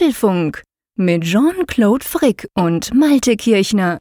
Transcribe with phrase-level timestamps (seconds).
[0.00, 0.62] Apfelfunk
[0.96, 3.98] mit Jean-Claude Frick und Malte Kirchner.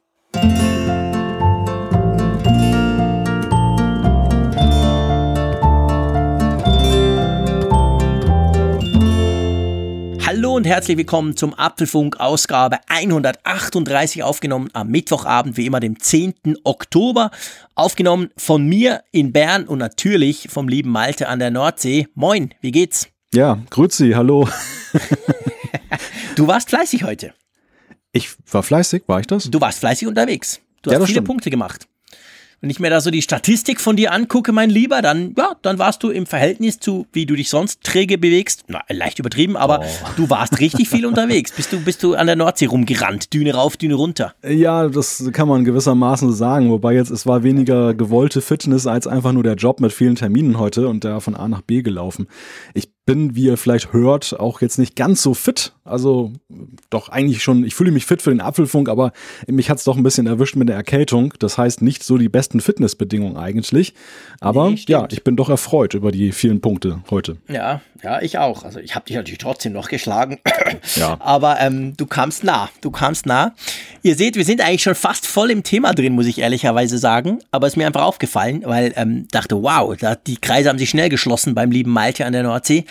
[10.25, 16.33] Hallo und herzlich willkommen zum Apfelfunk Ausgabe 138 aufgenommen am Mittwochabend, wie immer dem 10.
[16.63, 17.29] Oktober.
[17.75, 22.07] Aufgenommen von mir in Bern und natürlich vom lieben Malte an der Nordsee.
[22.15, 23.09] Moin, wie geht's?
[23.33, 24.47] Ja, grüezi, hallo.
[26.39, 27.33] du warst fleißig heute.
[28.11, 29.51] Ich war fleißig, war ich das?
[29.51, 30.59] Du warst fleißig unterwegs.
[30.81, 31.27] Du Ja, hast viele stimmt.
[31.27, 31.85] Punkte gemacht.
[32.61, 35.79] Wenn ich mir da so die Statistik von dir angucke, mein Lieber, dann, ja, dann
[35.79, 39.79] warst du im Verhältnis zu, wie du dich sonst träge bewegst, na, leicht übertrieben, aber
[39.81, 39.85] Oh.
[40.17, 41.53] du warst richtig viel unterwegs.
[41.53, 44.33] Bist du, bist du an der Nordsee rumgerannt, Düne rauf, Düne runter.
[44.45, 46.69] Ja, das kann man gewissermaßen sagen.
[46.69, 50.59] Wobei jetzt, es war weniger gewollte Fitness als einfach nur der Job mit vielen Terminen
[50.59, 52.27] heute und da von A nach B gelaufen.
[52.73, 55.73] Ich bin, wie ihr vielleicht hört, auch jetzt nicht ganz so fit.
[55.83, 56.31] Also
[56.91, 59.13] doch eigentlich schon, ich fühle mich fit für den Apfelfunk, aber
[59.47, 61.33] mich hat's doch ein bisschen erwischt mit der Erkältung.
[61.39, 63.95] Das heißt nicht so die besten Fitnessbedingungen eigentlich.
[64.41, 67.37] Aber Nee, ja, ich bin doch erfreut über die vielen Punkte heute.
[67.47, 68.63] Ja, ja, ich auch.
[68.63, 70.37] Also ich habe dich natürlich trotzdem noch geschlagen.
[70.95, 71.17] Ja.
[71.19, 72.69] Aber ähm, du kamst nah.
[72.81, 73.53] Du kamst nah.
[74.03, 77.39] Ihr seht, wir sind eigentlich schon fast voll im Thema drin, muss ich ehrlicherweise sagen.
[77.51, 80.89] Aber es ist mir einfach aufgefallen, weil ähm, dachte, wow, da, die Kreise haben sich
[80.89, 82.85] schnell geschlossen beim lieben Malte an der Nordsee.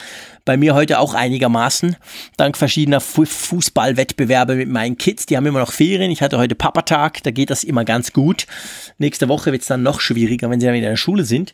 [0.44, 1.96] Bei mir heute auch einigermaßen.
[2.36, 5.26] Dank verschiedener Fu Fußballwettbewerbe mit meinen Kids.
[5.26, 6.10] Die haben immer noch Ferien.
[6.10, 7.22] Ich hatte heute Papatag.
[7.22, 8.46] Da geht das immer ganz gut.
[8.96, 11.52] Nächste Woche wird es dann noch schwieriger, wenn sie dann wieder in der Schule sind.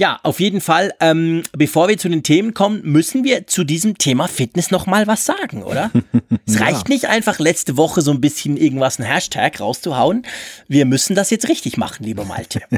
[0.00, 0.94] Ja, auf jeden Fall.
[1.00, 5.06] Ähm, bevor wir zu den Themen kommen, müssen wir zu diesem Thema Fitness noch mal
[5.06, 5.90] was sagen, oder?
[6.46, 10.24] es reicht nicht einfach letzte Woche so ein bisschen irgendwas, ein Hashtag rauszuhauen.
[10.68, 12.62] Wir müssen das jetzt richtig machen, lieber Malte.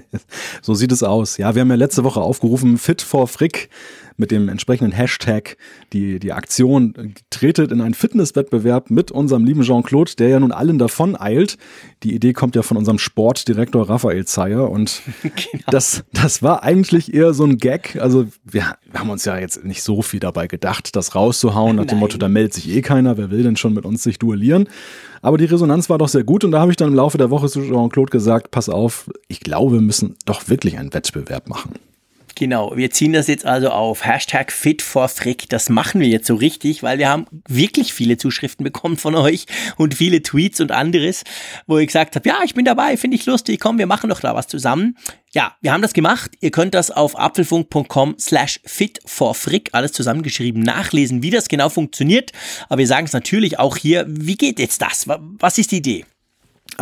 [0.63, 1.39] So sieht es aus.
[1.39, 3.69] Ja, wir haben ja letzte Woche aufgerufen, Fit for Frick
[4.17, 5.57] mit dem entsprechenden Hashtag
[5.93, 10.79] die, die Aktion tretet in einen Fitnesswettbewerb mit unserem lieben Jean-Claude, der ja nun allen
[10.79, 11.57] davon eilt.
[12.03, 15.03] Die Idee kommt ja von unserem Sportdirektor Raphael Zeyer und
[15.67, 17.97] das, das war eigentlich eher so ein Gag.
[18.01, 21.87] Also wir, wir haben uns ja jetzt nicht so viel dabei gedacht, das rauszuhauen nach
[21.87, 22.03] dem.
[22.03, 24.69] Motto, da meldet sich eh keiner, wer will denn schon mit uns sich duellieren.
[25.21, 27.31] Aber die Resonanz war doch sehr gut und da habe ich dann im Laufe der
[27.31, 31.75] Woche zu Jean-Claude gesagt, pass auf, ich glaube, wir müssen doch wirklich einen Wettbewerb machen.
[32.35, 34.05] Genau, wir ziehen das jetzt also auf.
[34.05, 35.49] Hashtag Fit for Frick.
[35.49, 39.47] Das machen wir jetzt so richtig, weil wir haben wirklich viele Zuschriften bekommen von euch
[39.77, 41.25] und viele Tweets und anderes,
[41.67, 44.21] wo ich gesagt habe, ja, ich bin dabei, finde ich lustig, komm, wir machen doch
[44.21, 44.97] da was zusammen.
[45.35, 46.33] Ja, wir haben das gemacht.
[46.41, 51.69] Ihr könnt das auf apfelfunk.com slash fit for Frick, alles zusammengeschrieben, nachlesen, wie das genau
[51.69, 52.33] funktioniert.
[52.69, 55.09] Aber wir sagen es natürlich auch hier, wie geht jetzt das?
[55.09, 56.05] Wa- Was ist die Idee?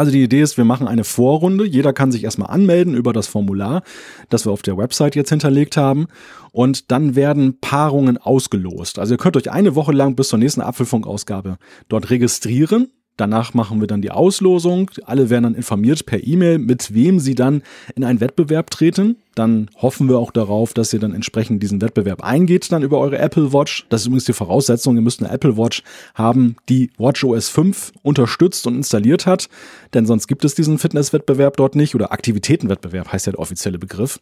[0.00, 1.66] Also die Idee ist, wir machen eine Vorrunde.
[1.66, 3.82] Jeder kann sich erstmal anmelden über das Formular,
[4.30, 6.06] das wir auf der Website jetzt hinterlegt haben.
[6.52, 8.98] Und dann werden Paarungen ausgelost.
[8.98, 11.58] Also ihr könnt euch eine Woche lang bis zur nächsten Apfelfunk-Ausgabe
[11.90, 12.90] dort registrieren.
[13.16, 14.90] Danach machen wir dann die Auslosung.
[15.04, 17.62] Alle werden dann informiert per E-Mail, mit wem sie dann
[17.94, 19.16] in einen Wettbewerb treten.
[19.34, 23.18] Dann hoffen wir auch darauf, dass ihr dann entsprechend diesen Wettbewerb eingeht, dann über eure
[23.18, 23.86] Apple Watch.
[23.88, 24.96] Das ist übrigens die Voraussetzung.
[24.96, 25.82] Ihr müsst eine Apple Watch
[26.14, 29.48] haben, die WatchOS 5 unterstützt und installiert hat.
[29.94, 31.94] Denn sonst gibt es diesen Fitnesswettbewerb dort nicht.
[31.94, 34.20] Oder Aktivitätenwettbewerb heißt ja der offizielle Begriff.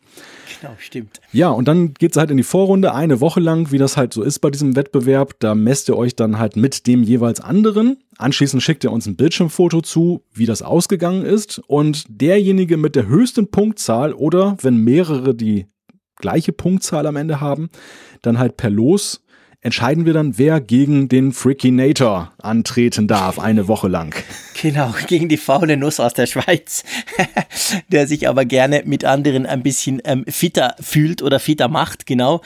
[0.61, 1.21] Genau, stimmt.
[1.33, 4.23] Ja, und dann geht's halt in die Vorrunde, eine Woche lang, wie das halt so
[4.23, 5.35] ist bei diesem Wettbewerb.
[5.39, 7.97] Da messt ihr euch dann halt mit dem jeweils anderen.
[8.19, 11.61] Anschließend schickt ihr uns ein Bildschirmfoto zu, wie das ausgegangen ist.
[11.69, 15.67] Und derjenige mit der höchsten Punktzahl oder wenn mehrere die
[16.17, 17.71] gleiche Punktzahl am Ende haben,
[18.23, 19.25] dann halt per Los
[19.61, 24.15] entscheiden wir dann, wer gegen den Freakinator antreten darf, eine Woche lang.
[24.61, 26.85] Genau, gegen die faule Nuss aus der Schweiz,
[27.89, 32.41] der sich aber gerne mit anderen ein bisschen ähm, fitter fühlt oder fitter macht, genau.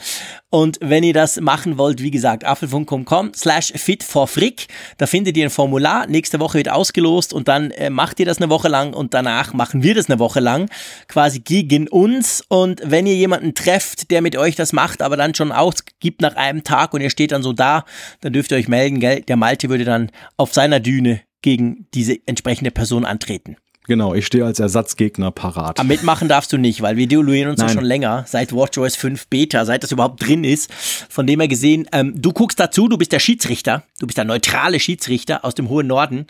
[0.49, 4.67] Und wenn ihr das machen wollt, wie gesagt, apfelfunk.com slash fit for frick,
[4.99, 8.37] da findet ihr ein Formular, nächste Woche wird ausgelost und dann äh, macht ihr das
[8.37, 10.69] eine Woche lang und danach machen wir das eine Woche lang,
[11.07, 12.43] quasi gegen uns.
[12.49, 16.35] Und wenn ihr jemanden trefft, der mit euch das macht, aber dann schon ausgibt nach
[16.35, 17.85] einem Tag und ihr steht dann so da,
[18.21, 19.21] dann dürft ihr euch melden, gell?
[19.21, 23.55] Der Malte würde dann auf seiner Düne gegen diese entsprechende Person antreten.
[23.85, 25.79] Genau, ich stehe als Ersatzgegner parat.
[25.79, 27.75] Aber mitmachen darfst du nicht, weil wir duellieren uns ja Nein.
[27.75, 30.71] schon länger, seit WatchOS 5 Beta, seit das überhaupt drin ist.
[30.73, 34.25] Von dem her gesehen, ähm, du guckst dazu, du bist der Schiedsrichter, du bist der
[34.25, 36.27] neutrale Schiedsrichter aus dem hohen Norden.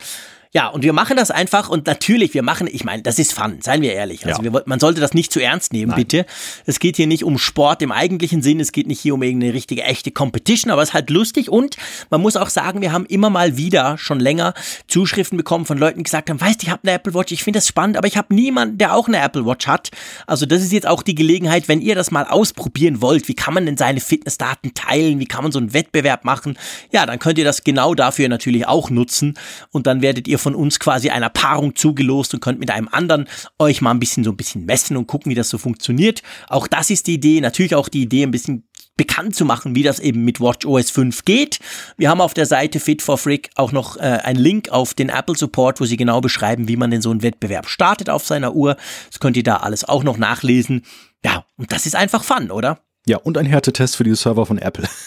[0.56, 3.58] Ja, und wir machen das einfach und natürlich, wir machen, ich meine, das ist Fun,
[3.60, 4.24] seien wir ehrlich.
[4.24, 4.52] Also Ja.
[4.52, 5.96] wir, man sollte das nicht zu ernst nehmen, Nein.
[5.96, 6.26] bitte.
[6.64, 9.52] Es geht hier nicht um Sport im eigentlichen Sinn, es geht nicht hier um irgendeine
[9.52, 11.76] richtige, echte Competition, aber es ist halt lustig und
[12.08, 14.54] man muss auch sagen, wir haben immer mal wieder schon länger
[14.86, 17.58] Zuschriften bekommen von Leuten, die gesagt haben, weißt, ich habe eine Apple Watch, ich finde
[17.58, 19.90] das spannend, aber ich habe niemanden, der auch eine Apple Watch hat.
[20.28, 23.54] Also das ist jetzt auch die Gelegenheit, wenn ihr das mal ausprobieren wollt, wie kann
[23.54, 26.56] man denn seine Fitnessdaten teilen, wie kann man so einen Wettbewerb machen,
[26.92, 29.34] ja, dann könnt ihr das genau dafür natürlich auch nutzen
[29.72, 33.26] und dann werdet ihr von uns quasi einer Paarung zugelost und könnt mit einem anderen
[33.58, 36.22] euch mal ein bisschen so ein bisschen messen und gucken, wie das so funktioniert.
[36.48, 39.82] Auch das ist die Idee, natürlich auch die Idee, ein bisschen bekannt zu machen, wie
[39.82, 41.58] das eben mit WatchOS 5 geht.
[41.96, 45.08] Wir haben auf der Seite Fit for Frick auch noch äh, einen Link auf den
[45.08, 48.54] Apple Support, wo sie genau beschreiben, wie man denn so einen Wettbewerb startet auf seiner
[48.54, 48.76] Uhr.
[49.10, 50.84] Das könnt ihr da alles auch noch nachlesen.
[51.24, 52.78] Ja, und das ist einfach Fun, oder?
[53.06, 54.88] Ja, und ein Härtetest für die Server von Apple.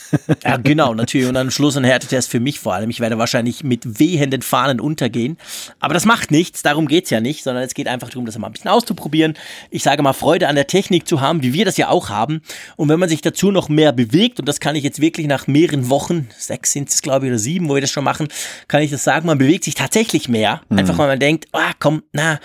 [0.44, 1.28] Ja, genau, natürlich.
[1.28, 2.90] Und am Schluss ein Härtetest für mich vor allem.
[2.90, 5.38] Ich werde wahrscheinlich mit wehenden Fahnen untergehen.
[5.82, 8.48] Aber das macht nichts, darum geht's ja nicht, sondern es geht einfach darum, das mal
[8.48, 9.34] ein bisschen auszuprobieren.
[9.70, 12.42] Ich sage mal, Freude an der Technik zu haben, wie wir das ja auch haben.
[12.78, 15.48] Und wenn man sich dazu noch mehr bewegt, und das kann ich jetzt wirklich nach
[15.48, 18.30] mehreren Wochen, sechs sind es glaube ich oder sieben, wo wir das schon machen,
[18.70, 20.62] kann ich das sagen, man bewegt sich tatsächlich mehr.
[20.70, 22.40] Einfach weil man denkt, ah komm, na,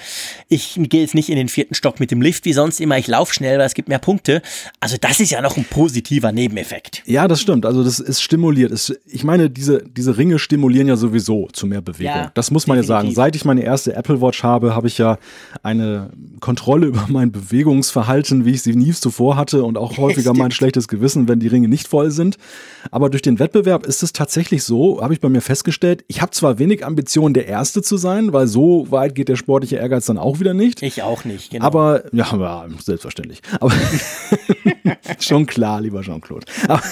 [0.49, 3.07] ich gehe jetzt nicht in den vierten Stock mit dem Lift wie sonst immer, ich
[3.07, 4.43] laufe schnell, weil es gibt mehr Punkte.
[4.81, 7.03] Also das ist ja noch ein positiver Nebeneffekt.
[7.07, 7.67] Ja, das stimmt.
[7.67, 8.73] Also das ist stimuliert.
[8.73, 12.15] Es, ich meine, diese, diese Ringe stimulieren ja sowieso zu mehr Bewegung.
[12.15, 13.09] Ja, das muss man ja sagen.
[13.09, 13.17] definitiv.
[13.17, 15.19] Seit ich meine erste Apple Watch habe, habe ich ja
[15.63, 16.11] eine
[16.41, 20.89] Kontrolle über mein Bewegungsverhalten, wie ich sie nie zuvor hatte und auch häufiger mein schlechtes
[20.89, 22.37] Gewissen, wenn die Ringe nicht voll sind.
[22.91, 26.33] Aber durch den Wettbewerb ist es tatsächlich so, habe ich bei mir festgestellt, ich habe
[26.33, 30.19] zwar wenig Ambitionen, der Erste zu sein, weil so weit geht der sportliche Ehrgeiz dann
[30.19, 30.83] auch wieder nicht.
[30.83, 31.65] Ich auch nicht, genau.
[31.65, 33.41] Aber, ja, ja, selbstverständlich.
[33.61, 33.73] Aber
[35.21, 36.47] schon klar, lieber Jean-Claude.
[36.69, 36.83] Aber,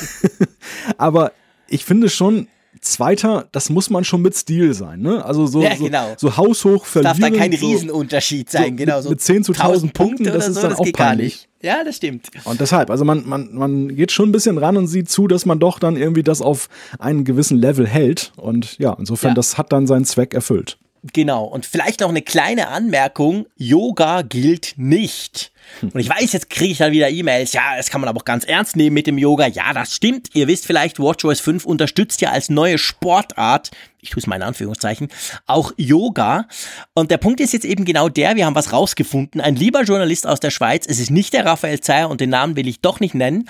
[0.99, 1.33] aber
[1.69, 2.49] ich finde schon,
[2.81, 5.23] Zweiter, das muss man schon mit Stil sein, ne?
[5.25, 6.15] Also so, Ja, so, genau.
[6.17, 7.21] so haushoch darf verlieren.
[7.21, 8.95] dann kein so, Riesenunterschied sein, so genau.
[8.97, 11.47] mit- So mit 10 zu 1000 Punkten, das ist so, dann das auch peinlich.
[11.61, 12.29] Ja, das stimmt.
[12.45, 15.45] Und deshalb, also man, man, man geht schon ein bisschen ran und sieht zu, dass
[15.45, 18.33] man doch dann irgendwie das auf einen gewissen Level hält.
[18.37, 19.35] Und ja, insofern, Ja.
[19.35, 20.79] das hat dann seinen Zweck erfüllt.
[21.12, 21.44] Genau.
[21.44, 23.47] Und vielleicht noch eine kleine Anmerkung.
[23.56, 25.52] Yoga gilt nicht.
[25.81, 27.52] Und ich weiß, jetzt kriege ich dann wieder E-Mails.
[27.52, 29.47] Ja, das kann man aber auch ganz ernst nehmen mit dem Yoga.
[29.47, 30.29] Ja, das stimmt.
[30.35, 33.70] Ihr wisst vielleicht, WatchOS 5 unterstützt ja als neue Sportart,
[34.00, 35.08] ich tue es mal in Anführungszeichen,
[35.47, 36.47] auch Yoga.
[36.94, 39.41] Und der Punkt ist jetzt eben genau der, wir haben was rausgefunden.
[39.41, 42.56] Ein lieber Journalist aus der Schweiz, es ist nicht der Raphael Zeyer und den Namen
[42.56, 43.49] will ich doch nicht nennen,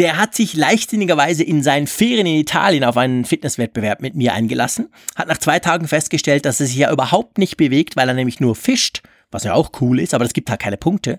[0.00, 4.88] der hat sich leichtsinnigerweise in seinen Ferien in Italien auf einen Fitnesswettbewerb mit mir eingelassen,
[5.14, 8.40] hat nach zwei Tagen festgestellt, dass er sich ja überhaupt nicht bewegt, weil er nämlich
[8.40, 11.18] nur fischt, was ja auch cool ist, aber es gibt halt keine Punkte.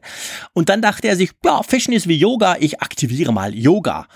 [0.53, 4.07] Und dann dachte er sich, ja, Fischen ist wie Yoga, ich aktiviere mal Yoga.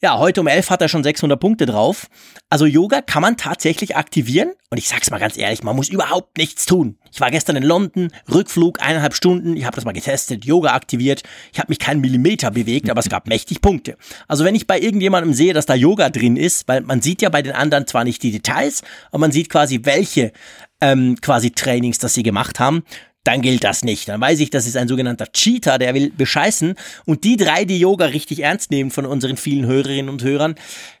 [0.00, 2.08] Ja, heute um elf hat er schon 600 Punkte drauf.
[2.50, 4.52] Also Yoga kann man tatsächlich aktivieren.
[4.70, 6.98] Und ich sag's mal ganz ehrlich, man muss überhaupt nichts tun.
[7.12, 11.22] Ich war gestern in London, Rückflug, eineinhalb Stunden, ich habe das mal getestet, Yoga aktiviert.
[11.52, 13.96] Ich habe mich keinen Millimeter bewegt, aber es gab mächtig Punkte.
[14.26, 17.28] Also wenn ich bei irgendjemandem sehe, dass da Yoga drin ist, weil man sieht ja
[17.28, 20.32] bei den anderen zwar nicht die Details, aber man sieht quasi, welche
[20.80, 22.82] ähm, quasi Trainings das sie gemacht haben,
[23.24, 24.08] dann gilt das nicht.
[24.08, 26.74] Dann weiß ich, das ist ein sogenannter Cheater, der will bescheißen.
[27.06, 30.54] Und die drei, die Yoga richtig ernst nehmen von unseren vielen Hörerinnen und Hörern,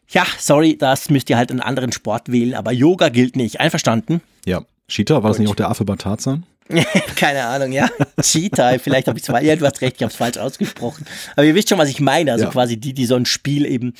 [0.08, 3.60] ja, sorry, das müsst ihr halt einen anderen Sport wählen, aber Yoga gilt nicht.
[3.60, 4.20] Einverstanden?
[4.44, 4.64] Ja.
[4.88, 6.44] Cheetah, war das nicht auch der Affe bei Tarzan?
[7.16, 7.88] Keine Ahnung, ja.
[8.20, 11.04] Cheetah, vielleicht habe ich falsch, ja, du hast recht, ich habe es falsch ausgesprochen.
[11.36, 12.32] Aber ihr wisst schon, was ich meine.
[12.32, 12.50] Also Ja.
[12.50, 13.92] quasi die, die so ein Spiel eben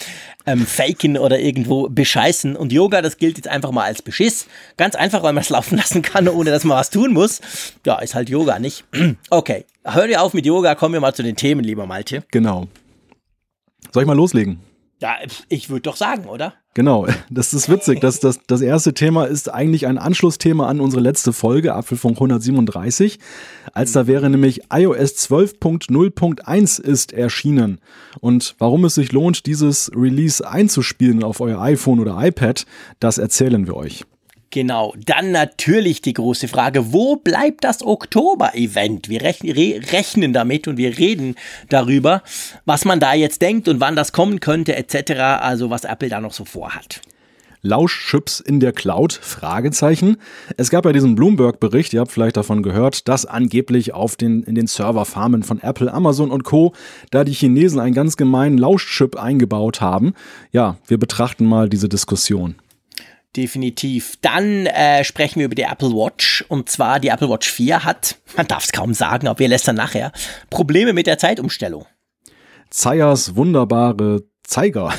[0.46, 2.56] ähm, faken oder irgendwo bescheißen.
[2.56, 4.46] Und Yoga, das gilt jetzt einfach mal als Beschiss.
[4.78, 7.40] Ganz einfach, weil man es laufen lassen kann, ohne dass man was tun muss.
[7.84, 8.84] Ja, ist halt Yoga, nicht?
[9.30, 12.24] Okay, hör dir auf mit Yoga, kommen wir mal zu den Themen, lieber Malte.
[12.30, 12.66] Genau.
[13.92, 14.60] Soll ich mal loslegen?
[15.00, 15.16] Ja,
[15.48, 16.54] ich würde doch sagen, oder?
[16.74, 18.00] Genau, das ist witzig.
[18.00, 23.18] Das, das, das erste Thema ist eigentlich ein Anschlussthema an unsere letzte Folge, Apfelfunk 137.
[23.72, 27.78] Als da wäre nämlich iOS 12.0.1 ist erschienen.
[28.20, 32.66] Und warum es sich lohnt, dieses Release einzuspielen auf euer iPhone oder iPad,
[32.98, 34.04] das erzählen wir euch.
[34.54, 39.08] Genau, dann natürlich die große Frage, wo bleibt das Oktober-Event?
[39.08, 41.34] Wir rechnen, re rechnen damit und wir reden
[41.70, 42.22] darüber,
[42.64, 46.20] was man da jetzt denkt und wann das kommen könnte, etc., also was Apple da
[46.20, 47.00] noch so vorhat.
[47.62, 49.12] Lauschchips in der Cloud?
[49.14, 50.18] Fragezeichen.
[50.56, 54.54] Es gab ja diesen Bloomberg-Bericht, ihr habt vielleicht davon gehört, dass angeblich auf den, in
[54.54, 56.74] den Serverfarmen von Apple, Amazon und Co.
[57.10, 60.14] da die Chinesen einen ganz gemeinen Lauschchip eingebaut haben.
[60.52, 62.54] Ja, wir betrachten mal diese Diskussion.
[63.36, 64.16] Definitiv.
[64.20, 66.44] Dann äh, sprechen wir über die Apple Watch.
[66.48, 69.66] Und zwar die Apple Watch 4 hat, man darf es kaum sagen, aber wir lässt
[69.66, 70.12] dann nachher,
[70.50, 71.86] Probleme mit der Zeitumstellung.
[72.70, 74.92] Zayas wunderbare Zeiger.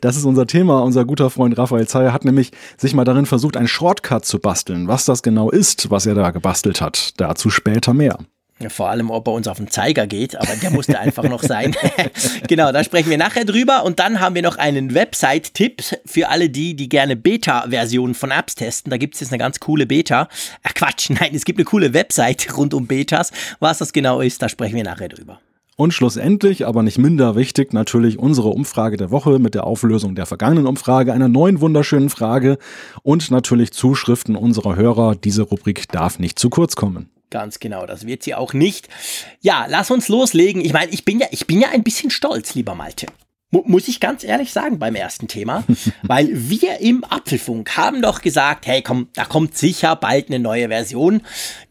[0.00, 0.80] Das ist unser Thema.
[0.80, 4.88] Unser guter Freund Raphael Zeyer hat nämlich sich mal darin versucht, einen Shortcut zu basteln.
[4.88, 8.18] Was das genau ist, was er da gebastelt hat, dazu später mehr.
[8.70, 11.74] Vor allem, ob er uns auf den Zeiger geht, aber der musste einfach noch sein.
[12.48, 13.84] genau, da sprechen wir nachher drüber.
[13.84, 18.54] Und dann haben wir noch einen Website-Tipp für alle die, die gerne Beta-Versionen von Apps
[18.54, 18.90] testen.
[18.90, 20.28] Da gibt es jetzt eine ganz coole Beta.
[20.62, 23.32] Ach Quatsch, nein, es gibt eine coole Website rund um Betas.
[23.60, 25.40] Was das genau ist, da sprechen wir nachher drüber.
[25.76, 30.26] Und schlussendlich, aber nicht minder wichtig, natürlich unsere Umfrage der Woche mit der Auflösung der
[30.26, 32.58] vergangenen Umfrage, einer neuen wunderschönen Frage
[33.02, 35.16] und natürlich Zuschriften unserer Hörer.
[35.16, 37.08] Diese Rubrik darf nicht zu kurz kommen.
[37.32, 38.90] Ganz genau, das wird sie auch nicht.
[39.40, 40.62] Ja, lass uns loslegen.
[40.62, 43.06] Ich meine, ich bin ja, ich bin ja ein bisschen stolz, lieber Malte.
[43.52, 45.64] Muss ich ganz ehrlich sagen beim ersten Thema,
[46.02, 50.68] weil wir im Apfelfunk haben doch gesagt, hey komm, da kommt sicher bald eine neue
[50.68, 51.20] Version.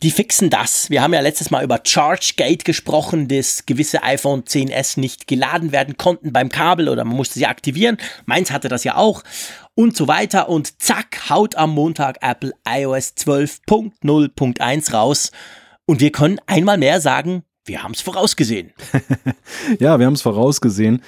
[0.03, 0.91] Die fixen das.
[0.91, 5.97] Wir haben ja letztes Mal über ChargeGate gesprochen, dass gewisse iPhone 10s nicht geladen werden
[5.97, 7.97] konnten beim Kabel oder man musste sie aktivieren.
[8.25, 9.23] Meins hatte das ja auch
[9.73, 15.31] und so weiter und zack, haut am Montag Apple iOS 12.0.1 raus
[15.85, 18.71] und wir können einmal mehr sagen, wir haben es vorausgesehen.
[19.79, 21.01] ja, wir haben es vorausgesehen.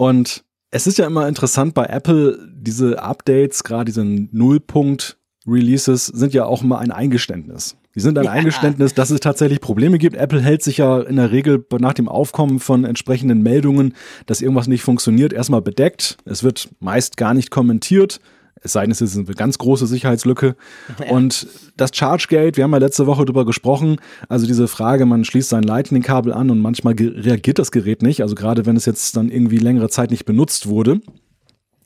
[0.00, 6.46] Und es ist ja immer interessant bei Apple, diese Updates, gerade diese Nullpunkt-Releases, sind ja
[6.46, 7.76] auch immer ein Eingeständnis.
[7.94, 8.30] Die sind ein ja.
[8.30, 10.16] Eingeständnis, dass es tatsächlich Probleme gibt.
[10.16, 14.68] Apple hält sich ja in der Regel nach dem Aufkommen von entsprechenden Meldungen, dass irgendwas
[14.68, 16.16] nicht funktioniert, erstmal bedeckt.
[16.24, 18.20] Es wird meist gar nicht kommentiert.
[18.62, 20.56] Es sei denn, es ist eine ganz große Sicherheitslücke.
[21.00, 21.12] Ja.
[21.12, 23.96] Und das ChargeGate, wir haben ja letzte Woche darüber gesprochen,
[24.28, 28.34] also diese Frage, man schließt sein Lightning-Kabel an und manchmal reagiert das Gerät nicht, also
[28.34, 31.00] gerade wenn es jetzt dann irgendwie längere Zeit nicht benutzt wurde.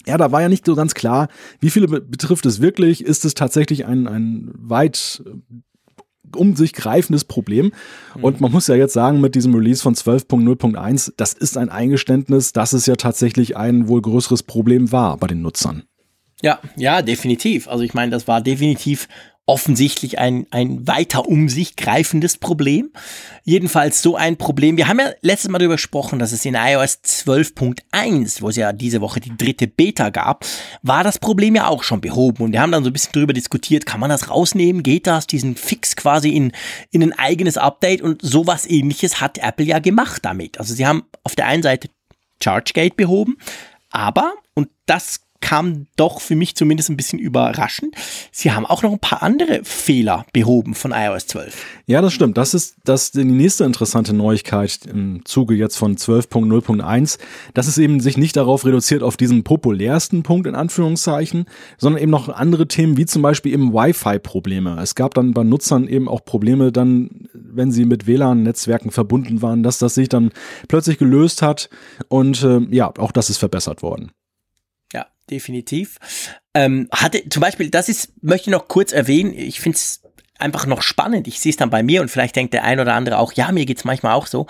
[0.06, 1.28] Ja, da war ja nicht so ganz klar,
[1.60, 3.04] wie viele betrifft es wirklich?
[3.04, 5.22] Ist es tatsächlich ein, ein weit
[6.34, 7.72] um sich greifendes Problem.
[8.20, 12.52] Und man muss ja jetzt sagen, mit diesem Release von 12.0.1, das ist ein Eingeständnis,
[12.52, 15.84] dass es ja tatsächlich ein wohl größeres Problem war bei den Nutzern.
[16.42, 17.68] Ja, ja, definitiv.
[17.68, 19.08] Also ich meine, das war definitiv
[19.46, 22.90] offensichtlich ein, ein weiter um sich greifendes Problem.
[23.44, 24.78] Jedenfalls so ein Problem.
[24.78, 28.72] Wir haben ja letztes Mal darüber gesprochen, dass es in iOS 12.1, wo es ja
[28.72, 30.46] diese Woche die dritte Beta gab,
[30.82, 32.42] war das Problem ja auch schon behoben.
[32.42, 34.82] Und wir haben dann so ein bisschen darüber diskutiert, kann man das rausnehmen?
[34.82, 35.26] Geht das?
[35.26, 36.52] Diesen Fix quasi in,
[36.90, 38.00] in ein eigenes Update?
[38.00, 40.58] Und sowas ähnliches hat Apple ja gemacht damit.
[40.58, 41.90] Also sie haben auf der einen Seite
[42.40, 43.36] ChargeGate behoben,
[43.90, 47.94] aber, und das kam doch für mich zumindest ein bisschen überraschend.
[48.32, 51.66] Sie haben auch noch ein paar andere Fehler behoben von iOS 12.
[51.84, 52.38] Ja, das stimmt.
[52.38, 57.18] Das ist, das die nächste interessante Neuigkeit im Zuge jetzt von 12.0.1,
[57.52, 61.44] dass es eben sich nicht darauf reduziert auf diesen populärsten Punkt in Anführungszeichen,
[61.76, 64.78] sondern eben noch andere Themen wie zum Beispiel eben Wi-Fi-Probleme.
[64.80, 69.62] Es gab dann bei Nutzern eben auch Probleme dann, wenn sie mit WLAN-Netzwerken verbunden waren,
[69.62, 70.30] dass das sich dann
[70.68, 71.68] plötzlich gelöst hat
[72.08, 74.10] und äh, ja, auch das ist verbessert worden
[75.30, 75.98] definitiv.
[76.54, 80.02] Ähm, hatte zum Beispiel, das ist, möchte ich noch kurz erwähnen, ich finde es
[80.38, 81.26] einfach noch spannend.
[81.26, 83.50] Ich sehe es dann bei mir und vielleicht denkt der ein oder andere auch, ja,
[83.52, 84.46] mir geht's manchmal auch so.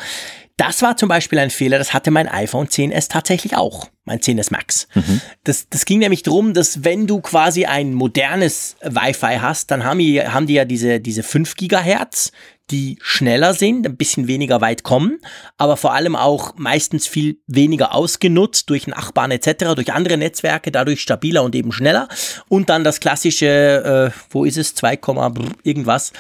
[0.57, 4.53] Das war zum Beispiel ein Fehler, das hatte mein iPhone 10s tatsächlich auch, mein 10s
[4.53, 4.87] Max.
[4.95, 5.21] Mhm.
[5.43, 9.99] Das, das ging nämlich darum, dass wenn du quasi ein modernes Wi-Fi hast, dann haben
[9.99, 12.31] die, haben die ja diese, diese 5 Gigahertz,
[12.71, 15.19] die schneller sind, ein bisschen weniger weit kommen,
[15.59, 21.03] aber vor allem auch meistens viel weniger ausgenutzt durch Nachbarn etc., durch andere Netzwerke, dadurch
[21.03, 22.09] stabiler und eben schneller.
[22.49, 24.99] Und dann das klassische, äh, wo ist es, 2,
[25.63, 26.13] irgendwas,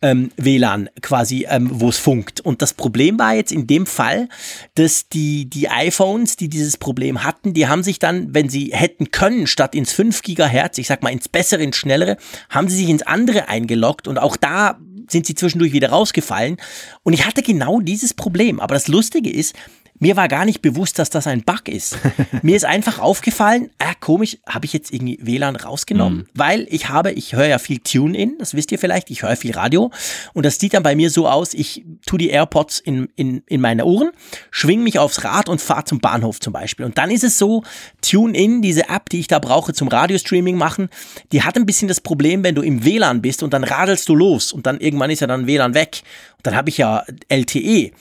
[0.00, 2.40] ähm, WLAN quasi, ähm, wo es funkt.
[2.40, 4.28] Und das Problem war jetzt in dem Fall,
[4.76, 9.10] dass die, die iPhones, die dieses Problem hatten, die haben sich dann, wenn sie hätten
[9.10, 12.16] können, statt ins 5 Gigahertz, ich sag mal ins bessere, ins schnellere,
[12.48, 14.78] haben sie sich ins andere eingeloggt und auch da
[15.10, 16.56] sind sie zwischendurch wieder rausgefallen.
[17.02, 18.60] Und ich hatte genau dieses Problem.
[18.60, 19.54] Aber das Lustige ist,
[20.00, 21.96] mir war gar nicht bewusst, dass das ein Bug ist.
[22.42, 26.26] Mir ist einfach aufgefallen, ah, komisch, habe ich jetzt irgendwie WLAN rausgenommen, mhm.
[26.34, 29.52] weil ich habe, ich höre ja viel Tune-In, das wisst ihr vielleicht, ich höre viel
[29.52, 29.90] Radio
[30.32, 33.60] und das sieht dann bei mir so aus, ich tue die AirPods in, in, in
[33.60, 34.10] meine Ohren,
[34.50, 36.86] schwing mich aufs Rad und fahre zum Bahnhof zum Beispiel.
[36.86, 37.62] Und dann ist es so,
[38.00, 40.88] Tune-In, diese App, die ich da brauche zum Radiostreaming machen,
[41.32, 44.14] die hat ein bisschen das Problem, wenn du im WLAN bist und dann radelst du
[44.14, 46.02] los und dann irgendwann ist ja dann WLAN weg.
[46.38, 47.92] Und dann habe ich ja LTE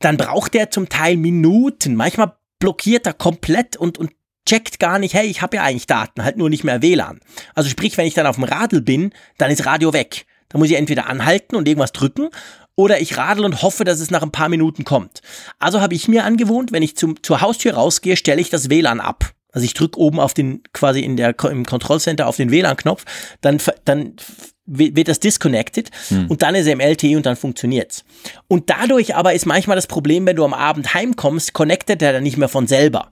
[0.00, 1.94] dann braucht er zum Teil Minuten.
[1.94, 4.10] Manchmal blockiert er komplett und, und
[4.46, 7.20] checkt gar nicht, hey, ich habe ja eigentlich Daten, halt nur nicht mehr WLAN.
[7.54, 10.26] Also sprich, wenn ich dann auf dem Radl bin, dann ist Radio weg.
[10.48, 12.30] Da muss ich entweder anhalten und irgendwas drücken
[12.74, 15.20] oder ich radel und hoffe, dass es nach ein paar Minuten kommt.
[15.58, 19.00] Also habe ich mir angewohnt, wenn ich zum, zur Haustür rausgehe, stelle ich das WLAN
[19.00, 19.32] ab.
[19.52, 23.04] Also ich drücke oben auf den, quasi in der, im Kontrollcenter auf den WLAN-Knopf,
[23.40, 24.14] dann, dann
[24.66, 26.26] wird das disconnected hm.
[26.28, 28.04] und dann ist er im LTE und dann funktioniert's.
[28.46, 32.22] Und dadurch aber ist manchmal das Problem, wenn du am Abend heimkommst, connectet er dann
[32.22, 33.08] nicht mehr von selber.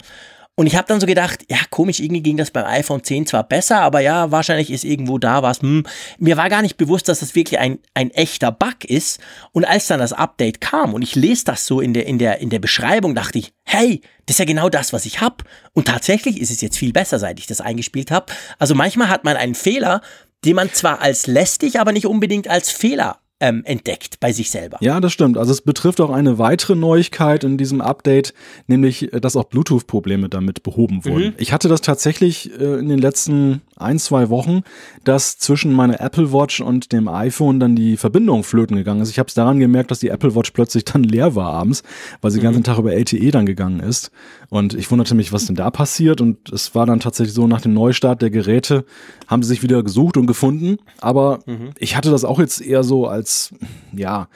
[0.59, 3.45] Und ich habe dann so gedacht, ja, komisch, irgendwie ging das beim iPhone 10 zwar
[3.45, 5.63] besser, aber ja, wahrscheinlich ist irgendwo da was.
[5.63, 5.85] Hm.
[6.19, 9.21] Mir war gar nicht bewusst, dass das wirklich ein, ein echter Bug ist.
[9.53, 12.41] Und als dann das Update kam und ich lese das so in der, in der,
[12.41, 15.45] in der Beschreibung, dachte ich, hey, das ist ja genau das, was ich hab.
[15.75, 18.33] Und tatsächlich ist es jetzt viel besser, seit ich das eingespielt habe.
[18.59, 20.01] Also manchmal hat man einen Fehler,
[20.45, 24.79] den man zwar als lästig, aber nicht unbedingt als Fehler ähm, entdeckt bei sich selber.
[24.81, 25.39] Ja, das stimmt.
[25.39, 28.35] Also es betrifft auch eine weitere Neuigkeit in diesem Update,
[28.67, 31.27] nämlich, äh, dass auch Bluetooth-Probleme damit behoben wurden.
[31.29, 31.35] Mhm.
[31.39, 34.63] Ich hatte das tatsächlich äh, in den letzten ein, zwei Wochen,
[35.05, 39.11] dass zwischen meiner Apple Watch und dem iPhone dann die Verbindung flöten gegangen ist.
[39.11, 41.83] Ich habe es daran gemerkt, dass die Apple Watch plötzlich dann leer war abends,
[42.21, 42.43] weil sie mhm.
[42.43, 44.11] den ganzen Tag über LTE dann gegangen ist.
[44.51, 46.21] Und ich wunderte mich, was denn da passiert.
[46.21, 48.85] Und es war dann tatsächlich so, nach dem Neustart der Geräte
[49.27, 50.79] haben sie sich wieder gesucht und gefunden.
[51.01, 51.71] Aber mhm.
[51.79, 53.55] ich hatte das auch jetzt eher so als,
[53.93, 54.29] ja,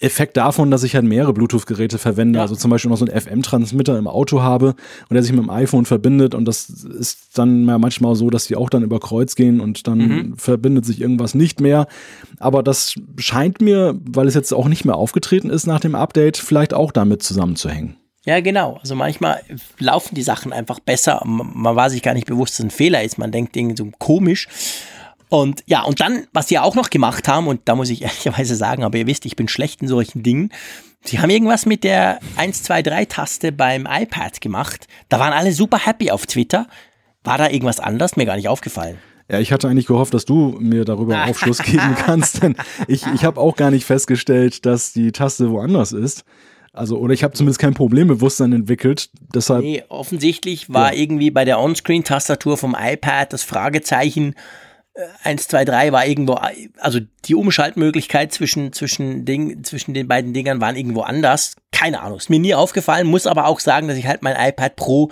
[0.00, 2.42] Effekt davon, dass ich halt mehrere Bluetooth-Geräte verwende, ja.
[2.42, 4.76] also zum Beispiel noch so einen FM-Transmitter im Auto habe
[5.08, 8.46] und der sich mit dem iPhone verbindet und das ist dann ja manchmal so, dass
[8.46, 10.36] die auch dann über Kreuz gehen und dann mhm.
[10.36, 11.88] verbindet sich irgendwas nicht mehr.
[12.38, 16.36] Aber das scheint mir, weil es jetzt auch nicht mehr aufgetreten ist nach dem Update,
[16.36, 17.96] vielleicht auch damit zusammenzuhängen.
[18.28, 18.76] Ja, genau.
[18.82, 19.40] Also manchmal
[19.78, 21.22] laufen die Sachen einfach besser.
[21.24, 23.16] Man war sich gar nicht bewusst, dass es ein Fehler ist.
[23.16, 24.48] Man denkt irgendwie so komisch.
[25.30, 28.54] Und ja, und dann, was sie auch noch gemacht haben, und da muss ich ehrlicherweise
[28.54, 30.52] sagen, aber ihr wisst, ich bin schlecht in solchen Dingen.
[31.02, 34.88] Sie haben irgendwas mit der 1, 2, 3 Taste beim iPad gemacht.
[35.08, 36.66] Da waren alle super happy auf Twitter.
[37.24, 38.16] War da irgendwas anders?
[38.16, 38.98] Mir gar nicht aufgefallen.
[39.30, 42.56] Ja, ich hatte eigentlich gehofft, dass du mir darüber Aufschluss geben kannst, denn
[42.88, 46.26] ich, ich habe auch gar nicht festgestellt, dass die Taste woanders ist.
[46.72, 49.10] Also, oder ich habe zumindest kein Problembewusstsein entwickelt.
[49.34, 49.62] Deshalb.
[49.62, 51.00] Nee, offensichtlich war ja.
[51.00, 54.34] irgendwie bei der Onscreen-Tastatur vom iPad das Fragezeichen
[55.22, 56.38] 1, 2, 3 war irgendwo,
[56.78, 61.54] also die Umschaltmöglichkeit zwischen, zwischen, Ding, zwischen den beiden Dingern waren irgendwo anders.
[61.70, 64.76] Keine Ahnung, ist mir nie aufgefallen, muss aber auch sagen, dass ich halt mein iPad
[64.76, 65.10] Pro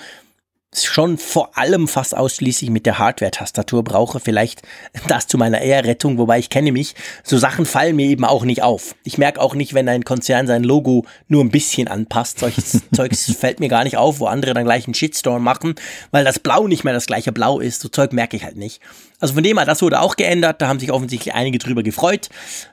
[0.74, 4.20] schon vor allem fast ausschließlich mit der Hardware-Tastatur brauche.
[4.20, 4.62] Vielleicht
[5.08, 6.94] das zu meiner Ehrrettung, wobei ich kenne mich.
[7.24, 8.94] So Sachen fallen mir eben auch nicht auf.
[9.04, 12.40] Ich merke auch nicht, wenn ein Konzern sein Logo nur ein bisschen anpasst.
[12.40, 15.74] Solches Zeugs fällt mir gar nicht auf, wo andere dann gleich einen Shitstorm machen,
[16.10, 17.80] weil das Blau nicht mehr das gleiche Blau ist.
[17.80, 18.80] So Zeug merke ich halt nicht.
[19.18, 20.60] Also von dem her, das wurde auch geändert.
[20.60, 22.28] Da haben sich offensichtlich einige drüber gefreut.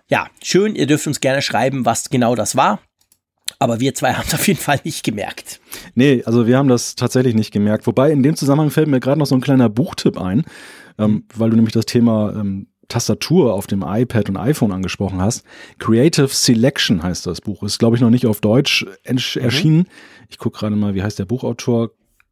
[0.09, 0.75] Ja, schön.
[0.75, 2.79] Ihr dürft uns gerne schreiben, was genau das war.
[3.60, 5.60] Aber wir zwei haben es auf jeden Fall nicht gemerkt.
[5.95, 7.88] Nee, also wir haben das tatsächlich nicht gemerkt.
[7.88, 10.43] Wobei in dem Zusammenhang fällt mir gerade noch so ein kleiner Buchtipp ein,
[10.98, 15.44] ähm, weil du nämlich das Thema ähm, Tastatur auf dem iPad und iPhone angesprochen hast.
[15.79, 17.63] Creative Selection heißt das Buch.
[17.63, 19.18] Ist, glaube ich, noch nicht auf Deutsch mhm.
[19.42, 19.77] erschienen.
[19.77, 19.87] Mhm.
[20.29, 21.92] Ich gucke gerade mal, wie heißt der Buchautor?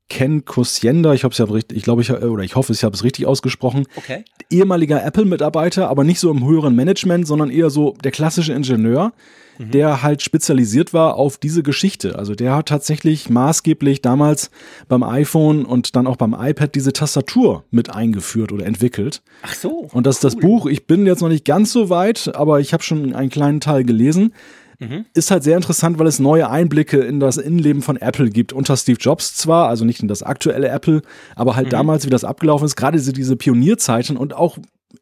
[0.09, 3.05] Ken Kosienda, ich hoffe, ich richtig, ich glaube, ich oder ich hoffe, ich habe es
[3.05, 3.87] richtig ausgesprochen.
[3.95, 4.25] Okay.
[4.49, 9.13] Ehemaliger Apple-Mitarbeiter, aber nicht so im höheren Management, sondern eher so der klassische Ingenieur,
[9.61, 9.71] mhm.
[9.71, 12.17] der halt spezialisiert war auf diese Geschichte.
[12.17, 14.51] Also der hat tatsächlich maßgeblich damals
[14.87, 19.21] beim iPhone und dann auch beim iPad diese Tastatur mit eingeführt oder entwickelt.
[19.43, 19.89] Ach so.
[19.93, 20.31] Und das ist cool.
[20.31, 20.65] das Buch.
[20.67, 23.83] Ich bin jetzt noch nicht ganz so weit, aber ich habe schon einen kleinen Teil
[23.83, 24.33] gelesen.
[24.79, 25.05] Mhm.
[25.13, 28.51] Ist halt sehr interessant, weil es neue Einblicke in das Innenleben von Apple gibt.
[28.51, 31.03] Unter Steve Jobs zwar, also nicht in das aktuelle Apple,
[31.35, 31.71] aber halt mhm.
[31.71, 34.57] damals, wie das abgelaufen ist, gerade diese, diese Pionierzeiten und auch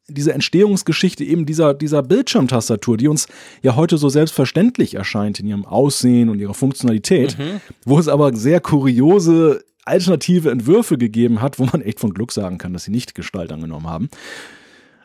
[0.08, 3.28] diese Entstehungsgeschichte eben dieser, dieser Bildschirmtastatur, die uns
[3.62, 7.62] ja heute so selbstverständlich erscheint in ihrem Aussehen und ihrer Funktionalität, mhm.
[7.86, 12.58] wo es aber sehr kuriose alternative Entwürfe gegeben hat, wo man echt von Glück sagen
[12.58, 14.10] kann, dass sie nicht Gestalt angenommen haben.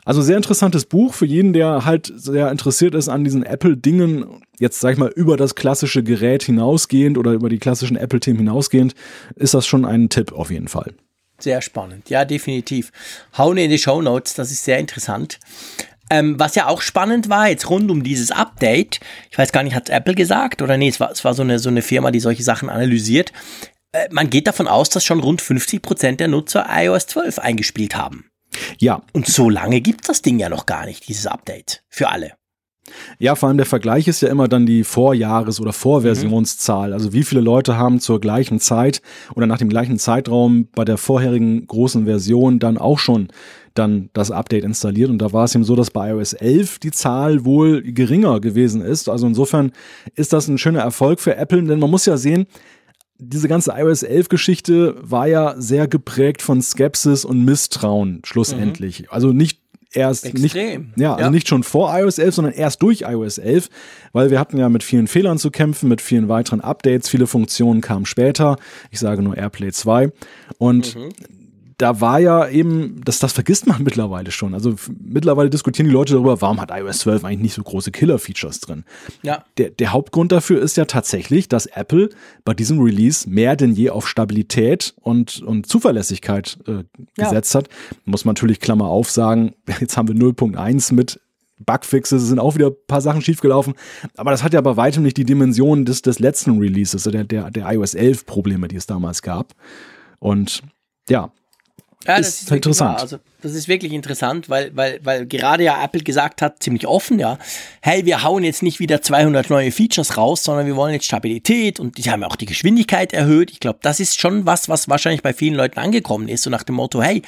[0.05, 4.25] Also sehr interessantes Buch für jeden, der halt sehr interessiert ist an diesen Apple-Dingen,
[4.59, 8.93] jetzt sag ich mal über das klassische Gerät hinausgehend oder über die klassischen Apple-Themen hinausgehend,
[9.35, 10.93] ist das schon ein Tipp auf jeden Fall.
[11.39, 12.91] Sehr spannend, ja, definitiv.
[13.37, 15.39] Hauen in die Show Notes, das ist sehr interessant.
[16.09, 18.99] Ähm, was ja auch spannend war, jetzt rund um dieses Update,
[19.31, 21.57] ich weiß gar nicht, hat Apple gesagt oder nee, es war, es war so, eine,
[21.59, 23.33] so eine Firma, die solche Sachen analysiert.
[23.91, 27.95] Äh, man geht davon aus, dass schon rund 50 Prozent der Nutzer iOS 12 eingespielt
[27.95, 28.29] haben.
[28.79, 29.01] Ja.
[29.13, 31.83] Und so lange gibt das Ding ja noch gar nicht, dieses Update.
[31.89, 32.33] Für alle.
[33.17, 36.89] Ja, vor allem der Vergleich ist ja immer dann die Vorjahres- oder Vorversionszahl.
[36.89, 36.93] Mhm.
[36.93, 39.01] Also wie viele Leute haben zur gleichen Zeit
[39.35, 43.29] oder nach dem gleichen Zeitraum bei der vorherigen großen Version dann auch schon
[43.73, 45.09] dann das Update installiert.
[45.09, 48.81] Und da war es eben so, dass bei iOS 11 die Zahl wohl geringer gewesen
[48.81, 49.09] ist.
[49.09, 49.71] Also insofern
[50.15, 52.47] ist das ein schöner Erfolg für Apple, denn man muss ja sehen,
[53.17, 59.01] diese ganze iOS 11 Geschichte war ja sehr geprägt von Skepsis und Misstrauen schlussendlich.
[59.01, 59.07] Mhm.
[59.09, 59.61] Also nicht
[59.95, 60.81] erst Extrem.
[60.87, 61.29] nicht, ja, also Ja.
[61.31, 63.69] nicht schon vor iOS 11, sondern erst durch iOS 11,
[64.13, 67.81] weil wir hatten ja mit vielen Fehlern zu kämpfen, mit vielen weiteren Updates, viele Funktionen
[67.81, 68.57] kamen später.
[68.91, 70.11] Ich sage nur AirPlay 2
[70.57, 71.09] und Mhm.
[71.77, 74.53] Da war ja eben, das, das vergisst man mittlerweile schon.
[74.53, 78.61] Also mittlerweile diskutieren die Leute darüber, warum hat iOS 12 eigentlich nicht so große Killer-Features
[78.61, 78.83] drin.
[79.23, 79.43] Ja.
[79.57, 82.09] Der, der Hauptgrund dafür ist ja tatsächlich, dass Apple
[82.43, 86.83] bei diesem Release mehr denn je auf Stabilität und, und Zuverlässigkeit äh,
[87.17, 87.25] Ja.
[87.29, 87.69] gesetzt hat.
[88.05, 91.19] Muss man natürlich Klammer auf sagen, jetzt haben wir 0.1 mit
[91.65, 93.75] Bugfixes, es sind auch wieder ein paar Sachen schiefgelaufen,
[94.17, 97.49] aber das hat ja bei weitem nicht die Dimension des, des letzten Releases, der, der,
[97.49, 99.53] der iOS 11 Probleme, die es damals gab.
[100.19, 100.63] Und
[101.09, 101.31] ja,
[102.07, 102.95] Ja, Ist das ist wirklich interessant.
[102.95, 103.01] Wahr.
[103.01, 107.19] Also, das ist wirklich interessant, weil, weil, weil gerade ja Apple gesagt hat, ziemlich offen,
[107.19, 107.37] ja,
[107.81, 111.79] hey, wir hauen jetzt nicht wieder 200 neue Features raus, sondern wir wollen jetzt Stabilität
[111.79, 113.51] und die haben ja auch die Geschwindigkeit erhöht.
[113.51, 116.63] Ich glaube, das ist schon was, was wahrscheinlich bei vielen Leuten angekommen ist, so nach
[116.63, 117.21] dem Motto, hey,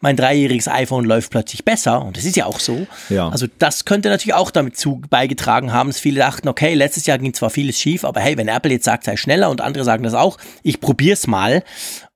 [0.00, 2.86] mein dreijähriges iPhone läuft plötzlich besser und das ist ja auch so.
[3.08, 3.30] Ja.
[3.30, 7.16] Also das könnte natürlich auch damit zu beigetragen haben, dass viele dachten, okay, letztes Jahr
[7.16, 10.02] ging zwar vieles schief, aber hey, wenn Apple jetzt sagt, sei schneller und andere sagen
[10.02, 11.62] das auch, ich probier's mal.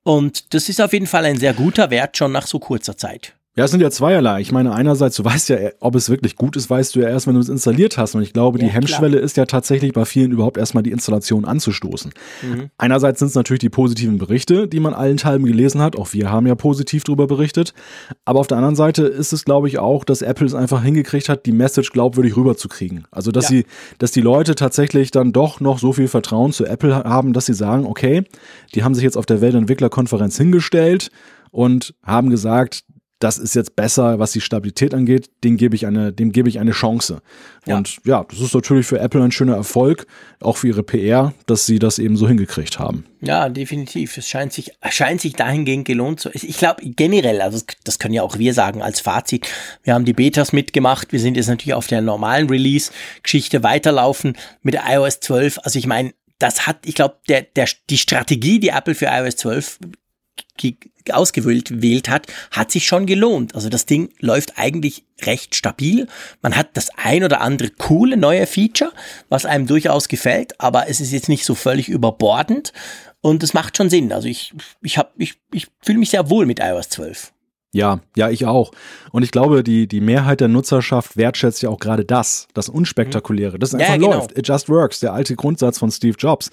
[0.07, 3.33] Und das ist auf jeden Fall ein sehr guter Wert schon nach so kurzer Zeit.
[3.57, 4.39] Ja, es sind ja zweierlei.
[4.39, 7.25] Ich meine, einerseits, du weißt ja, ob es wirklich gut ist, weißt du ja erst,
[7.25, 8.13] wenn du es installiert hast.
[8.13, 8.81] Und ich glaube, die Ja, klar.
[8.83, 12.11] Hemmschwelle ist ja tatsächlich bei vielen überhaupt erstmal die Installation anzustoßen.
[12.43, 12.69] Mhm.
[12.77, 15.95] Einerseits sind es natürlich die positiven Berichte, die man allenthalben gelesen hat.
[15.95, 17.73] Auch wir haben ja positiv darüber berichtet.
[18.25, 21.27] Aber auf der anderen Seite ist es, glaube ich, auch, dass Apple es einfach hingekriegt
[21.27, 23.05] hat, die Message glaubwürdig rüberzukriegen.
[23.09, 23.49] Also, dass Ja.
[23.49, 23.65] sie,
[23.97, 27.55] dass die Leute tatsächlich dann doch noch so viel Vertrauen zu Apple haben, dass sie
[27.55, 28.23] sagen, okay,
[28.75, 31.09] die haben sich jetzt auf der Weltentwicklerkonferenz hingestellt
[31.49, 32.83] und haben gesagt,
[33.19, 36.59] das ist jetzt besser, was die Stabilität angeht, dem gebe ich eine, dem gebe ich
[36.59, 37.21] eine Chance.
[37.65, 37.77] Ja.
[37.77, 40.05] Und ja, das ist natürlich für Apple ein schöner Erfolg,
[40.39, 43.05] auch für ihre PR, dass sie das eben so hingekriegt haben.
[43.21, 44.17] Ja, definitiv.
[44.17, 46.29] Es scheint sich, scheint sich dahingehend gelohnt zu.
[46.33, 49.47] Ich glaube generell, also das, können ja auch wir sagen als Fazit.
[49.83, 51.11] Wir haben die Betas mitgemacht.
[51.11, 55.59] Wir sind jetzt natürlich auf der normalen Release-Geschichte weiterlaufen mit iOS 12.
[55.63, 59.37] Also ich meine, das hat, ich glaube, der, der, die Strategie, die Apple für iOS
[59.37, 59.91] 12 ge-
[61.11, 63.55] ausgewählt wählt hat, hat sich schon gelohnt.
[63.55, 66.07] Also das Ding läuft eigentlich recht stabil.
[66.41, 68.91] Man hat das ein oder andere coole neue Feature,
[69.29, 72.73] was einem durchaus gefällt, aber es ist jetzt nicht so völlig überbordend
[73.21, 74.11] und es macht schon Sinn.
[74.11, 77.33] Also ich, ich, hab, ich, ich fühle mich sehr wohl mit iOS 12.
[77.73, 78.71] Ja, ja, ich auch.
[79.11, 83.59] Und ich glaube, die, die Mehrheit der Nutzerschaft wertschätzt ja auch gerade das, das Unspektakuläre,
[83.59, 84.13] das Ja, einfach genau.
[84.13, 84.37] läuft.
[84.37, 86.49] It just works, der alte Grundsatz von Steve Jobs.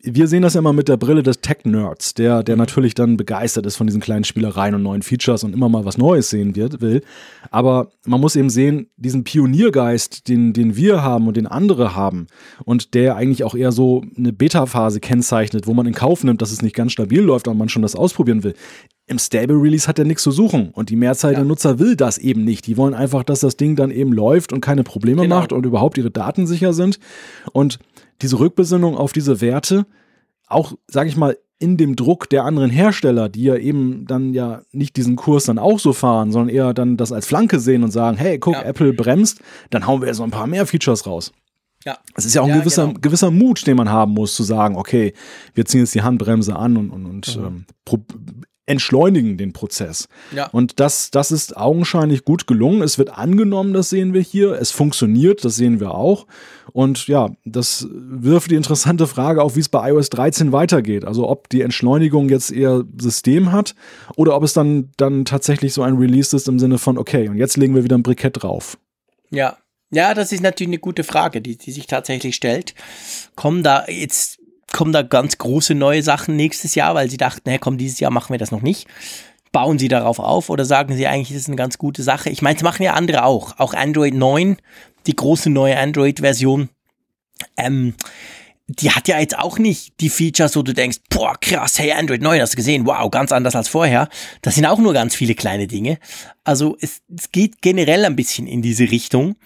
[0.00, 3.66] Wir sehen das ja immer mit der Brille des Tech-Nerds, der, der natürlich dann begeistert
[3.66, 6.80] ist von diesen kleinen Spielereien und neuen Features und immer mal was Neues sehen wird,
[6.80, 7.02] will.
[7.50, 12.28] Aber man muss eben sehen, diesen Pioniergeist, den, den wir haben und den andere haben
[12.64, 16.52] und der eigentlich auch eher so eine Beta-Phase kennzeichnet, wo man in Kauf nimmt, dass
[16.52, 18.54] es nicht ganz stabil läuft und man schon das ausprobieren will.
[19.06, 22.18] Im Stable Release hat er nichts zu suchen und die Mehrzahl der Nutzer will das
[22.18, 22.68] eben nicht.
[22.68, 25.40] Die wollen einfach, dass das Ding dann eben läuft und keine Probleme Genau.
[25.40, 27.00] macht und überhaupt ihre Daten sicher sind.
[27.52, 27.80] Und
[28.22, 29.86] diese Rückbesinnung auf diese Werte,
[30.46, 34.62] auch, sage ich mal, in dem Druck der anderen Hersteller, die ja eben dann ja
[34.72, 37.92] nicht diesen Kurs dann auch so fahren, sondern eher dann das als Flanke sehen und
[37.92, 38.62] sagen, hey, guck, Ja.
[38.62, 41.32] Apple bremst, dann hauen wir jetzt noch ein paar mehr Features raus.
[41.84, 41.98] Ja.
[42.14, 42.98] Es ist ja auch ein Ja, gewisser, genau.
[43.00, 45.12] gewisser Mut, den man haben muss, zu sagen, okay,
[45.54, 47.98] wir ziehen jetzt die Handbremse an und, und, und ähm, pro
[48.66, 50.08] entschleunigen den Prozess.
[50.34, 50.46] Ja.
[50.48, 52.82] Und das, das ist augenscheinlich gut gelungen.
[52.82, 54.52] Es wird angenommen, das sehen wir hier.
[54.52, 56.26] Es funktioniert, das sehen wir auch.
[56.72, 61.04] Und ja, das wirft die interessante Frage auf, wie es bei iOS 13 weitergeht.
[61.04, 63.74] Also ob die Entschleunigung jetzt eher System hat
[64.16, 67.36] oder ob es dann, dann tatsächlich so ein Release ist im Sinne von, okay, und
[67.36, 68.78] jetzt legen wir wieder ein Brikett drauf.
[69.30, 69.56] Ja.
[69.94, 72.74] Ja, das ist natürlich eine gute Frage, die, die sich tatsächlich stellt.
[73.34, 74.38] Kommen da jetzt,
[74.72, 78.10] kommen da ganz große neue Sachen nächstes Jahr, weil sie dachten, hey, komm, dieses Jahr
[78.10, 78.86] machen wir das noch nicht.
[79.52, 82.30] Bauen sie darauf auf oder sagen sie eigentlich, das ist eine ganz gute Sache?
[82.30, 83.58] Ich meine, das machen ja andere auch.
[83.58, 84.56] Auch Android 9,
[85.06, 86.70] die große neue Android-Version,
[87.56, 87.94] ähm,
[88.66, 92.22] die hat ja jetzt auch nicht die Features, wo du denkst, boah, krass, hey, Android
[92.22, 94.08] 9, hast du gesehen, wow, ganz anders als vorher.
[94.40, 95.98] Das sind auch nur ganz viele kleine Dinge.
[96.44, 99.36] Also es, es geht generell ein bisschen in diese Richtung.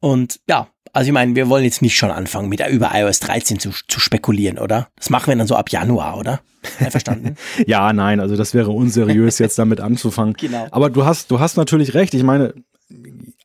[0.00, 3.58] Und ja, also ich meine, wir wollen jetzt nicht schon anfangen, mit über iOS 13
[3.58, 4.88] zu, zu spekulieren, oder?
[4.96, 6.40] Das machen wir dann so ab Januar, oder?
[6.78, 7.36] Einverstanden?
[7.66, 10.34] Ja, nein, also das wäre unseriös, jetzt damit anzufangen.
[10.40, 10.66] Genau.
[10.70, 12.14] Aber du hast, du hast natürlich recht.
[12.14, 12.54] Ich meine,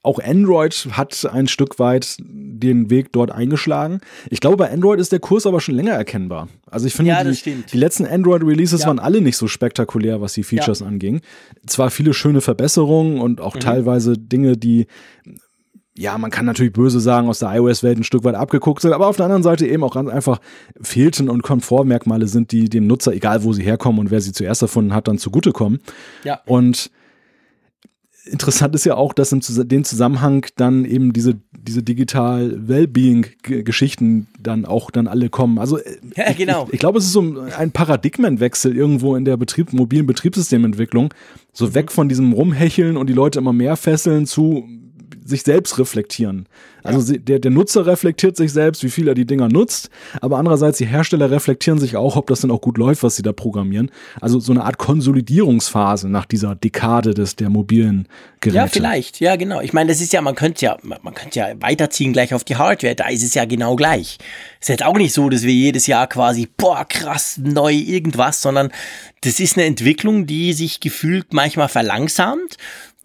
[0.03, 3.99] auch Android hat ein Stück weit den Weg dort eingeschlagen.
[4.29, 6.47] Ich glaube, bei Android ist der Kurs aber schon länger erkennbar.
[6.69, 8.87] Also ich finde, Ja, die, die letzten Android-Releases Ja.
[8.87, 11.21] waren alle nicht so spektakulär, was die Features anging.
[11.65, 13.45] Zwar viele schöne Verbesserungen und Mhm.
[13.45, 14.87] auch teilweise Dinge, die
[15.97, 19.07] ja, man kann natürlich böse sagen, aus der iOS-Welt ein Stück weit abgeguckt sind, aber
[19.07, 20.39] auf der anderen Seite eben auch ganz einfach
[20.79, 24.61] fehlten und Komfortmerkmale sind, die dem Nutzer, egal wo sie herkommen und wer sie zuerst
[24.61, 25.79] erfunden hat, dann zugutekommen.
[26.23, 26.39] Ja.
[26.45, 26.91] Und
[28.25, 34.65] interessant ist ja auch, dass im dem Zusammenhang dann eben diese, diese digital Wellbeing-Geschichten dann
[34.65, 35.57] auch dann alle kommen.
[35.57, 35.79] Also
[36.15, 36.65] ja, genau.
[36.67, 41.13] ich, ich, glaube, es ist so ein Paradigmenwechsel irgendwo in der Betrieb, mobilen Betriebssystementwicklung.
[41.53, 44.67] So weg von diesem Rumhecheln und die Leute immer mehr fesseln zu
[45.27, 46.47] sich selbst reflektieren.
[46.83, 47.19] Also ja.
[47.19, 49.89] der, der Nutzer reflektiert sich selbst, wie viel er die Dinger nutzt,
[50.21, 53.23] aber andererseits die Hersteller reflektieren sich auch, ob das denn auch gut läuft, was sie
[53.23, 53.91] da programmieren.
[54.21, 58.07] Also so eine Art Konsolidierungsphase nach dieser Dekade des der mobilen
[58.39, 58.57] Geräte.
[58.57, 59.19] Ja, vielleicht.
[59.19, 59.61] Ja, genau.
[59.61, 62.55] Ich meine, das ist ja, man könnte ja, man könnte ja weiterziehen gleich auf die
[62.55, 62.95] Hardware.
[62.95, 64.17] Da ist es ja genau gleich.
[64.61, 68.71] Ist jetzt auch nicht so, dass wir jedes Jahr quasi, boah, krass, neu irgendwas, sondern
[69.21, 72.57] das ist eine Entwicklung, die sich gefühlt manchmal verlangsamt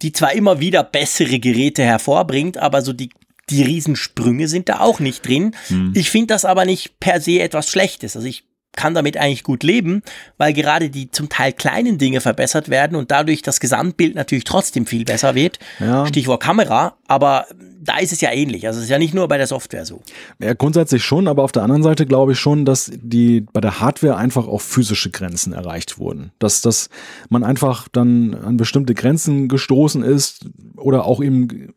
[0.03, 3.09] die zwar immer wieder bessere Geräte hervorbringt, aber so die
[3.49, 5.53] die Riesensprünge sind da auch nicht drin.
[5.67, 5.91] Hm.
[5.95, 8.15] Ich finde das aber nicht per se etwas Schlechtes.
[8.15, 10.01] Also ich kann damit eigentlich gut leben,
[10.37, 14.85] weil gerade die zum Teil kleinen Dinge verbessert werden und dadurch das Gesamtbild natürlich trotzdem
[14.85, 15.59] viel besser wird.
[15.79, 16.07] Ja.
[16.07, 17.47] Stichwort Kamera, aber
[17.83, 18.65] da ist es ja ähnlich.
[18.67, 20.01] Also es ist ja nicht nur bei der Software so.
[20.39, 23.79] Ja, grundsätzlich schon, aber auf der anderen Seite glaube ich schon, dass die bei der
[23.79, 26.31] Hardware einfach auch physische Grenzen erreicht wurden.
[26.39, 26.89] Dass, dass
[27.29, 30.45] man einfach dann an bestimmte Grenzen gestoßen ist
[30.77, 31.73] oder auch eben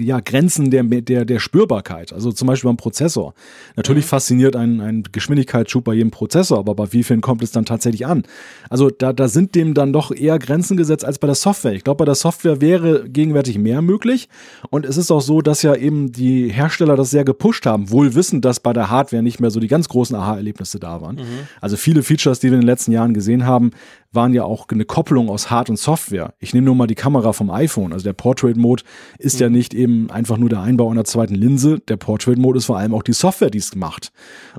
[0.00, 2.12] ja, Grenzen der, der, der Spürbarkeit.
[2.12, 3.34] Also zum Beispiel beim Prozessor.
[3.76, 4.08] Natürlich mhm.
[4.08, 8.06] fasziniert ein, ein Geschwindigkeitsschub bei jedem Prozessor, aber bei wie vielen kommt es dann tatsächlich
[8.06, 8.24] an?
[8.70, 11.72] Also da, da sind dem dann doch eher Grenzen gesetzt als bei der Software.
[11.72, 14.28] Ich glaube, bei der Software wäre gegenwärtig mehr möglich.
[14.70, 18.14] Und es ist auch so, dass ja eben die Hersteller das sehr gepusht haben, wohl
[18.14, 21.16] wissend, dass bei der Hardware nicht mehr so die ganz großen Aha-Erlebnisse da waren.
[21.16, 21.48] Mhm.
[21.60, 23.72] Also viele Features, die wir in den letzten Jahren gesehen haben,
[24.12, 26.34] waren ja auch eine Kopplung aus Hard- und Software.
[26.38, 27.92] Ich nehme nur mal die Kamera vom iPhone.
[27.92, 28.82] Also der Portrait-Mode
[29.18, 29.40] ist mhm.
[29.40, 31.78] ja nicht eben einfach nur der Einbau einer zweiten Linse.
[31.80, 34.12] Der Portrait-Mode ist vor allem auch die Software, die es macht.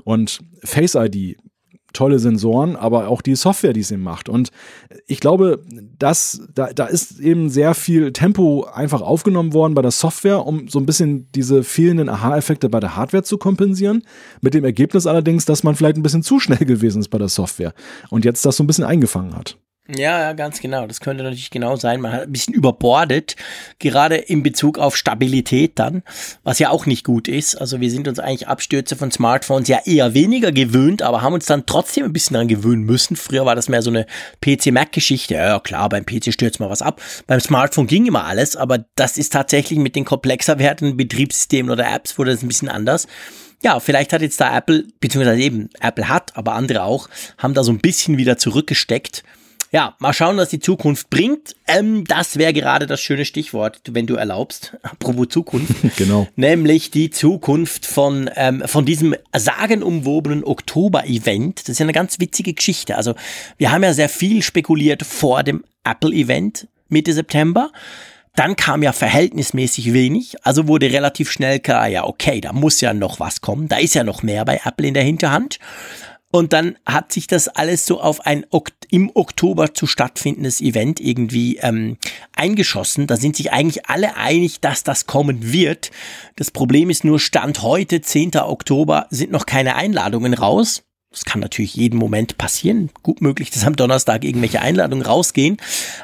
[0.04, 1.36] Und Face ID
[1.92, 4.28] tolle Sensoren, aber auch die Software, die es eben macht.
[4.28, 4.50] Und
[5.06, 5.62] ich glaube,
[5.98, 10.68] dass da, da ist eben sehr viel Tempo einfach aufgenommen worden bei der Software, um
[10.68, 14.02] so ein bisschen diese fehlenden Aha-Effekte bei der Hardware zu kompensieren.
[14.40, 17.28] Mit dem Ergebnis allerdings, dass man vielleicht ein bisschen zu schnell gewesen ist bei der
[17.28, 17.74] Software
[18.10, 19.56] und jetzt das so ein bisschen eingefangen hat.
[19.88, 20.86] Ja, ja, ganz genau.
[20.86, 22.00] Das könnte natürlich genau sein.
[22.00, 23.34] Man hat ein bisschen überbordet,
[23.78, 26.02] gerade in Bezug auf Stabilität dann,
[26.44, 27.56] was ja auch nicht gut ist.
[27.56, 31.46] Also wir sind uns eigentlich Abstürze von Smartphones ja eher weniger gewöhnt, aber haben uns
[31.46, 33.16] dann trotzdem ein bisschen daran gewöhnen müssen.
[33.16, 34.06] Früher war das mehr so eine
[34.44, 35.34] PC-Mac-Geschichte.
[35.34, 37.00] Ja, klar, beim PC stürzt mal was ab.
[37.26, 41.92] Beim Smartphone ging immer alles, aber das ist tatsächlich mit den komplexer werdenden Betriebssystemen oder
[41.92, 43.08] Apps wurde das ein bisschen anders
[43.62, 47.62] ja, vielleicht hat jetzt da Apple, beziehungsweise eben Apple hat, aber andere auch, haben da
[47.62, 49.22] so ein bisschen wieder zurückgesteckt
[49.72, 51.54] ja, mal schauen, was die Zukunft bringt.
[51.68, 54.76] Ähm, das wäre gerade das schöne Stichwort, wenn du erlaubst.
[54.82, 55.74] Apropos Zukunft.
[55.96, 56.26] genau.
[56.34, 61.60] Nämlich die Zukunft von, ähm, von diesem sagenumwobenen Oktober-Event.
[61.60, 62.96] Das ist ja eine ganz witzige Geschichte.
[62.96, 63.14] Also,
[63.58, 67.70] wir haben ja sehr viel spekuliert vor dem Apple-Event Mitte September.
[68.34, 72.94] Dann kam ja verhältnismäßig wenig, also wurde relativ schnell klar, ja, okay, da muss ja
[72.94, 75.58] noch was kommen, da ist ja noch mehr bei Apple in der Hinterhand.
[76.32, 78.46] Und dann hat sich das alles so auf ein
[78.90, 81.96] im Oktober zu stattfindendes Event irgendwie ähm,
[82.36, 83.06] eingeschossen.
[83.06, 85.90] Da sind sich eigentlich alle einig, dass das kommen wird.
[86.36, 88.36] Das Problem ist nur, Stand heute, 10.
[88.36, 90.84] Oktober, sind noch keine Einladungen raus.
[91.10, 92.90] Das kann natürlich jeden Moment passieren.
[93.02, 95.56] Gut möglich, dass am Donnerstag irgendwelche Einladungen rausgehen.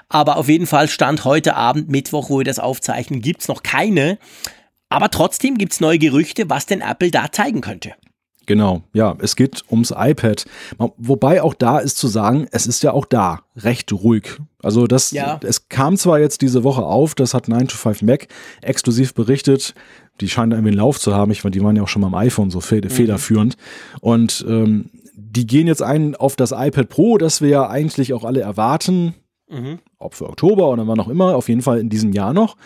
[0.08, 4.18] Aber auf jeden Fall Stand heute Abend, Mittwoch, wo wir das aufzeichnen, gibt's noch keine.
[4.88, 7.94] Aber trotzdem gibt's neue Gerüchte, was denn Apple da zeigen könnte.
[8.46, 10.44] Genau, ja, es geht ums iPad.
[10.96, 14.38] Wobei auch da ist zu sagen, es ist ja auch da recht ruhig.
[14.62, 15.38] Also das, ja.
[15.42, 18.28] es kam zwar jetzt diese Woche auf, das hat 9 to 5 Mac
[18.62, 19.74] exklusiv berichtet.
[20.20, 21.30] Die scheinen da irgendwie einen Lauf zu haben.
[21.32, 22.88] Ich meine, die waren ja auch schon beim iPhone so mhm.
[22.88, 23.56] federführend.
[24.00, 28.24] Und ähm, die gehen jetzt ein auf das iPad Pro, das wir ja eigentlich auch
[28.24, 29.14] alle erwarten.
[29.48, 29.80] Mhm.
[29.98, 32.56] Ob für Oktober oder wann auch immer, auf jeden Fall in diesem Jahr noch.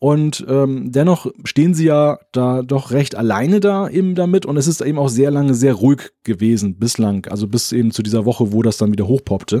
[0.00, 4.46] Und ähm, dennoch stehen sie ja da doch recht alleine da eben damit.
[4.46, 7.26] Und es ist eben auch sehr lange sehr ruhig gewesen bislang.
[7.26, 9.60] Also bis eben zu dieser Woche, wo das dann wieder hochpoppte.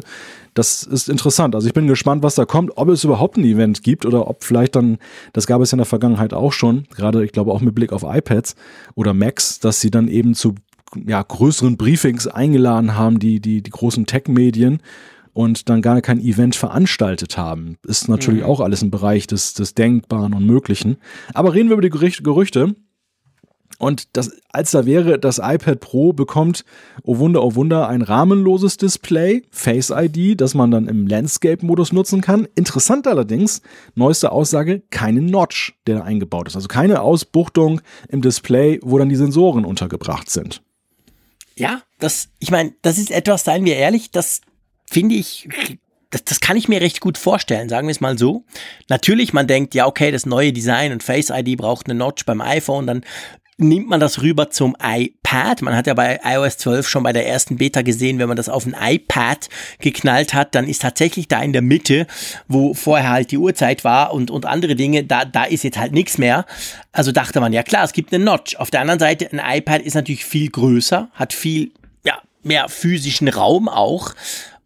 [0.54, 1.56] Das ist interessant.
[1.56, 4.44] Also ich bin gespannt, was da kommt, ob es überhaupt ein Event gibt oder ob
[4.44, 4.98] vielleicht dann,
[5.32, 7.92] das gab es ja in der Vergangenheit auch schon, gerade ich glaube auch mit Blick
[7.92, 8.54] auf iPads
[8.94, 10.54] oder Macs, dass sie dann eben zu
[11.06, 14.80] ja, größeren Briefings eingeladen haben, die, die, die großen Tech-Medien
[15.32, 17.76] und dann gar kein Event veranstaltet haben.
[17.86, 18.48] Ist natürlich mhm.
[18.48, 20.96] auch alles im Bereich des, des Denkbaren und Möglichen.
[21.34, 22.74] Aber reden wir über die Gerüchte.
[23.78, 26.64] Und das, als da wäre, das iPad Pro bekommt,
[27.04, 32.20] oh Wunder, oh Wunder, ein rahmenloses Display, Face ID, das man dann im Landscape-Modus nutzen
[32.20, 32.48] kann.
[32.56, 33.62] Interessant allerdings,
[33.94, 36.56] neueste Aussage, keine Notch, der da eingebaut ist.
[36.56, 40.60] Also keine Ausbuchtung im Display, wo dann die Sensoren untergebracht sind.
[41.54, 44.40] Ja, das, ich meine, das ist etwas, seien wir ehrlich, das
[44.88, 45.48] finde ich
[46.10, 48.44] das, das kann ich mir recht gut vorstellen, sagen wir es mal so.
[48.88, 52.40] Natürlich, man denkt, ja, okay, das neue Design und Face ID braucht eine Notch beim
[52.40, 53.02] iPhone, dann
[53.58, 55.62] nimmt man das rüber zum iPad.
[55.62, 58.48] Man hat ja bei iOS 12 schon bei der ersten Beta gesehen, wenn man das
[58.48, 59.48] auf ein iPad
[59.80, 62.06] geknallt hat, dann ist tatsächlich da in der Mitte,
[62.46, 65.92] wo vorher halt die Uhrzeit war und, und andere Dinge, da, da ist jetzt halt
[65.92, 66.46] nichts mehr.
[66.92, 68.56] Also dachte man, ja klar, es gibt eine Notch.
[68.56, 71.72] Auf der anderen Seite, ein iPad ist natürlich viel größer, hat viel,
[72.04, 74.14] ja, mehr physischen Raum auch.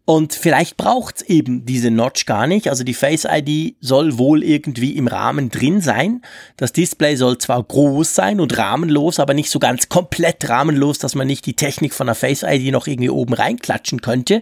[0.05, 2.67] Und vielleicht braucht's eben diese Notch gar nicht.
[2.67, 6.21] Also die Face ID soll wohl irgendwie im Rahmen drin sein.
[6.57, 11.15] Das Display soll zwar groß sein und rahmenlos, aber nicht so ganz komplett rahmenlos, dass
[11.15, 14.41] man nicht die Technik von der Face ID noch irgendwie oben reinklatschen könnte.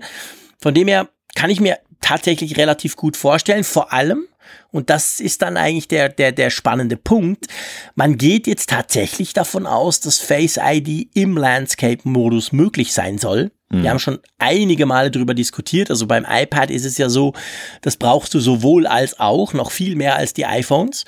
[0.60, 3.64] Von dem her kann ich mir tatsächlich relativ gut vorstellen.
[3.64, 4.26] Vor allem,
[4.72, 7.46] und das ist dann eigentlich der, der, der spannende Punkt.
[7.94, 13.52] Man geht jetzt tatsächlich davon aus, dass Face ID im Landscape-Modus möglich sein soll.
[13.72, 13.84] Mhm.
[13.84, 15.90] Wir haben schon einige Male darüber diskutiert.
[15.90, 17.34] Also beim iPad ist es ja so,
[17.82, 21.06] das brauchst du sowohl als auch, noch viel mehr als die iPhones.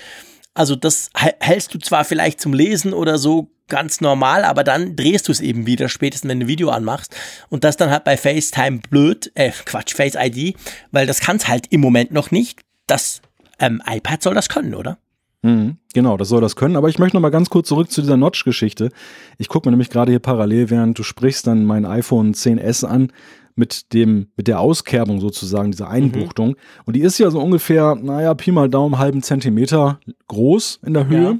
[0.53, 5.27] Also das hältst du zwar vielleicht zum Lesen oder so ganz normal, aber dann drehst
[5.27, 7.15] du es eben wieder, spätestens wenn du ein Video anmachst.
[7.49, 10.55] Und das dann halt bei FaceTime blöd, äh, Quatsch, Face ID,
[10.91, 12.61] weil das kann es halt im Moment noch nicht.
[12.87, 13.21] Das
[13.59, 14.97] ähm, iPad soll das können, oder?
[15.43, 16.75] Mhm, genau, das soll das können.
[16.77, 18.89] Aber ich möchte noch mal ganz kurz zurück zu dieser Notch-Geschichte.
[19.37, 23.11] Ich gucke mir nämlich gerade hier parallel, während du sprichst, dann mein iPhone 10s an
[23.55, 26.49] mit dem, mit der Auskerbung sozusagen, dieser Einbuchtung.
[26.49, 26.55] Mhm.
[26.85, 31.07] Und die ist ja so ungefähr, naja, Pi mal Daumen, halben Zentimeter groß in der
[31.07, 31.23] Höhe.
[31.23, 31.37] Ja.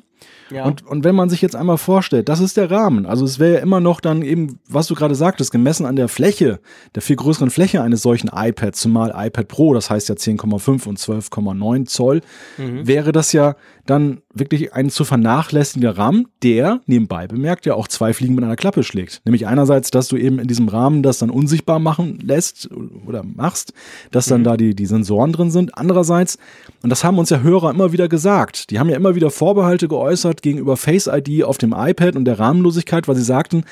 [0.54, 0.66] Ja.
[0.66, 3.06] Und, und wenn man sich jetzt einmal vorstellt, das ist der Rahmen.
[3.06, 6.08] Also es wäre ja immer noch dann eben, was du gerade sagtest, gemessen an der
[6.08, 6.60] Fläche,
[6.96, 11.00] der viel größeren Fläche eines solchen iPads, zumal iPad Pro, das heißt ja 10,5 und
[11.00, 12.22] 12,9 Zoll,
[12.58, 12.86] mhm.
[12.88, 18.14] wäre das ja dann wirklich ein zu vernachlässigender Rahmen, der, nebenbei bemerkt, ja auch zwei
[18.14, 19.22] Fliegen mit einer Klappe schlägt.
[19.26, 22.70] Nämlich einerseits, dass du eben in diesem Rahmen das dann unsichtbar machen lässt
[23.06, 23.74] oder machst,
[24.12, 24.46] dass dann mhm.
[24.46, 25.78] da die, die Sensoren drin sind.
[25.78, 26.38] Andererseits,
[26.82, 29.88] und das haben uns ja Hörer immer wieder gesagt, die haben ja immer wieder Vorbehalte
[29.88, 33.64] geäußert gegenüber Face ID auf dem iPad und der Rahmenlosigkeit, weil sie sagten,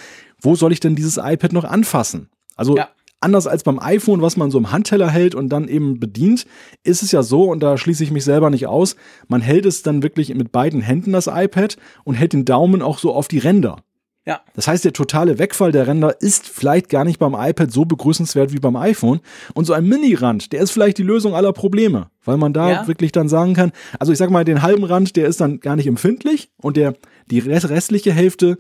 [0.42, 2.30] wo soll ich denn dieses iPad noch anfassen?
[2.56, 2.90] Also ja
[3.22, 6.46] anders als beim iPhone, was man so im Handteller hält und dann eben bedient,
[6.84, 8.96] ist es ja so, und da schließe ich mich selber nicht aus,
[9.28, 12.98] man hält es dann wirklich mit beiden Händen, das iPad, und hält den Daumen auch
[12.98, 13.78] so auf die Ränder.
[14.26, 14.42] Ja.
[14.54, 18.54] Das heißt, der totale Wegfall der Ränder ist vielleicht gar nicht beim iPad so begrüßenswert
[18.54, 19.20] wie beim iPhone.
[19.54, 22.88] Und so ein Mini-Rand, der ist vielleicht die Lösung aller Probleme, weil man da ja.
[22.88, 25.76] wirklich dann sagen kann, also ich sag mal, den halben Rand, der ist dann gar
[25.76, 26.94] nicht empfindlich und der,
[27.32, 28.58] die restliche Hälfte,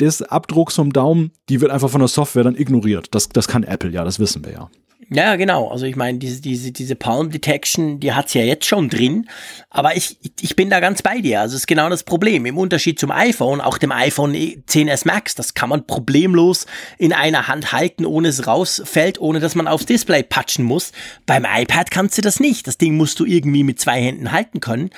[0.00, 3.08] des Abdrucks vom Daumen, die wird einfach von der Software dann ignoriert.
[3.12, 4.70] Das, das kann Apple, ja, das wissen wir ja.
[5.10, 5.68] Ja, genau.
[5.68, 9.28] Also ich meine, diese, diese, diese Palm Detection, die hat's ja jetzt schon drin.
[9.70, 11.40] Aber ich, ich bin da ganz bei dir.
[11.40, 12.46] Also es ist genau das Problem.
[12.46, 16.66] Im Unterschied zum iPhone, auch dem iPhone 10s Max, das kann man problemlos
[16.98, 20.92] in einer Hand halten, ohne es rausfällt, ohne dass man aufs Display patschen muss.
[21.26, 22.66] Beim iPad kannst du das nicht.
[22.66, 24.90] Das Ding musst du irgendwie mit zwei Händen halten können.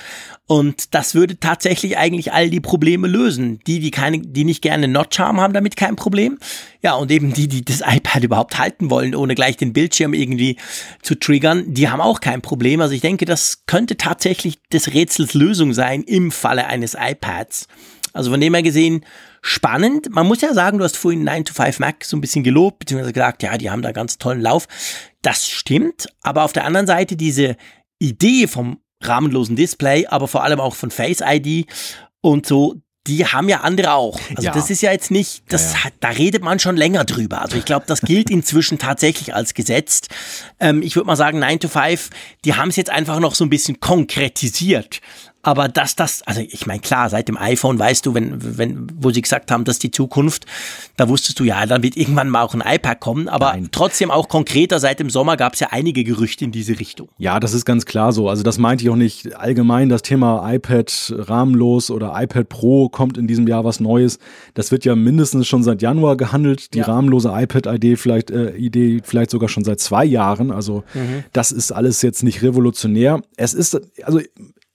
[0.47, 3.59] Und das würde tatsächlich eigentlich all die Probleme lösen.
[3.65, 6.37] Die, die keine, die nicht gerne Notch haben, haben damit kein Problem.
[6.83, 10.57] Ja, und eben die, die das iPad überhaupt halten wollen, ohne gleich den Bildschirm irgendwie
[11.01, 12.81] zu triggern, die haben auch kein Problem.
[12.81, 17.67] Also ich denke, das könnte tatsächlich des Rätsels Lösung sein im Falle eines iPads.
[18.13, 19.05] Also von dem her gesehen,
[19.41, 20.09] spannend.
[20.09, 22.79] Man muss ja sagen, du hast vorhin 9 to 5 Mac so ein bisschen gelobt,
[22.79, 24.67] beziehungsweise gesagt, ja, die haben da ganz tollen Lauf.
[25.21, 26.07] Das stimmt.
[26.23, 27.57] Aber auf der anderen Seite diese
[27.99, 31.67] Idee vom rahmenlosen Display, aber vor allem auch von Face ID
[32.21, 32.75] und so,
[33.07, 34.19] die haben ja andere auch.
[34.29, 34.51] Also ja.
[34.51, 35.89] das ist ja jetzt nicht, das ja, ja.
[35.99, 37.41] da redet man schon länger drüber.
[37.41, 40.09] Also ich glaube, das gilt inzwischen tatsächlich als gesetzt.
[40.59, 42.09] Ähm, ich würde mal sagen, 9 to 5,
[42.45, 45.01] die haben es jetzt einfach noch so ein bisschen konkretisiert.
[45.45, 49.11] Aber dass das, also ich meine, klar, seit dem iPhone weißt du, wenn, wenn, wo
[49.11, 50.47] sie gesagt haben, dass die Zukunft,
[50.97, 53.69] da wusstest du ja, dann wird irgendwann mal auch ein iPad kommen, aber Nein.
[53.71, 57.09] trotzdem auch konkreter, seit dem Sommer gab es ja einige Gerüchte in diese Richtung.
[57.19, 58.27] Ja, das ist ganz klar so.
[58.27, 63.15] Also das meinte ich auch nicht allgemein, das Thema iPad rahmenlos oder iPad Pro kommt
[63.15, 64.17] in diesem Jahr was Neues.
[64.55, 66.85] Das wird ja mindestens schon seit Januar gehandelt, die ja.
[66.85, 70.49] rahmenlose iPad-Idee vielleicht, äh, Idee vielleicht sogar schon seit zwei Jahren.
[70.49, 71.23] Also mhm.
[71.33, 73.21] das ist alles jetzt nicht revolutionär.
[73.37, 74.19] Es ist, also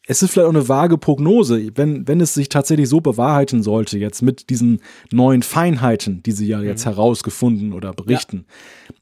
[0.07, 3.99] es ist vielleicht auch eine vage Prognose, wenn, wenn es sich tatsächlich so bewahrheiten sollte,
[3.99, 4.81] jetzt mit diesen
[5.13, 6.91] neuen Feinheiten, die sie ja jetzt mhm.
[6.91, 8.47] herausgefunden oder berichten.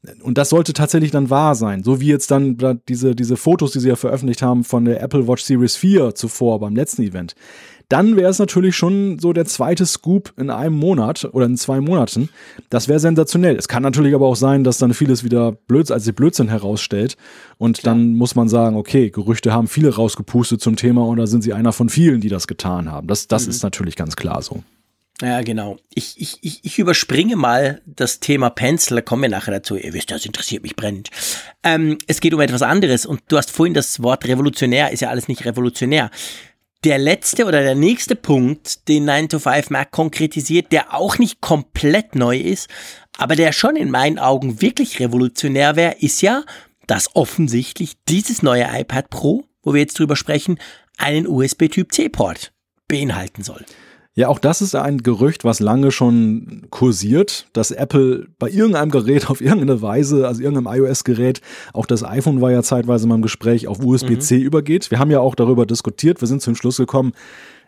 [0.04, 0.12] Ja.
[0.22, 1.82] Und das sollte tatsächlich dann wahr sein.
[1.84, 5.28] So wie jetzt dann diese, diese Fotos, die sie ja veröffentlicht haben von der Apple
[5.28, 7.34] Watch Series 4 zuvor beim letzten Event
[7.88, 11.80] dann wäre es natürlich schon so der zweite Scoop in einem Monat oder in zwei
[11.80, 12.28] Monaten.
[12.68, 13.56] Das wäre sensationell.
[13.56, 17.16] Es kann natürlich aber auch sein, dass dann vieles wieder Blödsinn, als sich Blödsinn herausstellt.
[17.56, 17.94] Und Klar.
[17.94, 21.54] dann muss man sagen, okay, Gerüchte haben viele rausgepustet zum Thema und da sind sie
[21.54, 23.06] einer von vielen, die das getan haben.
[23.06, 23.50] Das, das mhm.
[23.50, 24.62] ist natürlich ganz klar so.
[25.20, 25.78] Ja, genau.
[25.94, 29.74] Ich, ich, ich, ich überspringe mal das Thema Pencil, da kommen wir nachher dazu.
[29.74, 31.10] Ihr wisst, das interessiert mich brennend.
[31.64, 35.08] Ähm, es geht um etwas anderes und du hast vorhin das Wort revolutionär, ist ja
[35.08, 36.12] alles nicht revolutionär.
[36.84, 41.40] Der letzte oder der nächste Punkt, den 9 to 5 Mac konkretisiert, der auch nicht
[41.40, 42.68] komplett neu ist,
[43.16, 46.44] aber der schon in meinen Augen wirklich revolutionär wäre, ist ja,
[46.86, 50.60] dass offensichtlich dieses neue iPad Pro, wo wir jetzt drüber sprechen,
[50.98, 52.52] einen USB-Typ C-Port
[52.86, 53.64] beinhalten soll.
[54.18, 59.30] Ja, auch das ist ein Gerücht, was lange schon kursiert, dass Apple bei irgendeinem Gerät
[59.30, 61.40] auf irgendeine Weise, also irgendeinem iOS-Gerät,
[61.72, 64.42] auch das iPhone war ja zeitweise mal im Gespräch, auf USB-C mhm.
[64.42, 64.90] übergeht.
[64.90, 67.12] Wir haben ja auch darüber diskutiert, wir sind zum Schluss gekommen,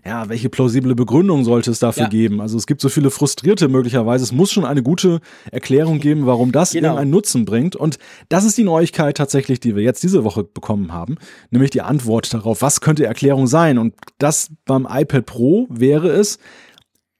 [0.04, 2.08] ja, welche plausible Begründung sollte es dafür ja.
[2.08, 2.40] geben?
[2.40, 4.24] Also es gibt so viele Frustrierte möglicherweise.
[4.24, 5.20] Es muss schon eine gute
[5.50, 6.88] Erklärung geben, warum das genau.
[6.88, 7.76] irgendeinen Nutzen bringt.
[7.76, 7.98] Und
[8.28, 11.16] das ist die Neuigkeit tatsächlich, die wir jetzt diese Woche bekommen haben,
[11.50, 13.78] nämlich die Antwort darauf, was könnte Erklärung sein?
[13.78, 16.38] Und das beim iPad Pro wäre es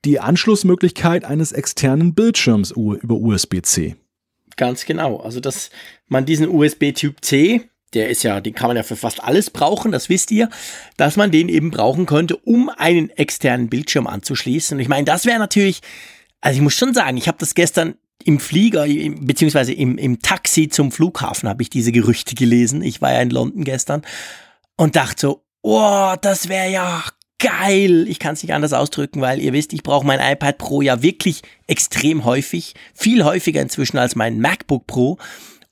[0.05, 3.97] die Anschlussmöglichkeit eines externen Bildschirms über USB-C.
[4.57, 5.18] Ganz genau.
[5.18, 5.70] Also, dass
[6.09, 9.93] man diesen USB-Typ C der ist ja, den kann man ja für fast alles brauchen,
[9.93, 10.49] das wisst ihr,
[10.97, 14.76] dass man den eben brauchen könnte, um einen externen Bildschirm anzuschließen.
[14.76, 15.80] Und ich meine, das wäre natürlich,
[16.41, 18.86] also ich muss schon sagen, ich habe das gestern im Flieger,
[19.20, 22.82] beziehungsweise im, im Taxi zum Flughafen habe ich diese Gerüchte gelesen.
[22.82, 24.03] Ich war ja in London gestern
[24.76, 27.03] und dachte so, oh, das wäre ja
[27.38, 28.07] geil.
[28.09, 31.03] Ich kann es nicht anders ausdrücken, weil ihr wisst, ich brauche mein iPad Pro ja
[31.03, 35.18] wirklich extrem häufig, viel häufiger inzwischen als mein MacBook Pro.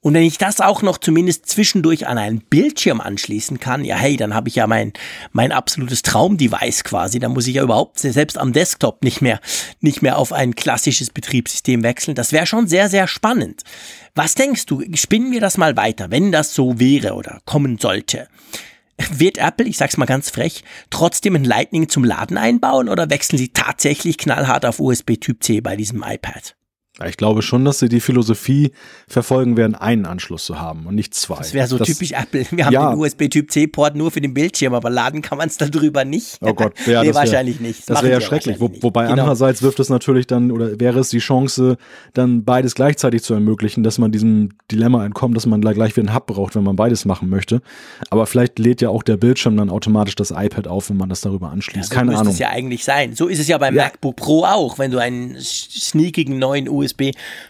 [0.01, 4.16] Und wenn ich das auch noch zumindest zwischendurch an einen Bildschirm anschließen kann, ja hey,
[4.16, 4.92] dann habe ich ja mein,
[5.32, 7.18] mein absolutes Traumdevice quasi.
[7.18, 9.40] Da muss ich ja überhaupt selbst am Desktop nicht mehr,
[9.80, 12.14] nicht mehr auf ein klassisches Betriebssystem wechseln.
[12.14, 13.64] Das wäre schon sehr, sehr spannend.
[14.14, 14.84] Was denkst du?
[14.94, 18.28] Spinnen wir das mal weiter, wenn das so wäre oder kommen sollte.
[19.11, 23.38] Wird Apple, ich sag's mal ganz frech, trotzdem ein Lightning zum Laden einbauen oder wechseln
[23.38, 26.57] sie tatsächlich knallhart auf USB Typ C bei diesem iPad?
[27.07, 28.72] Ich glaube schon, dass sie die Philosophie
[29.07, 31.36] verfolgen werden, einen Anschluss zu haben und nicht zwei.
[31.36, 32.44] Das wäre so das, typisch Apple.
[32.51, 32.90] Wir haben ja.
[32.90, 36.38] den USB-Typ-C-Port nur für den Bildschirm, aber laden kann man es darüber nicht.
[36.40, 37.80] Oh Gott, ja, nee, das wahrscheinlich wär, nicht.
[37.80, 38.59] Das, das wäre ja schrecklich.
[38.59, 39.12] Wo, wobei genau.
[39.12, 41.76] andererseits wirft es natürlich dann oder wäre es die Chance,
[42.14, 46.16] dann beides gleichzeitig zu ermöglichen, dass man diesem Dilemma entkommt, dass man gleich wieder einen
[46.16, 47.62] Hub braucht, wenn man beides machen möchte.
[48.11, 51.20] Aber vielleicht lädt ja auch der Bildschirm dann automatisch das iPad auf, wenn man das
[51.20, 51.90] darüber anschließt.
[51.92, 52.32] Ja, so Keine Ahnung.
[52.32, 53.14] es ja eigentlich sein.
[53.14, 56.88] So ist es ja beim MacBook Pro auch, wenn du einen sneakigen neuen USB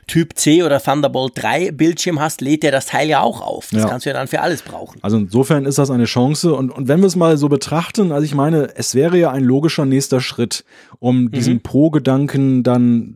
[0.07, 3.69] Typ C oder Thunderbolt 3 Bildschirm hast, lädt der das Teil ja auch auf.
[3.73, 3.89] Das ja.
[3.89, 4.99] kannst du ja dann für alles brauchen.
[5.03, 6.55] Also insofern ist das eine Chance.
[6.55, 9.45] Und, und wenn wir es mal so betrachten, also ich meine, es wäre ja ein
[9.45, 10.65] logischer nächster Schritt,
[10.99, 11.31] um mhm.
[11.31, 13.15] diesem Pro-Gedanken dann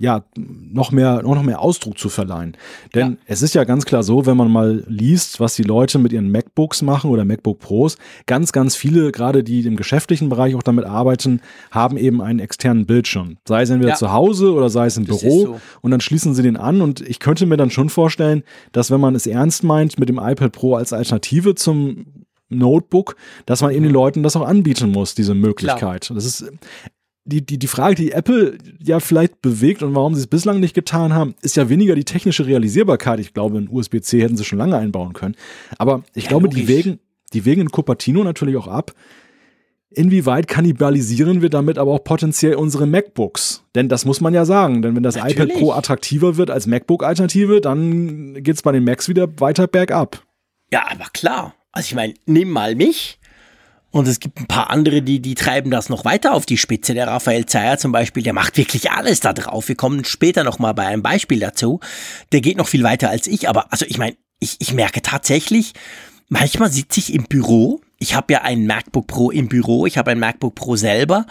[0.00, 2.56] ja, noch mehr, noch mehr Ausdruck zu verleihen.
[2.94, 3.16] Denn ja.
[3.26, 6.30] es ist ja ganz klar so, wenn man mal liest, was die Leute mit ihren
[6.32, 10.86] MacBooks machen oder MacBook Pros, ganz, ganz viele, gerade die im geschäftlichen Bereich auch damit
[10.86, 11.40] arbeiten,
[11.70, 13.36] haben eben einen externen Bildschirm.
[13.46, 13.96] Sei es entweder ja.
[13.96, 15.44] zu Hause oder sei es im das Büro.
[15.44, 15.60] So.
[15.82, 16.80] Und dann schließen sie den an.
[16.80, 18.42] Und ich könnte mir dann schon vorstellen,
[18.72, 22.06] dass wenn man es ernst meint mit dem iPad Pro als Alternative zum
[22.48, 23.92] Notebook, dass man eben den.
[23.92, 26.06] Leuten das auch anbieten muss, diese Möglichkeit.
[26.06, 26.14] Klar.
[26.16, 26.50] Das ist,
[27.24, 30.74] die, die, die Frage, die Apple ja vielleicht bewegt und warum sie es bislang nicht
[30.74, 33.20] getan haben, ist ja weniger die technische Realisierbarkeit.
[33.20, 35.36] Ich glaube, ein USB-C hätten sie schon lange einbauen können.
[35.78, 36.98] Aber ich ja, glaube, die wägen,
[37.32, 38.92] die wägen in Cupertino natürlich auch ab.
[39.92, 43.64] Inwieweit kannibalisieren wir damit aber auch potenziell unsere MacBooks?
[43.74, 44.82] Denn das muss man ja sagen.
[44.82, 45.36] Denn wenn das natürlich.
[45.36, 50.24] iPad Pro attraktiver wird als MacBook-Alternative, dann geht es bei den Macs wieder weiter bergab.
[50.72, 51.54] Ja, aber klar.
[51.72, 53.19] Also ich meine, nimm mal mich.
[53.90, 56.94] Und es gibt ein paar andere, die, die treiben das noch weiter auf die Spitze.
[56.94, 59.68] Der Raphael Zeyer zum Beispiel, der macht wirklich alles da drauf.
[59.68, 61.80] Wir kommen später nochmal bei einem Beispiel dazu.
[62.32, 63.48] Der geht noch viel weiter als ich.
[63.48, 65.72] Aber also ich meine, ich, ich merke tatsächlich,
[66.28, 67.80] manchmal sitze ich im Büro.
[67.98, 69.86] Ich habe ja ein MacBook Pro im Büro.
[69.86, 71.26] Ich habe ein MacBook Pro selber.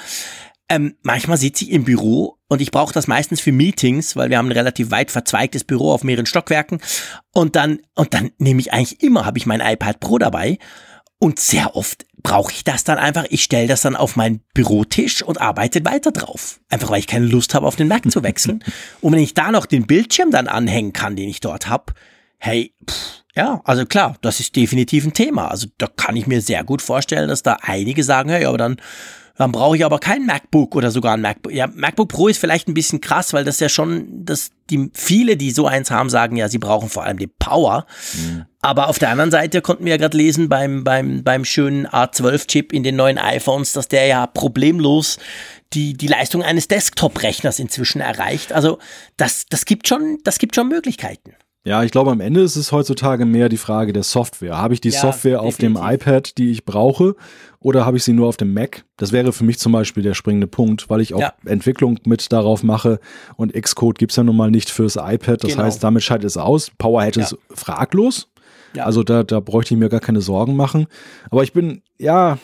[0.68, 4.38] Ähm, manchmal sitze ich im Büro und ich brauche das meistens für Meetings, weil wir
[4.38, 6.80] haben ein relativ weit verzweigtes Büro auf mehreren Stockwerken.
[7.32, 10.60] Und dann, und dann nehme ich eigentlich immer, habe ich mein iPad Pro dabei.
[11.20, 13.26] Und sehr oft brauche ich das dann einfach.
[13.30, 16.62] Ich stelle das dann auf meinen Bürotisch und arbeite weiter drauf.
[16.70, 18.64] Einfach weil ich keine Lust habe, auf den Mac zu wechseln.
[19.02, 21.94] und wenn ich da noch den Bildschirm dann anhängen kann, den ich dort habe,
[22.38, 25.50] hey, pff, ja, also klar, das ist definitiv ein Thema.
[25.50, 28.78] Also da kann ich mir sehr gut vorstellen, dass da einige sagen, hey, aber dann
[29.40, 31.54] dann brauche ich aber kein MacBook oder sogar ein MacBook.
[31.54, 35.38] Ja, MacBook Pro ist vielleicht ein bisschen krass, weil das ja schon, dass die viele,
[35.38, 37.86] die so eins haben, sagen ja, sie brauchen vor allem die Power.
[38.16, 38.46] Mhm.
[38.62, 42.74] Aber auf der anderen Seite konnten wir ja gerade lesen beim, beim, beim schönen A12-Chip
[42.74, 45.18] in den neuen iPhones, dass der ja problemlos
[45.74, 48.52] die, die Leistung eines Desktop-Rechners inzwischen erreicht.
[48.52, 48.80] Also
[49.18, 51.34] das, das gibt schon, das gibt schon Möglichkeiten.
[51.66, 54.58] Ja, ich glaube, am Ende ist es heutzutage mehr die Frage der Software.
[54.58, 56.02] Habe ich die Ja, Software auf dem definitiv.
[56.02, 57.16] iPad, die ich brauche,
[57.60, 58.86] oder habe ich sie nur auf dem Mac?
[58.98, 61.34] Das wäre für mich zum Beispiel der springende Punkt, weil ich auch Ja.
[61.46, 63.00] Entwicklung mit darauf mache
[63.36, 65.44] und Xcode gibt's ja nun mal nicht fürs iPad.
[65.44, 65.64] Das Genau.
[65.64, 66.72] heißt, damit schaltet es aus.
[66.78, 67.24] Powerhead Ja.
[67.24, 68.28] ist fraglos.
[68.74, 68.86] Ja.
[68.86, 70.88] Also da, da bräuchte ich mir gar keine Sorgen machen.
[71.30, 72.38] Aber ich bin, ja,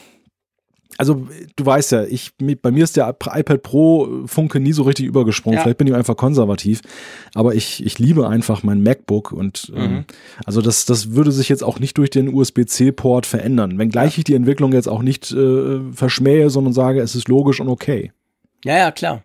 [0.97, 5.05] also du weißt ja, ich, bei mir ist der iPad Pro Funke nie so richtig
[5.05, 5.57] übergesprungen.
[5.57, 5.63] Ja.
[5.63, 6.81] Vielleicht bin ich einfach konservativ,
[7.33, 9.77] aber ich, ich liebe einfach mein MacBook und Mhm.
[9.81, 10.05] ähm,
[10.45, 14.35] also das, das würde sich jetzt auch nicht durch den USB-C-Port verändern, wenngleich ich die
[14.35, 18.11] Entwicklung jetzt auch nicht äh, verschmähe, sondern sage, es ist logisch und okay.
[18.63, 19.23] Ja, ja, klar.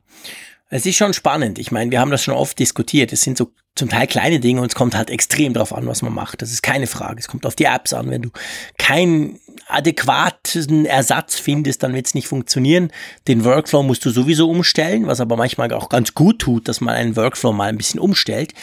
[0.70, 1.58] Es ist schon spannend.
[1.58, 3.12] Ich meine, wir haben das schon oft diskutiert.
[3.12, 6.02] Es sind so zum Teil kleine Dinge und es kommt halt extrem drauf an, was
[6.02, 6.42] man macht.
[6.42, 7.18] Das ist keine Frage.
[7.18, 8.10] Es kommt auf die Apps an.
[8.10, 8.30] Wenn du
[8.78, 12.90] keinen adäquaten Ersatz findest, dann wird es nicht funktionieren.
[13.28, 16.94] Den Workflow musst du sowieso umstellen, was aber manchmal auch ganz gut tut, dass man
[16.94, 18.54] einen Workflow mal ein bisschen umstellt.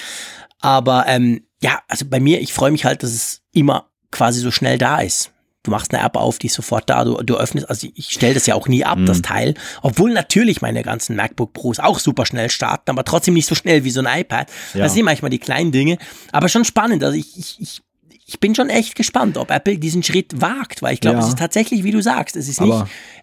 [0.60, 4.52] Aber ähm, ja, also bei mir, ich freue mich halt, dass es immer quasi so
[4.52, 5.32] schnell da ist.
[5.64, 8.34] Du machst eine App auf, die ist sofort da, du, du öffnest, also ich stelle
[8.36, 12.26] das ja auch nie ab, das Teil, obwohl natürlich meine ganzen MacBook Pros auch super
[12.26, 14.50] schnell starten, aber trotzdem nicht so schnell wie so ein iPad.
[14.74, 14.84] Ja.
[14.84, 15.98] Das sind manchmal die kleinen Dinge,
[16.32, 17.04] aber schon spannend.
[17.04, 17.82] Also ich, ich, ich,
[18.26, 21.24] ich bin schon echt gespannt, ob Apple diesen Schritt wagt, weil ich glaube, Ja.
[21.24, 22.74] es ist tatsächlich, wie du sagst, es ist nicht,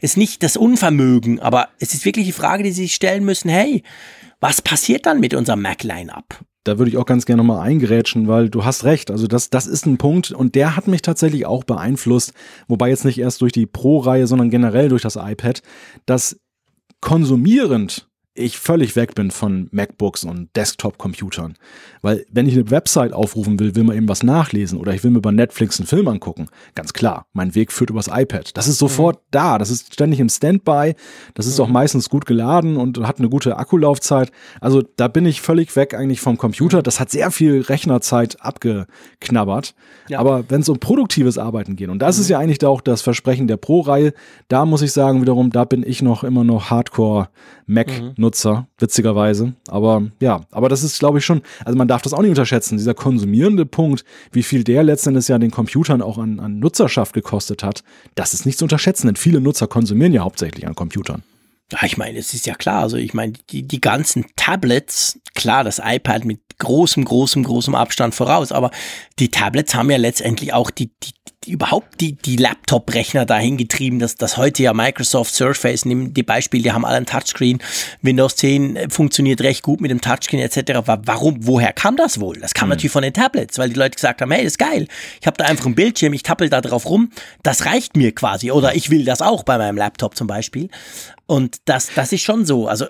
[0.03, 3.25] es ist nicht das Unvermögen, aber es ist wirklich die Frage, die sie sich stellen
[3.25, 3.83] müssen, hey,
[4.41, 6.41] was passiert dann mit unserem Mac-Line-Up?
[6.65, 9.11] Da würde ich auch ganz gerne nochmal eingrätschen, weil du hast recht.
[9.11, 12.33] Also das, das ist ein Punkt und der hat mich tatsächlich auch beeinflusst,
[12.69, 15.63] wobei jetzt nicht erst durch die Pro-Reihe, sondern generell durch das iPad,
[16.07, 16.41] dass
[17.01, 21.55] konsumierend ich völlig weg bin von MacBooks und Desktop-Computern.
[22.03, 25.13] Weil wenn ich eine Website aufrufen will, will man eben was nachlesen oder ich will
[25.13, 26.49] mir bei Netflix einen Film angucken.
[26.75, 28.57] Ganz klar, mein Weg führt übers iPad.
[28.57, 30.95] Das ist sofort da, das ist ständig im Standby,
[31.35, 34.33] das ist auch meistens gut geladen und hat eine gute Akkulaufzeit.
[34.61, 36.83] Also da bin ich völlig weg eigentlich vom Computer.
[36.83, 39.75] Das hat sehr viel Rechnerzeit abgeknabbert.
[40.09, 40.19] Ja.
[40.19, 43.01] Aber wenn es um produktives Arbeiten geht, und das ist ja eigentlich da auch das
[43.01, 44.13] Versprechen der Pro-Reihe,
[44.49, 46.71] da muss ich sagen wiederum, da bin ich noch immer noch
[48.25, 49.55] Hardcore-Mac-Nutzer, witzigerweise.
[49.69, 52.77] Aber ja, aber das ist, glaube ich, schon, also man darf das auch nicht unterschätzen,
[52.77, 57.63] dieser konsumierende Punkt, wie viel der letztendlich ja den Computern auch an, an Nutzerschaft gekostet
[57.63, 61.23] hat, das ist nicht zu unterschätzen, denn viele Nutzer konsumieren ja hauptsächlich an Computern.
[61.73, 62.83] Ja, ich meine, es ist ja klar.
[62.83, 68.15] Also ich meine, die, die ganzen Tablets, klar, das iPad mit großem, großem, großem Abstand
[68.15, 68.71] voraus, aber
[69.19, 71.13] die Tablets haben ja letztendlich auch die, die
[71.47, 76.63] überhaupt die, die Laptop-Rechner dahin getrieben, dass das heute ja Microsoft Surface, nimm die Beispiele,
[76.63, 77.59] die haben alle ein Touchscreen,
[78.03, 80.87] Windows 10 äh, funktioniert recht gut mit dem Touchscreen etc.
[80.87, 82.39] Wa- Warum, woher kam das wohl?
[82.39, 84.89] Das kam natürlich von den Tablets, weil die Leute gesagt haben, hey, das ist geil,
[85.21, 87.11] ich habe da einfach einen Bildschirm, ich tappel da drauf rum,
[87.43, 90.69] das reicht mir quasi oder ich will das auch bei meinem Laptop zum Beispiel.
[91.27, 92.69] Und das, das ist schon so.
[92.69, 92.87] Also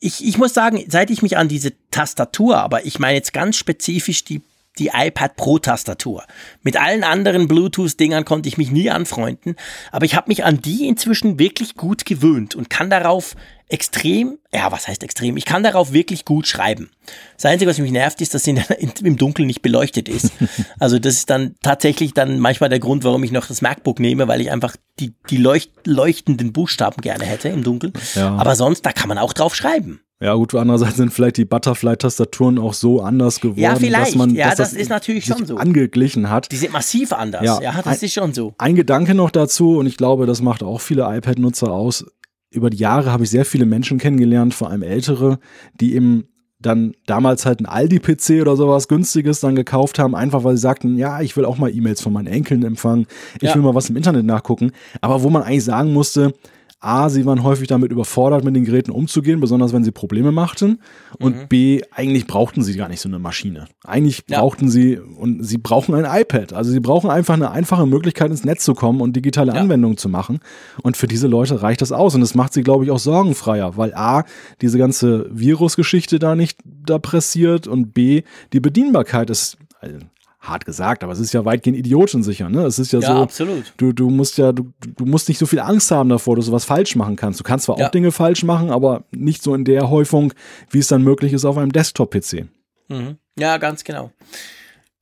[0.00, 3.56] ich, ich muss sagen, seit ich mich an diese Tastatur, aber ich meine jetzt ganz
[3.56, 4.42] spezifisch die,
[4.78, 6.24] die iPad Pro Tastatur.
[6.62, 9.56] Mit allen anderen Bluetooth-Dingern konnte ich mich nie anfreunden,
[9.92, 13.34] aber ich habe mich an die inzwischen wirklich gut gewöhnt und kann darauf
[13.68, 15.36] extrem, ja, was heißt extrem?
[15.36, 16.90] Ich kann darauf wirklich gut schreiben.
[17.36, 18.58] Das Einzige, was mich nervt, ist, dass sie
[19.02, 20.32] im Dunkeln nicht beleuchtet ist.
[20.80, 24.28] Also das ist dann tatsächlich dann manchmal der Grund, warum ich noch das MacBook nehme,
[24.28, 27.92] weil ich einfach die, die leucht, leuchtenden Buchstaben gerne hätte im Dunkeln.
[28.14, 28.36] Ja.
[28.36, 30.00] Aber sonst, da kann man auch drauf schreiben.
[30.20, 34.08] Ja, gut, andererseits sind vielleicht die Butterfly-Tastaturen auch so anders geworden, Ja, vielleicht.
[34.08, 35.56] dass man Ja, dass das ist natürlich schon so.
[35.58, 36.50] angeglichen hat.
[36.50, 37.42] Die sind massiv anders.
[37.44, 38.52] Ja, Ja, das ein- ist schon so.
[38.58, 42.04] Ein Gedanke noch dazu, und ich glaube, das macht auch viele iPad-Nutzer aus.
[42.50, 45.38] Über die Jahre habe ich sehr viele Menschen kennengelernt, vor allem ältere,
[45.80, 46.24] die eben
[46.60, 50.96] dann damals halt ein Aldi-PC oder sowas günstiges dann gekauft haben, einfach weil sie sagten,
[50.98, 53.06] ja, ich will auch mal E-Mails von meinen Enkeln empfangen,
[53.36, 53.54] ich Ja.
[53.54, 56.32] will mal was im Internet nachgucken, aber wo man eigentlich sagen musste,
[56.80, 60.78] A, sie waren häufig damit überfordert, mit den Geräten umzugehen, besonders wenn sie Probleme machten.
[61.18, 63.66] Und B, eigentlich brauchten sie gar nicht so eine Maschine.
[63.84, 64.38] Eigentlich Ja.
[64.40, 66.52] brauchten sie, und sie brauchen ein iPad.
[66.52, 69.60] Also sie brauchen einfach eine einfache Möglichkeit, ins Netz zu kommen und digitale Ja.
[69.60, 70.38] Anwendungen zu machen.
[70.82, 72.14] Und für diese Leute reicht das aus.
[72.14, 74.24] Und das macht sie, glaube ich, auch sorgenfreier, weil A,
[74.60, 78.22] diese ganze Virusgeschichte da nicht da pressiert und B,
[78.52, 79.96] die Bedienbarkeit ist, also,
[80.40, 82.48] hart gesagt, aber es ist ja weitgehend idiotensicher.
[82.48, 82.62] Ne?
[82.64, 83.72] Es ist ja, Ja, so, absolut.
[83.76, 86.52] Du, du musst ja, du, du musst nicht so viel Angst haben davor, dass du
[86.52, 87.40] was falsch machen kannst.
[87.40, 87.86] Du kannst zwar Ja.
[87.86, 90.32] auch Dinge falsch machen, aber nicht so in der Häufung,
[90.70, 92.46] wie es dann möglich ist auf einem Desktop-PC.
[92.88, 93.16] Mhm.
[93.38, 94.12] Ja, ganz genau.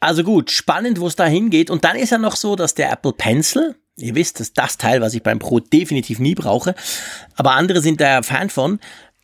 [0.01, 1.71] Also gut, spannend, wo es da hingeht.
[1.71, 4.79] Und dann ist ja noch so, dass der Apple Pencil, ihr wisst, das ist das
[4.79, 6.75] Teil, was ich beim Pro definitiv nie brauche,
[7.37, 8.79] aber andere sind da Fan von,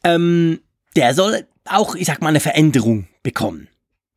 [0.04, 0.60] ähm,
[0.96, 3.68] der soll auch, ich sag mal, eine Veränderung bekommen.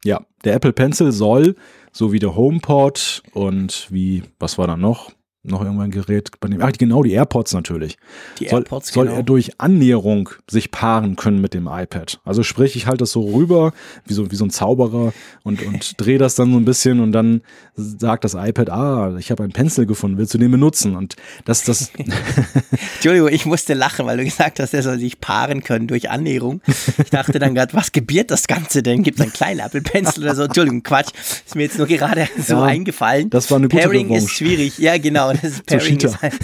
[0.05, 1.55] Ja, der Apple Pencil soll,
[1.91, 5.11] so wie der HomePod und wie, was war da noch?
[5.47, 7.97] Noch irgendwann ein Gerät bei dem, ach genau, die AirPods natürlich.
[8.39, 9.17] Die soll, AirPods, soll genau.
[9.17, 12.19] er durch Annäherung sich paaren können mit dem iPad.
[12.25, 13.73] Also sprich, ich halte das so rüber,
[14.05, 17.11] wie so, wie so ein Zauberer und, und drehe das dann so ein bisschen und
[17.11, 17.41] dann
[17.75, 20.95] sagt das iPad, ah, ich habe einen Pencil gefunden, willst du den benutzen?
[20.95, 21.15] Und
[21.45, 21.91] das, das,
[22.95, 26.61] Entschuldigung, ich musste lachen, weil du gesagt hast, er soll sich paaren können durch Annäherung.
[26.97, 29.03] Ich dachte dann gerade, was gebiert das Ganze denn?
[29.03, 30.43] Gibt es einen kleinen Apple Pencil oder so?
[30.43, 31.09] Entschuldigung, Quatsch.
[31.45, 33.29] Ist mir jetzt nur gerade so Ja, eingefallen.
[33.29, 34.25] das war eine gute Pairing Revanche.
[34.25, 34.77] ist schwierig.
[34.77, 35.31] Ja, genau.
[35.41, 36.35] Das ist Pairing ist halt,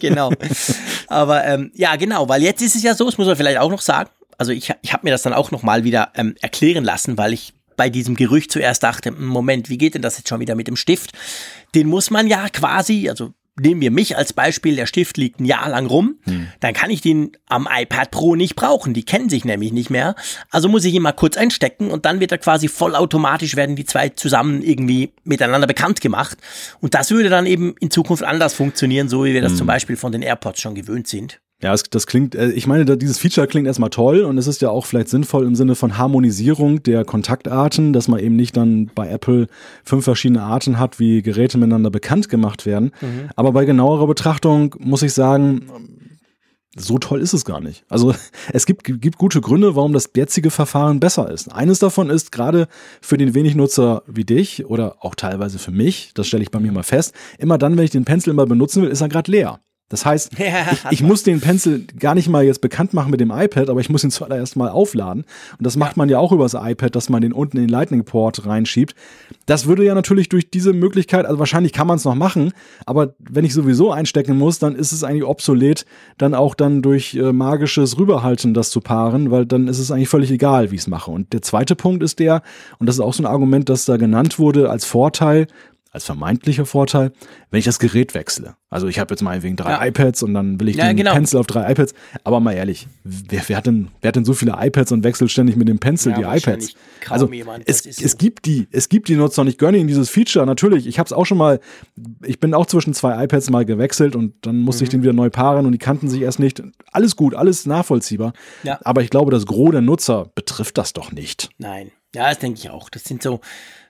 [0.00, 0.32] genau.
[1.08, 3.70] Aber ähm, ja, genau, weil jetzt ist es ja so, das muss man vielleicht auch
[3.70, 4.10] noch sagen.
[4.38, 7.54] Also ich, ich habe mir das dann auch nochmal wieder ähm, erklären lassen, weil ich
[7.76, 10.68] bei diesem Gerücht zuerst dachte, "Hm, Moment, wie geht denn das jetzt schon wieder mit
[10.68, 11.12] dem Stift?
[11.74, 15.44] Den muss man ja quasi, also nehmen wir mich als Beispiel, der Stift liegt ein
[15.46, 16.16] Jahr lang rum,
[16.60, 18.92] dann kann ich den am iPad Pro nicht brauchen.
[18.92, 20.14] Die kennen sich nämlich nicht mehr.
[20.50, 23.86] Also muss ich ihn mal kurz einstecken und dann wird er quasi vollautomatisch werden die
[23.86, 26.38] zwei zusammen irgendwie miteinander bekannt gemacht.
[26.80, 29.96] Und das würde dann eben in Zukunft anders funktionieren, so wie wir das zum Beispiel
[29.96, 31.40] von den AirPods schon gewöhnt sind.
[31.62, 34.60] Ja, es, das klingt, äh, ich meine, dieses Feature klingt erstmal toll und es ist
[34.60, 38.90] ja auch vielleicht sinnvoll im Sinne von Harmonisierung der Kontaktarten, dass man eben nicht dann
[38.94, 39.46] bei Apple
[39.82, 42.92] fünf verschiedene Arten hat, wie Geräte miteinander bekannt gemacht werden.
[43.36, 45.66] Aber bei genauerer Betrachtung muss ich sagen,
[46.78, 47.86] so toll ist es gar nicht.
[47.88, 48.14] Also
[48.52, 51.50] es gibt, gibt gute Gründe, warum das jetzige Verfahren besser ist.
[51.50, 52.68] Eines davon ist gerade
[53.00, 56.60] für den wenig Nutzer wie dich oder auch teilweise für mich, das stelle ich bei
[56.60, 59.30] mir mal fest, immer dann, wenn ich den Pencil mal benutzen will, ist er gerade
[59.30, 59.60] leer.
[59.88, 63.20] Das heißt, Ja, ich, ich muss den Pencil gar nicht mal jetzt bekannt machen mit
[63.20, 65.24] dem iPad, aber ich muss ihn zuallererst mal aufladen.
[65.58, 68.46] Und das macht man ja auch übers iPad, dass man den unten in den Lightning-Port
[68.46, 68.94] reinschiebt.
[69.46, 72.52] Das würde ja natürlich durch diese Möglichkeit, also wahrscheinlich kann man es noch machen,
[72.84, 75.86] aber wenn ich sowieso einstecken muss, dann ist es eigentlich obsolet,
[76.18, 80.08] dann auch dann durch äh, magisches Rüberhalten das zu paaren, weil dann ist es eigentlich
[80.08, 81.10] völlig egal, wie ich es mache.
[81.10, 82.42] Und der zweite Punkt ist der,
[82.78, 85.46] und das ist auch so ein Argument, das da genannt wurde als Vorteil,
[85.96, 87.10] als vermeintlicher Vorteil,
[87.50, 88.54] wenn ich das Gerät wechsle.
[88.70, 89.86] Also ich habe jetzt meinetwegen drei Ja.
[89.86, 91.12] iPads und dann will ich Ja, den genau.
[91.14, 91.94] Pencil auf drei iPads.
[92.22, 95.30] Aber mal ehrlich, wer, wer, hat denn, wer hat denn so viele iPads und wechselt
[95.30, 96.74] ständig mit dem Pencil Ja, die iPads?
[97.08, 98.18] Also jemand, es, ist es so.
[98.18, 100.44] gibt die, es gibt die Nutzer und ich gönne ihnen dieses Feature.
[100.46, 101.60] Natürlich, ich habe es auch schon mal,
[102.24, 104.84] ich bin auch zwischen zwei iPads mal gewechselt und dann musste Mhm.
[104.84, 106.62] ich den wieder neu paaren und die kannten sich erst nicht.
[106.92, 108.34] Alles gut, alles nachvollziehbar.
[108.84, 111.48] Aber ich glaube, das Gros der Nutzer betrifft das doch nicht.
[111.58, 111.90] Nein.
[112.14, 112.88] Ja, das denke ich auch.
[112.90, 113.40] Das sind so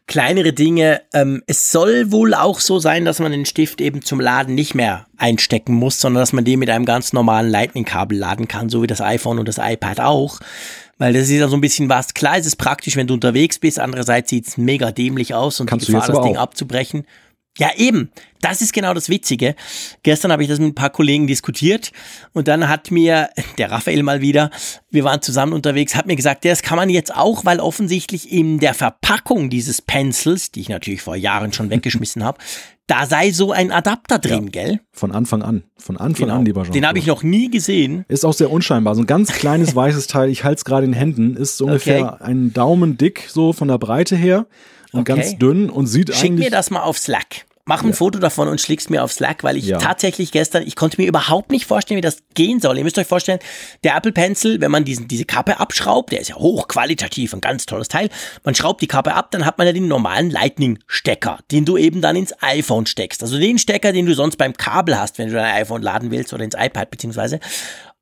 [0.07, 1.03] kleinere Dinge.
[1.13, 4.75] Ähm, es soll wohl auch so sein, dass man den Stift eben zum Laden nicht
[4.75, 8.83] mehr einstecken muss, sondern dass man den mit einem ganz normalen Lightning-Kabel laden kann, so
[8.83, 10.41] wie das iPhone und das iPad auch.
[10.99, 12.15] Weil das ist ja so ein bisschen was.
[12.15, 13.79] Klar ist es praktisch, wenn du unterwegs bist.
[13.79, 16.43] Andererseits sieht es mega dämlich aus und Kannst die du Gefahr, das Ding auch.
[16.43, 17.05] abzubrechen.
[17.59, 18.11] Ja, eben.
[18.43, 19.57] Das ist genau das Witzige.
[20.03, 21.91] Gestern habe ich das mit ein paar Kollegen diskutiert
[22.33, 24.51] und dann hat mir der Raphael mal wieder,
[24.91, 28.31] wir waren zusammen unterwegs, hat mir gesagt, ja, das kann man jetzt auch, weil offensichtlich
[28.31, 32.39] in der Verpackung dieses Pencils, die ich natürlich vor Jahren schon weggeschmissen habe,
[32.87, 34.81] da sei so ein Adapter drin, gell?
[34.93, 35.65] Von Anfang an.
[35.77, 36.73] Von Anfang an, lieber Jean.
[36.73, 36.83] Genau.
[36.83, 38.05] Den habe ich noch nie gesehen.
[38.07, 38.95] Ist auch sehr unscheinbar.
[38.95, 42.23] So ein ganz kleines weißes Teil, ich halte es gerade in Händen, ist so ungefähr
[42.23, 44.47] einen Daumen dick, so von der Breite her
[44.93, 45.17] und Okay.
[45.17, 46.47] ganz dünn und sieht Schick eigentlich.
[46.47, 47.47] mir das mal auf Slack.
[47.69, 49.79] Mach ein Foto davon und schlägst mir auf Slack, weil ich Ja.
[49.79, 52.79] tatsächlich gestern, ich konnte mir überhaupt nicht vorstellen, wie das gehen soll.
[52.79, 53.41] Ihr müsst euch vorstellen,
[53.83, 57.67] der Apple Pencil, wenn man diesen, diese Kappe abschraubt, der ist ja hochqualitativ, ein ganz
[57.67, 58.09] tolles Teil.
[58.45, 62.01] Man schraubt die Kappe ab, dann hat man ja den normalen Lightning-Stecker, den du eben
[62.01, 63.21] dann ins iPhone steckst.
[63.25, 66.33] Also den Stecker, den du sonst beim Kabel hast, wenn du dein iPhone laden willst
[66.33, 67.41] oder ins iPad beziehungsweise.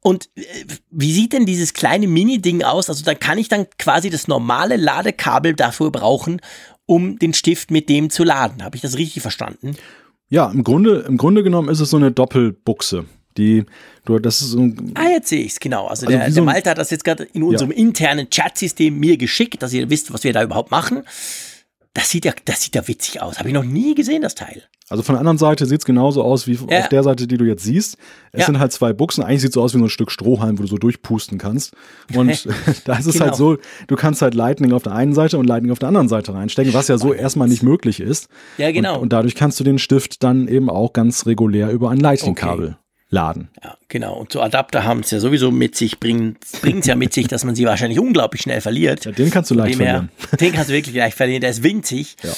[0.00, 0.42] Und äh,
[0.90, 2.90] wie sieht denn dieses kleine Mini-Ding aus?
[2.90, 6.42] Also da kann ich dann quasi das normale Ladekabel dafür brauchen,
[6.86, 8.62] um den Stift mit dem zu laden.
[8.64, 9.76] Habe ich das richtig verstanden?
[10.28, 13.04] Ja, im Grunde, im Grunde genommen ist es so eine Doppelbuchse.
[13.36, 13.64] Die,
[14.04, 15.86] du, das ist so ein, Ah, jetzt sehe ich's genau.
[15.86, 19.16] Also, Also der, so der Malte hat das jetzt gerade in unserem internen Chatsystem mir
[19.16, 21.02] geschickt, dass ihr wisst, was wir da überhaupt machen.
[21.94, 23.38] Das sieht ja, das sieht ja witzig aus.
[23.38, 24.64] Habe ich noch nie gesehen, das Teil.
[24.90, 26.80] also von der anderen Seite sieht es genauso aus wie Ja.
[26.80, 27.96] auf der Seite, die du jetzt siehst.
[28.32, 28.46] Es Ja.
[28.46, 29.22] sind halt zwei Buchsen.
[29.24, 31.72] Eigentlich sieht es so aus wie so ein Stück Strohhalm, wo du so durchpusten kannst.
[32.14, 32.28] Und
[32.84, 33.24] da ist es Genau.
[33.26, 36.08] halt so, du kannst halt Lightning auf der einen Seite und Lightning auf der anderen
[36.08, 38.28] Seite reinstecken, was ja so erstmal nicht möglich ist.
[38.58, 38.96] Ja, genau.
[38.96, 42.76] Und, und dadurch kannst du den Stift dann eben auch ganz regulär über ein Lightning-Kabel
[43.10, 43.48] laden.
[43.62, 44.14] Ja, genau.
[44.14, 47.44] Und so Adapter haben es ja sowieso mit sich, bringen es ja mit sich, dass
[47.44, 49.04] man sie wahrscheinlich unglaublich schnell verliert.
[49.04, 50.38] Ja, den kannst du leicht Dem her, verlieren.
[50.40, 52.16] Den kannst du wirklich leicht verlieren, der ist winzig.
[52.22, 52.32] Ja.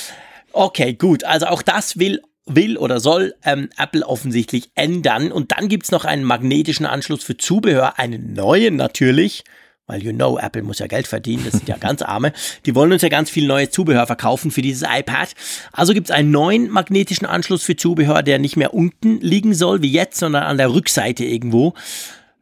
[0.52, 1.24] Okay, gut.
[1.24, 5.32] Also auch das will, will oder soll ähm, Apple offensichtlich ändern.
[5.32, 9.44] Und dann gibt's noch einen magnetischen Anschluss für Zubehör, einen neuen natürlich.
[9.86, 12.32] Weil you know, Apple muss ja Geld verdienen, das sind ja ganz arme.
[12.64, 15.34] Die wollen uns ja ganz viel neues Zubehör verkaufen für dieses iPad.
[15.72, 19.92] Also gibt's einen neuen magnetischen Anschluss für Zubehör, der nicht mehr unten liegen soll wie
[19.92, 21.74] jetzt, sondern an der Rückseite irgendwo.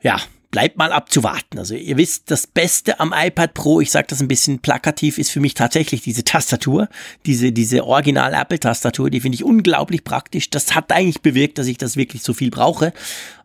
[0.01, 0.21] Ja,
[0.55, 1.59] bleibt mal abzuwarten.
[1.59, 5.33] Also ihr wisst, das Beste am iPad Pro, ich sage das ein bisschen plakativ, ist
[5.33, 6.89] für mich tatsächlich diese Tastatur,
[7.27, 10.51] diese, diese original Apple-Tastatur, die finde ich unglaublich praktisch.
[10.51, 12.93] Das hat eigentlich bewirkt, dass ich das wirklich so viel brauche.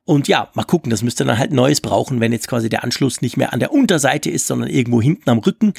[0.05, 3.21] Und ja, mal gucken, das müsste dann halt Neues brauchen, wenn jetzt quasi der Anschluss
[3.21, 5.73] nicht mehr an der Unterseite ist, sondern irgendwo hinten am Rücken.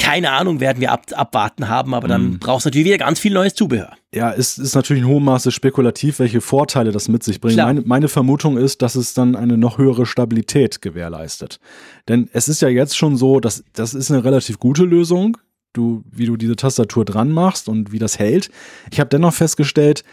[0.00, 2.38] Keine Ahnung, werden wir ab, abwarten haben, aber dann mm.
[2.38, 3.92] brauchst du natürlich wieder ganz viel neues Zubehör.
[4.12, 7.56] Ja, es ist natürlich in hohem Maße spekulativ, welche Vorteile das mit sich bringt.
[7.56, 11.60] Meine, meine, Vermutung ist, dass es dann eine noch höhere Stabilität gewährleistet.
[12.08, 15.36] Denn es ist ja jetzt schon so, dass das ist eine relativ gute Lösung
[15.72, 18.50] du, wie du diese Tastatur dran machst und wie das hält.
[18.90, 20.04] Ich habe dennoch festgestellt,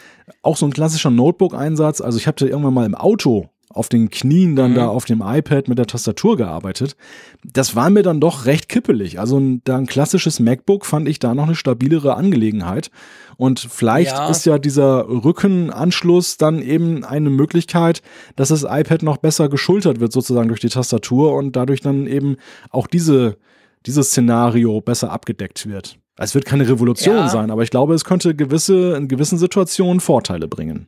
[0.43, 4.55] auch so ein klassischer Notebook-Einsatz, also ich hatte irgendwann mal im Auto auf den Knien
[4.55, 4.75] dann mhm.
[4.75, 6.95] da auf dem iPad mit der Tastatur gearbeitet.
[7.43, 9.19] Das war mir dann doch recht kippelig.
[9.19, 12.89] Also ein, da ein klassisches MacBook fand ich da noch eine stabilere Angelegenheit.
[13.35, 14.29] Und vielleicht ja.
[14.29, 18.01] ist ja dieser Rückenanschluss dann eben eine Möglichkeit,
[18.35, 22.37] dass das iPad noch besser geschultert wird sozusagen durch die Tastatur und dadurch dann eben
[22.71, 23.37] auch diese
[23.85, 25.97] dieses Szenario besser abgedeckt wird.
[26.17, 27.29] Es wird keine Revolution ja.
[27.29, 30.87] sein, aber ich glaube, es könnte gewisse, in gewissen Situationen Vorteile bringen.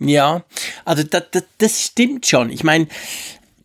[0.00, 0.44] Ja,
[0.84, 2.50] also das, das, das stimmt schon.
[2.50, 2.88] Ich meine,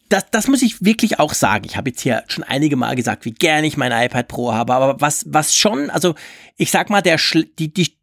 [0.10, 1.66] das, das muss ich wirklich auch sagen.
[1.66, 4.74] Ich habe jetzt hier schon einige Mal gesagt, wie gerne ich mein iPad Pro habe,
[4.74, 6.14] aber was, was schon, also
[6.58, 7.20] ich sag mal, der,
[7.58, 7.96] die, die,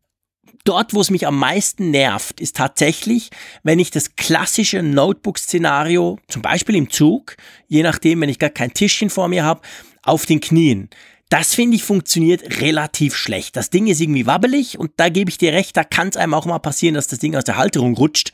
[0.64, 3.30] dort, wo es mich am meisten nervt, ist tatsächlich,
[3.62, 7.36] wenn ich das klassische Notebook-Szenario, zum Beispiel im Zug,
[7.68, 9.60] je nachdem, wenn ich gar kein Tischchen vor mir habe,
[10.02, 10.88] auf den Knien.
[11.32, 13.56] Das finde ich funktioniert relativ schlecht.
[13.56, 16.34] Das Ding ist irgendwie wabbelig und da gebe ich dir recht, da kann es einem
[16.34, 18.32] auch mal passieren, dass das Ding aus der Halterung rutscht.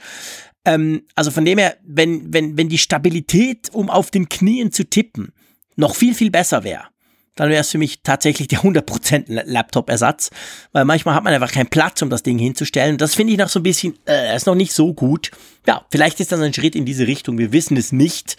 [0.65, 4.83] Ähm, also von dem her, wenn, wenn, wenn die Stabilität, um auf den Knien zu
[4.83, 5.33] tippen,
[5.77, 6.87] noch viel, viel besser wäre,
[7.37, 10.31] dann wäre es für mich tatsächlich der 100% Laptop-Ersatz,
[10.73, 12.99] weil manchmal hat man einfach keinen Platz, um das Ding hinzustellen.
[12.99, 15.31] Das finde ich noch so ein bisschen, äh, ist noch nicht so gut.
[15.69, 18.37] Ja, vielleicht ist das ein Schritt in diese Richtung, wir wissen es nicht.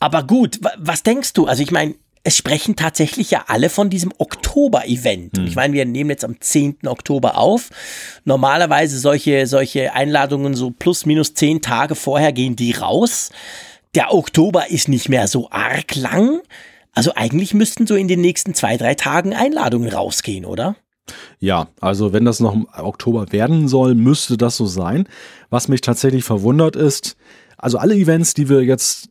[0.00, 1.46] Aber gut, was denkst du?
[1.46, 5.36] Also ich meine, es sprechen tatsächlich ja alle von diesem Oktober-Event.
[5.36, 5.46] Hm.
[5.46, 6.78] Ich meine, wir nehmen jetzt am 10.
[6.86, 7.68] Oktober auf.
[8.24, 13.30] Normalerweise solche, solche Einladungen so plus minus zehn Tage vorher gehen die raus.
[13.94, 16.40] Der Oktober ist nicht mehr so arg lang.
[16.92, 20.76] Also eigentlich müssten so in den nächsten zwei, drei Tagen Einladungen rausgehen, oder?
[21.38, 25.06] Ja, also wenn das noch im Oktober werden soll, müsste das so sein.
[25.50, 27.16] Was mich tatsächlich verwundert ist,
[27.58, 29.10] also alle Events, die wir jetzt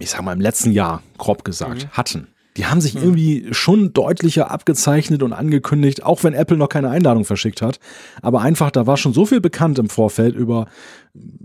[0.00, 1.90] ich sag mal, im letzten Jahr, grob gesagt, mhm.
[1.90, 2.28] hatten.
[2.56, 3.02] Die haben sich mhm.
[3.02, 7.78] irgendwie schon deutlicher abgezeichnet und angekündigt, auch wenn Apple noch keine Einladung verschickt hat.
[8.22, 10.66] Aber einfach, da war schon so viel bekannt im Vorfeld über,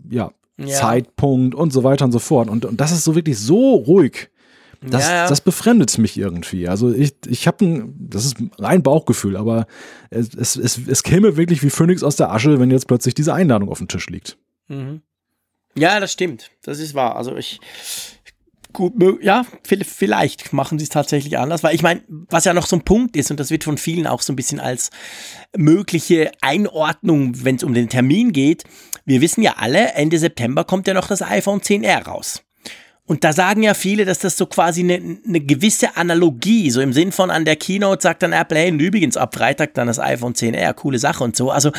[0.09, 0.67] ja, ja.
[0.67, 2.49] Zeitpunkt und so weiter und so fort.
[2.49, 4.29] Und, und das ist so wirklich so ruhig.
[4.81, 5.27] Das, ja, ja.
[5.27, 6.67] das befremdet mich irgendwie.
[6.67, 9.67] Also ich, ich habe ein, das ist rein Bauchgefühl, aber
[10.09, 13.33] es, es, es, es käme wirklich wie Phoenix aus der Asche, wenn jetzt plötzlich diese
[13.33, 14.37] Einladung auf dem Tisch liegt.
[14.67, 15.01] Mhm.
[15.77, 16.51] Ja, das stimmt.
[16.63, 17.15] Das ist wahr.
[17.15, 17.59] Also ich,
[18.76, 22.76] gut, ja, vielleicht machen sie es tatsächlich anders, weil ich meine, was ja noch so
[22.76, 24.91] ein Punkt ist, und das wird von vielen auch so ein bisschen als
[25.57, 28.63] mögliche Einordnung, wenn es um den Termin geht,
[29.05, 32.43] wir wissen ja alle, Ende September kommt ja noch das iPhone 10R raus.
[33.07, 36.91] Und da sagen ja viele, dass das so quasi eine, eine gewisse Analogie, so im
[36.91, 40.34] Sinn von an der Keynote sagt dann Apple, hey, übrigens ab Freitag dann das iPhone
[40.34, 41.51] 10R, coole Sache und so.
[41.51, 41.71] Also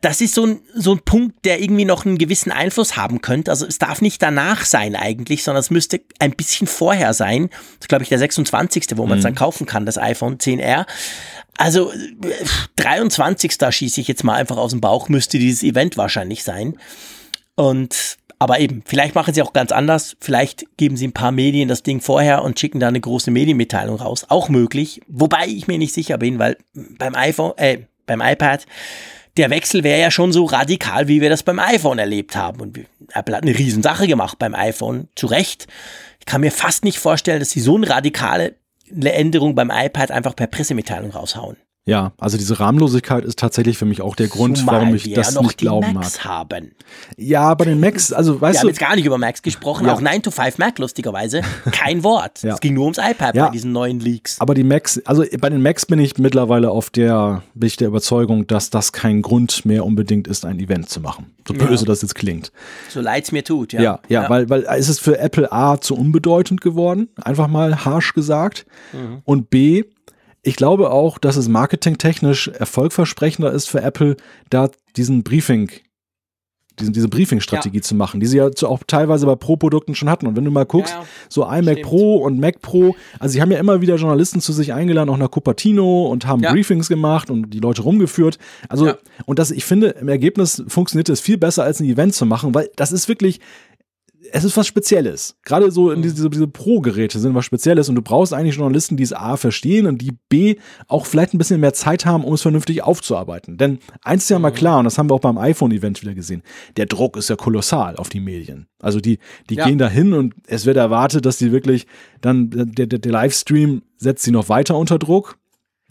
[0.00, 3.50] das ist so ein, so ein Punkt, der irgendwie noch einen gewissen Einfluss haben könnte.
[3.50, 7.48] Also es darf nicht danach sein eigentlich, sondern es müsste ein bisschen vorher sein.
[7.50, 9.38] Das ist, glaube ich, der 26., wo man es dann mhm.
[9.38, 10.86] kaufen kann, das iPhone 10R.
[11.56, 11.92] Also
[12.76, 13.58] 23.
[13.58, 16.76] Da schieße ich jetzt mal einfach aus dem Bauch, müsste dieses Event wahrscheinlich sein.
[17.54, 20.16] Und aber eben, vielleicht machen sie auch ganz anders.
[20.18, 23.96] Vielleicht geben sie ein paar Medien das Ding vorher und schicken da eine große Medienmitteilung
[23.96, 24.24] raus.
[24.28, 25.02] Auch möglich.
[25.08, 28.64] Wobei ich mir nicht sicher bin, weil beim iPhone, äh, beim iPad
[29.36, 32.60] der Wechsel wäre ja schon so radikal, wie wir das beim iPhone erlebt haben.
[32.60, 32.78] Und
[33.12, 35.66] Apple hat eine Riesensache gemacht beim iPhone, zu Recht.
[36.18, 38.56] Ich kann mir fast nicht vorstellen, dass sie so eine radikale
[38.90, 41.56] Änderung beim iPad einfach per Pressemitteilung raushauen.
[41.90, 45.34] Ja, also diese Rahmenlosigkeit ist tatsächlich für mich auch der Grund, Zumal warum ich das
[45.34, 46.24] ja nicht glauben Macs mag.
[46.24, 46.70] Haben.
[47.16, 48.54] Ja, bei den Macs, also weißt wir du.
[48.54, 49.94] Wir haben jetzt gar nicht über Macs gesprochen, ja.
[49.94, 51.42] auch 9 to 5 Mac lustigerweise.
[51.72, 52.42] Kein Wort.
[52.42, 52.54] ja.
[52.54, 53.46] Es ging nur ums iPad ja.
[53.46, 54.40] bei diesen neuen Leaks.
[54.40, 57.88] Aber die Macs, also bei den Macs bin ich mittlerweile auf der, bin ich der
[57.88, 61.26] Überzeugung, dass das kein Grund mehr unbedingt ist, ein Event zu machen.
[61.48, 62.52] So böse das jetzt klingt.
[62.88, 63.80] So leid es mir tut, ja.
[63.80, 68.12] Ja, ja, Weil, weil es ist für Apple A zu unbedeutend geworden, einfach mal harsch
[68.12, 68.66] gesagt.
[68.92, 69.22] Mhm.
[69.24, 69.84] Und B,
[70.42, 74.16] ich glaube auch, dass es marketingtechnisch erfolgversprechender ist für Apple,
[74.48, 75.70] da diesen Briefing
[76.80, 77.82] diesen, diese Briefing-Strategie ja.
[77.82, 80.26] zu machen, die sie ja auch teilweise bei Pro-Produkten schon hatten.
[80.26, 81.06] Und wenn du mal guckst, ja, ja.
[81.28, 81.82] so iMac Stimmt.
[81.82, 85.16] Pro und Mac Pro, also sie haben ja immer wieder Journalisten zu sich eingeladen, auch
[85.16, 88.38] nach Cupertino und haben Briefings gemacht und die Leute rumgeführt.
[88.68, 88.92] Also,
[89.26, 92.54] und das, ich finde, im Ergebnis funktioniert es viel besser, als ein Event zu machen,
[92.54, 93.40] weil das ist wirklich,
[94.32, 95.36] es ist was Spezielles.
[95.44, 99.02] Gerade so in diese, diese Pro-Geräte sind was Spezielles und du brauchst eigentlich Journalisten, die
[99.02, 100.56] es A verstehen und die B
[100.88, 103.56] auch vielleicht ein bisschen mehr Zeit haben, um es vernünftig aufzuarbeiten.
[103.56, 106.42] Denn eins ist ja mal klar, und das haben wir auch beim iPhone-Event wieder gesehen,
[106.76, 108.66] der Druck ist ja kolossal auf die Medien.
[108.80, 109.18] Also die,
[109.48, 109.66] die ja.
[109.66, 111.86] gehen da hin und es wird erwartet, dass die wirklich
[112.20, 115.36] dann, der, der, der Livestream setzt sie noch weiter unter Druck.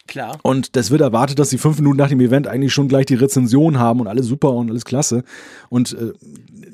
[0.10, 0.40] Klar.
[0.42, 3.14] Und das wird erwartet, dass sie fünf Minuten nach dem Event eigentlich schon gleich die
[3.14, 5.24] Rezension haben und alles super und alles klasse.
[5.70, 6.14] Und äh,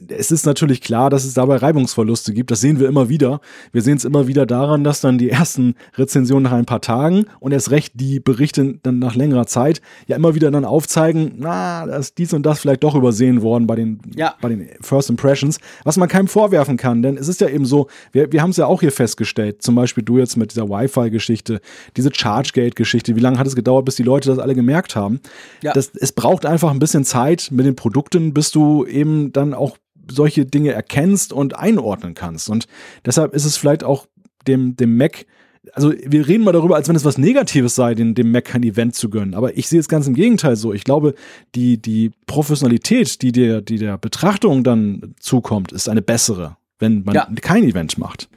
[0.10, 2.52] es ist natürlich klar, dass es dabei Reibungsverluste gibt.
[2.52, 3.42] Das sehen wir immer wieder.
[3.72, 7.26] Wir sehen es immer wieder daran, dass dann die ersten Rezensionen nach ein paar Tagen
[7.40, 11.86] und erst recht die Berichte dann nach längerer Zeit ja immer wieder dann aufzeigen, na,
[11.86, 14.36] da ist dies und das vielleicht doch übersehen worden bei den, ja.
[14.42, 17.02] bei den First Impressions, was man keinem vorwerfen kann.
[17.02, 19.76] Denn es ist ja eben so, wir, wir haben es ja auch hier festgestellt, zum
[19.76, 21.62] Beispiel du jetzt mit dieser Wi-Fi-Geschichte,
[21.98, 25.20] diese Chargegate-Geschichte, wie lange hat es gedauert, bis die Leute das alle gemerkt haben?
[25.62, 25.74] Ja.
[25.74, 29.78] Das, es braucht einfach ein bisschen Zeit mit den Produkten, bis du eben dann auch
[30.10, 32.50] solche Dinge erkennst und einordnen kannst.
[32.50, 32.68] Und
[33.06, 34.08] deshalb ist es vielleicht auch
[34.48, 35.26] dem, dem Mac
[35.74, 38.64] also wir reden mal darüber, als wenn es was Negatives sei, dem, dem Mac kein
[38.64, 39.34] Event zu gönnen.
[39.34, 40.74] Aber ich sehe es ganz im Gegenteil so.
[40.74, 41.16] Ich glaube,
[41.56, 47.16] die, die Professionalität, die der, die der Betrachtung dann zukommt, ist eine bessere, wenn man
[47.16, 47.28] ja.
[47.42, 48.30] kein Event macht.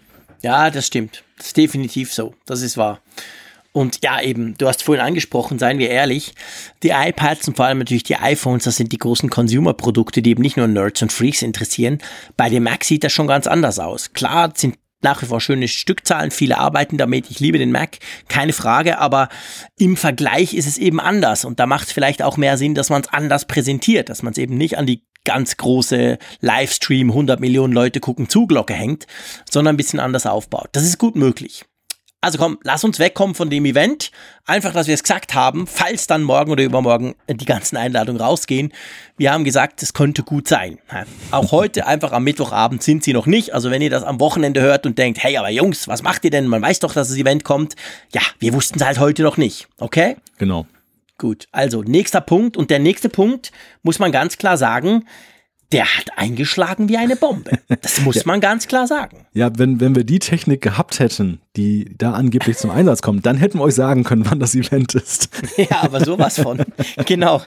[0.43, 1.25] Ja, das stimmt.
[1.37, 2.35] Das ist definitiv so.
[2.47, 3.01] Das ist wahr.
[3.79, 6.35] Und ja, eben, du hast vorhin angesprochen, seien wir ehrlich,
[6.83, 10.43] die iPads und vor allem natürlich die iPhones, das sind die großen Consumer-Produkte, die eben
[10.43, 11.99] nicht nur Nerds und Freaks interessieren.
[12.37, 14.13] Bei dem Mac sieht das schon ganz anders aus.
[14.15, 18.53] Klar sind nach wie vor schöne Stückzahlen, viele arbeiten damit, ich liebe den Mac, keine
[18.53, 19.29] Frage, aber
[19.79, 22.91] im Vergleich ist es eben anders und da macht es vielleicht auch mehr Sinn, dass
[22.91, 27.39] man es anders präsentiert, dass man es eben nicht an die ganz große Livestream, 100
[27.39, 29.07] Millionen Leute gucken Zuglocke hängt,
[29.49, 30.71] sondern ein bisschen anders aufbaut.
[30.73, 31.65] Das ist gut möglich.
[32.21, 34.11] Also komm, lass uns wegkommen von dem Event.
[34.45, 38.73] Einfach, dass wir es gesagt haben, falls dann morgen oder übermorgen die ganzen Einladungen rausgehen.
[39.17, 40.79] Wir haben gesagt, es könnte gut sein.
[41.31, 43.55] Auch heute, einfach am Mittwochabend sind sie noch nicht.
[43.55, 46.33] Also wenn ihr das am Wochenende hört und denkt, hey, aber Jungs, was macht ihr
[46.33, 46.49] denn?
[46.49, 47.77] Man weiß doch, dass das Event kommt.
[48.13, 49.69] Ja, wir wussten es halt heute noch nicht.
[49.79, 50.17] Okay?
[50.39, 50.67] Genau.
[51.19, 52.57] Gut, also nächster Punkt.
[52.57, 53.53] Und der nächste Punkt
[53.85, 55.05] muss man ganz klar sagen,
[55.73, 57.59] der hat eingeschlagen wie eine Bombe.
[57.69, 58.23] Das muss ja.
[58.25, 59.27] man ganz klar sagen.
[59.35, 63.37] Ja, wenn, wenn wir die Technik gehabt hätten, die da angeblich zum Einsatz kommt, dann
[63.37, 65.29] hätten wir euch sagen können, wann das Event ist.
[65.57, 66.65] Ja, aber sowas von.
[67.05, 67.43] genau.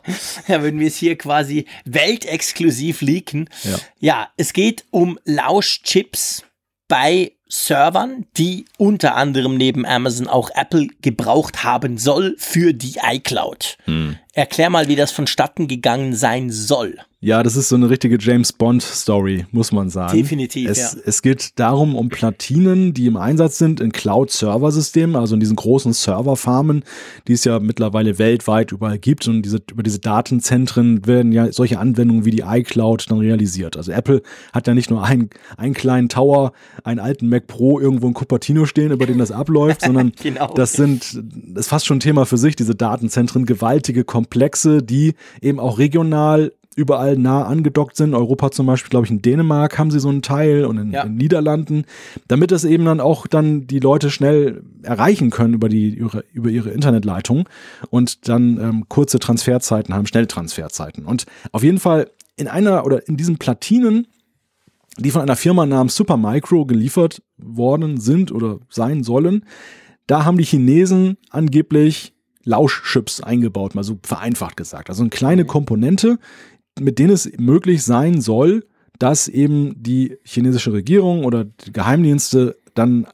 [0.47, 3.49] Ja, wenn wir es hier quasi weltexklusiv leaken.
[3.63, 3.77] Ja.
[3.99, 6.43] ja, es geht um Lauschchips
[6.87, 13.77] bei Servern, die unter anderem neben Amazon auch Apple gebraucht haben soll für die iCloud.
[13.85, 14.17] Hm.
[14.33, 16.97] Erklär mal, wie das vonstatten gegangen sein soll.
[17.23, 20.17] Ja, das ist so eine richtige James Bond Story, muss man sagen.
[20.17, 20.67] Definitiv.
[20.67, 21.01] Es, ja.
[21.05, 25.93] es geht darum, um Platinen, die im Einsatz sind in Cloud-Server-Systemen, also in diesen großen
[25.93, 26.83] Serverfarmen,
[27.27, 29.27] die es ja mittlerweile weltweit überall gibt.
[29.27, 33.77] Und diese, über diese Datenzentren werden ja solche Anwendungen wie die iCloud dann realisiert.
[33.77, 36.53] Also Apple hat ja nicht nur einen, einen kleinen Tower,
[36.83, 40.51] einen alten Mac Pro irgendwo in Cupertino stehen, über den das abläuft, sondern genau.
[40.55, 45.13] das sind, das ist fast schon ein Thema für sich, diese Datenzentren, gewaltige Komplexe, die
[45.39, 48.13] eben auch regional überall nah angedockt sind.
[48.13, 51.03] Europa zum Beispiel, glaube ich, in Dänemark haben sie so einen Teil und in, ja.
[51.03, 51.85] in Niederlanden,
[52.27, 56.49] damit das eben dann auch dann die Leute schnell erreichen können über die ihre, über
[56.49, 57.47] ihre Internetleitung
[57.89, 61.05] und dann ähm, kurze Transferzeiten haben, Schnelltransferzeiten.
[61.05, 64.07] Und auf jeden Fall in einer oder in diesen Platinen
[64.97, 69.45] die von einer Firma namens Supermicro geliefert worden sind oder sein sollen.
[70.07, 72.13] Da haben die Chinesen angeblich
[72.43, 74.89] Lauschchips eingebaut, mal so vereinfacht gesagt.
[74.89, 75.47] Also eine kleine mhm.
[75.47, 76.19] Komponente,
[76.79, 78.65] mit denen es möglich sein soll,
[78.99, 83.07] dass eben die chinesische Regierung oder die Geheimdienste dann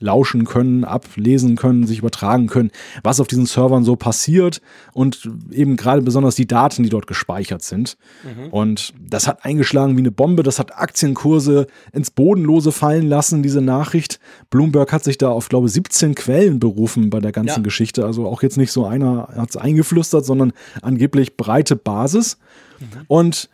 [0.00, 2.70] ablauschen können, ablesen können, sich übertragen können,
[3.02, 4.62] was auf diesen Servern so passiert
[4.94, 7.98] und eben gerade besonders die Daten, die dort gespeichert sind.
[8.24, 8.50] Mhm.
[8.50, 13.60] Und das hat eingeschlagen wie eine Bombe, das hat Aktienkurse ins Bodenlose fallen lassen, diese
[13.60, 14.20] Nachricht.
[14.48, 17.62] Bloomberg hat sich da auf, glaube ich, 17 Quellen berufen bei der ganzen ja.
[17.62, 18.06] Geschichte.
[18.06, 22.38] Also auch jetzt nicht so einer hat es eingeflüstert, sondern angeblich breite Basis.
[22.78, 22.86] Mhm.
[23.06, 23.50] Und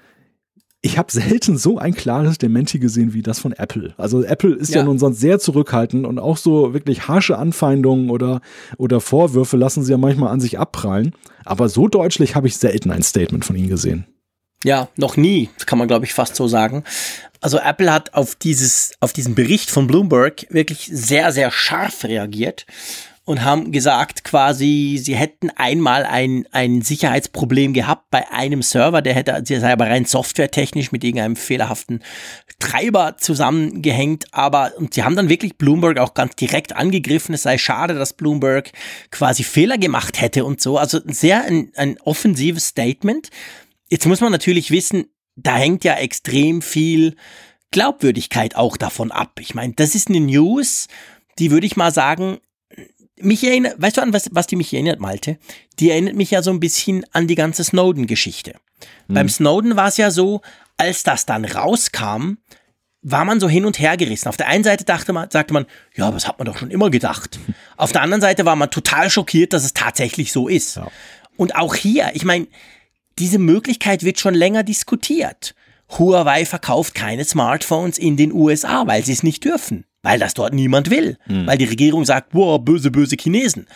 [0.87, 3.93] ich habe selten so ein klares Dementi gesehen wie das von Apple.
[3.97, 4.81] Also Apple ist ja.
[4.81, 4.85] ja.
[4.85, 8.41] nun sonst sehr zurückhaltend und auch so wirklich harsche Anfeindungen oder,
[8.79, 11.13] oder Vorwürfe lassen sie ja manchmal an sich abprallen.
[11.45, 14.07] Aber so deutlich habe ich selten ein Statement von ihnen gesehen.
[14.63, 16.85] Ja, noch nie, kann man glaube ich fast so sagen.
[17.41, 22.65] Also Apple hat auf dieses, auf diesen Bericht von Bloomberg wirklich sehr, sehr scharf reagiert
[23.27, 29.15] und haben gesagt, quasi, sie hätten einmal ein, ein Sicherheitsproblem gehabt bei einem Server, der
[29.15, 32.05] hätte, der sei aber rein softwaretechnisch mit irgendeinem fehlerhaften
[32.61, 37.59] Treiber zusammengehängt, aber, und sie haben dann wirklich Bloomberg auch ganz direkt angegriffen, es sei
[37.59, 38.71] schade, dass Bloomberg
[39.11, 43.31] quasi Fehler gemacht hätte und so, also sehr ein, ein offensives Statement.
[43.89, 47.17] Jetzt muss man natürlich wissen, da hängt ja extrem viel
[47.73, 49.41] Glaubwürdigkeit auch davon ab.
[49.41, 50.87] Ich meine, das ist eine News,
[51.41, 52.39] die würde ich mal sagen,
[53.21, 55.39] mich erinnert, weißt du an was, was die mich erinnert, Malte?
[55.79, 58.55] Die erinnert mich ja so ein bisschen an die ganze Snowden-Geschichte.
[59.09, 59.15] Mhm.
[59.15, 60.43] Beim Snowden war es ja so,
[60.77, 62.39] als das dann rauskam,
[63.09, 64.29] war man so hin und her gerissen.
[64.29, 66.91] Auf der einen Seite dachte man, sagte man, ja, was hat man doch schon immer
[66.91, 67.39] gedacht.
[67.77, 70.77] Auf der anderen Seite war man total schockiert, dass es tatsächlich so ist.
[70.77, 70.89] Ja.
[71.37, 72.49] Und auch hier, ich meine,
[73.19, 75.55] diese Möglichkeit wird schon länger diskutiert.
[75.99, 80.55] Huawei verkauft keine Smartphones in den USA, weil sie es nicht dürfen, weil das dort
[80.55, 81.49] niemand will, hm.
[81.49, 83.67] weil die Regierung sagt, boah, böse, böse Chinesen.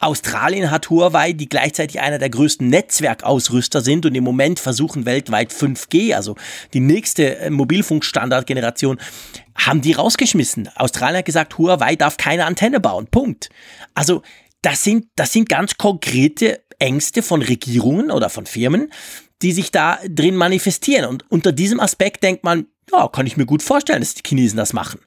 [0.00, 5.52] Australien hat Huawei, die gleichzeitig einer der größten Netzwerkausrüster sind und im Moment versuchen weltweit
[5.52, 6.36] 5G, also
[6.72, 8.98] die nächste äh, Mobilfunkstandardgeneration,
[9.54, 10.70] haben die rausgeschmissen.
[10.74, 13.06] Australien hat gesagt, Huawei darf keine Antenne bauen.
[13.06, 13.50] Punkt.
[13.92, 14.22] Also
[14.62, 18.90] das sind, das sind ganz konkrete Ängste von Regierungen oder von Firmen,
[19.42, 21.04] die sich da drin manifestieren.
[21.04, 24.56] Und unter diesem Aspekt denkt man, ja, kann ich mir gut vorstellen, dass die Chinesen
[24.56, 25.00] das machen.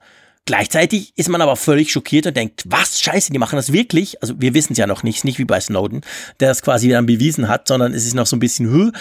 [0.48, 4.22] Gleichzeitig ist man aber völlig schockiert und denkt, was, scheiße, die machen das wirklich?
[4.22, 6.02] Also wir wissen es ja noch nicht, nicht wie bei Snowden,
[6.40, 8.94] der das quasi dann bewiesen hat, sondern es ist noch so ein bisschen höher.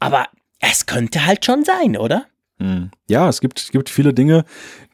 [0.00, 0.26] Aber
[0.60, 2.26] es könnte halt schon sein, oder?
[2.58, 2.90] Hm.
[3.08, 4.44] Ja, es gibt, es gibt viele Dinge,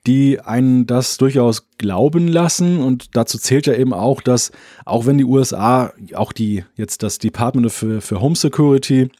[0.06, 2.78] die einen das durchaus glauben lassen.
[2.78, 4.52] Und dazu zählt ja eben auch, dass
[4.84, 9.10] auch wenn die USA, auch die jetzt das Department für, für Home Security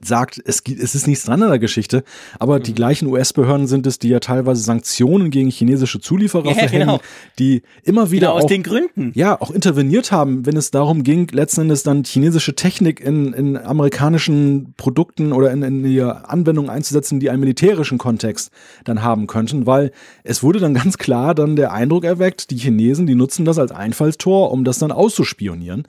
[0.00, 2.04] sagt, es, es ist nichts dran an der Geschichte,
[2.38, 2.62] aber mhm.
[2.64, 7.00] die gleichen US-Behörden sind es, die ja teilweise Sanktionen gegen chinesische Zulieferer ja, verhängen, genau.
[7.38, 9.12] die immer wieder genau aus auch, den Gründen.
[9.14, 13.56] Ja, auch interveniert haben, wenn es darum ging, letzten Endes dann chinesische Technik in, in
[13.56, 18.50] amerikanischen Produkten oder in, in die Anwendungen einzusetzen, die einen militärischen Kontext
[18.84, 19.92] dann haben könnten, weil
[20.24, 23.72] es wurde dann ganz klar dann der Eindruck erweckt, die Chinesen, die nutzen das als
[23.72, 25.86] Einfallstor, um das dann auszuspionieren.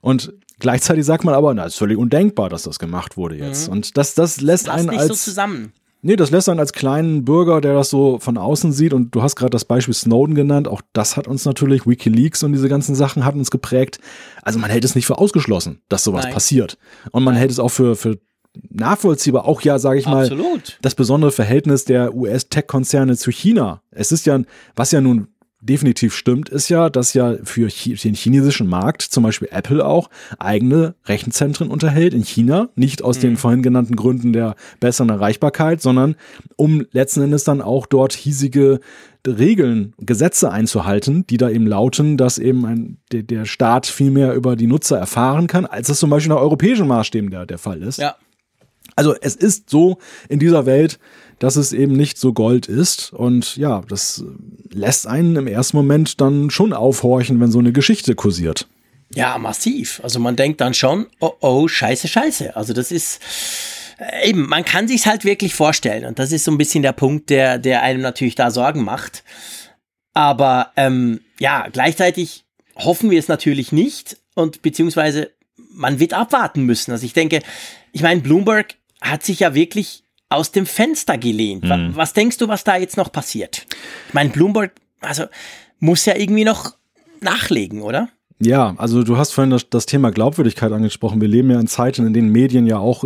[0.00, 3.66] Und Gleichzeitig sagt man aber, na, ist völlig undenkbar, dass das gemacht wurde jetzt.
[3.66, 3.72] Mhm.
[3.72, 5.08] Und das, das lässt das einen als.
[5.08, 5.72] So zusammen.
[6.02, 9.22] Nee, das lässt einen als kleinen Bürger, der das so von außen sieht, und du
[9.22, 12.94] hast gerade das Beispiel Snowden genannt, auch das hat uns natürlich, Wikileaks und diese ganzen
[12.94, 13.98] Sachen hat uns geprägt.
[14.42, 16.32] Also man hält es nicht für ausgeschlossen, dass sowas Nein.
[16.32, 16.78] passiert.
[17.10, 17.40] Und man Nein.
[17.40, 18.18] hält es auch für, für
[18.70, 20.78] nachvollziehbar, auch ja, sage ich mal, Absolut.
[20.80, 23.82] das besondere Verhältnis der US-Tech-Konzerne zu China.
[23.90, 24.40] Es ist ja,
[24.74, 25.28] was ja nun
[25.60, 30.08] definitiv stimmt, ist ja, dass ja für den chinesischen Markt zum Beispiel Apple auch
[30.38, 32.70] eigene Rechenzentren unterhält in China.
[32.74, 33.20] Nicht aus mhm.
[33.20, 36.16] den vorhin genannten Gründen der besseren Erreichbarkeit, sondern
[36.56, 38.80] um letzten Endes dann auch dort hiesige
[39.26, 44.34] Regeln, Gesetze einzuhalten, die da eben lauten, dass eben ein, der, der Staat viel mehr
[44.34, 47.82] über die Nutzer erfahren kann, als es zum Beispiel nach europäischen Maßstäben der, der Fall
[47.82, 47.98] ist.
[47.98, 48.16] Ja.
[48.96, 49.98] Also es ist so
[50.28, 50.98] in dieser Welt,
[51.40, 53.12] dass es eben nicht so Gold ist.
[53.12, 54.22] Und ja, das
[54.70, 58.68] lässt einen im ersten Moment dann schon aufhorchen, wenn so eine Geschichte kursiert.
[59.12, 60.00] Ja, massiv.
[60.04, 62.54] Also man denkt dann schon, oh oh, scheiße, scheiße.
[62.54, 63.20] Also das ist
[63.98, 66.04] äh, eben, man kann sich's halt wirklich vorstellen.
[66.04, 69.24] Und das ist so ein bisschen der Punkt, der, der einem natürlich da Sorgen macht.
[70.12, 72.44] Aber ähm, ja, gleichzeitig
[72.76, 75.30] hoffen wir es natürlich nicht und beziehungsweise
[75.72, 76.92] man wird abwarten müssen.
[76.92, 77.40] Also ich denke,
[77.92, 81.64] ich meine, Bloomberg hat sich ja wirklich aus dem Fenster gelehnt.
[81.64, 81.94] Mhm.
[81.94, 83.66] Was denkst du, was da jetzt noch passiert?
[84.08, 85.24] Ich meine, Bloomberg, also
[85.80, 86.74] muss ja irgendwie noch
[87.20, 88.08] nachlegen, oder?
[88.38, 91.20] Ja, also du hast vorhin das, das, Thema Glaubwürdigkeit angesprochen.
[91.20, 93.04] Wir leben ja in Zeiten, in denen Medien ja auch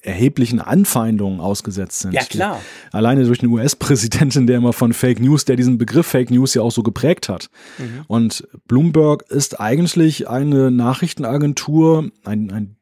[0.00, 2.12] erheblichen Anfeindungen ausgesetzt sind.
[2.12, 2.60] Ja, klar.
[2.92, 6.62] Alleine durch den US-Präsidenten, der immer von Fake News, der diesen Begriff Fake News ja
[6.62, 7.50] auch so geprägt hat.
[7.78, 8.04] Mhm.
[8.06, 12.76] Und Bloomberg ist eigentlich eine Nachrichtenagentur, ein, ein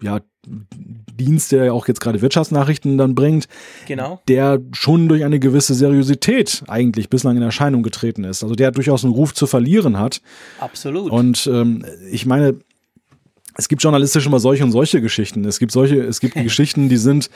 [0.00, 0.20] ja,
[1.14, 3.48] Dienst, der ja auch jetzt gerade Wirtschaftsnachrichten dann bringt,
[3.86, 4.20] genau.
[4.28, 8.42] der schon durch eine gewisse Seriosität eigentlich bislang in Erscheinung getreten ist.
[8.42, 10.20] Also der durchaus einen Ruf zu verlieren hat.
[10.58, 11.12] Absolut.
[11.12, 12.56] Und ähm, ich meine,
[13.56, 15.44] es gibt journalistisch immer solche und solche Geschichten.
[15.44, 17.30] Es gibt solche, es gibt Geschichten, die sind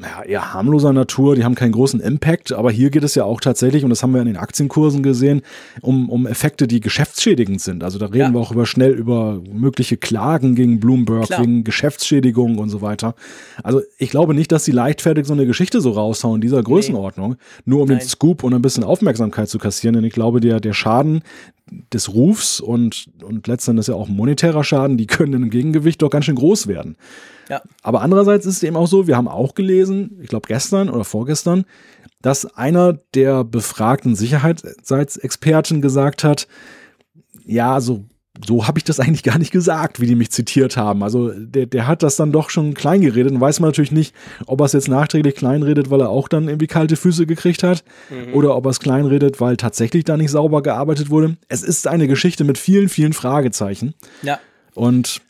[0.00, 3.40] ja, eher harmloser Natur, die haben keinen großen Impact, aber hier geht es ja auch
[3.40, 5.42] tatsächlich, und das haben wir in den Aktienkursen gesehen,
[5.80, 7.82] um, um Effekte, die geschäftsschädigend sind.
[7.82, 8.32] Also da reden ja.
[8.32, 11.42] wir auch über schnell über mögliche Klagen gegen Bloomberg, Klar.
[11.42, 13.14] wegen Geschäftsschädigung und so weiter.
[13.62, 17.36] Also ich glaube nicht, dass sie leichtfertig so eine Geschichte so raushauen, dieser Größenordnung, nee.
[17.64, 17.98] nur um Nein.
[17.98, 19.94] den Scoop und ein bisschen Aufmerksamkeit zu kassieren.
[19.94, 21.22] Denn ich glaube, der, der Schaden,
[21.92, 26.24] des Rufs und, und letztendlich ja auch monetärer Schaden, die können im Gegengewicht doch ganz
[26.24, 26.96] schön groß werden.
[27.48, 27.62] Ja.
[27.82, 31.04] Aber andererseits ist es eben auch so, wir haben auch gelesen, ich glaube gestern oder
[31.04, 31.64] vorgestern,
[32.22, 36.48] dass einer der befragten Sicherheitsexperten gesagt hat,
[37.44, 38.04] ja, so
[38.44, 41.02] so habe ich das eigentlich gar nicht gesagt, wie die mich zitiert haben.
[41.04, 44.14] Also der, der hat das dann doch schon klein geredet und weiß man natürlich nicht,
[44.46, 47.84] ob er es jetzt nachträglich kleinredet, weil er auch dann irgendwie kalte Füße gekriegt hat
[48.10, 48.34] mhm.
[48.34, 51.36] oder ob er es kleinredet, weil tatsächlich da nicht sauber gearbeitet wurde.
[51.48, 53.94] Es ist eine Geschichte mit vielen, vielen Fragezeichen.
[54.22, 54.40] Ja.
[54.74, 55.20] Und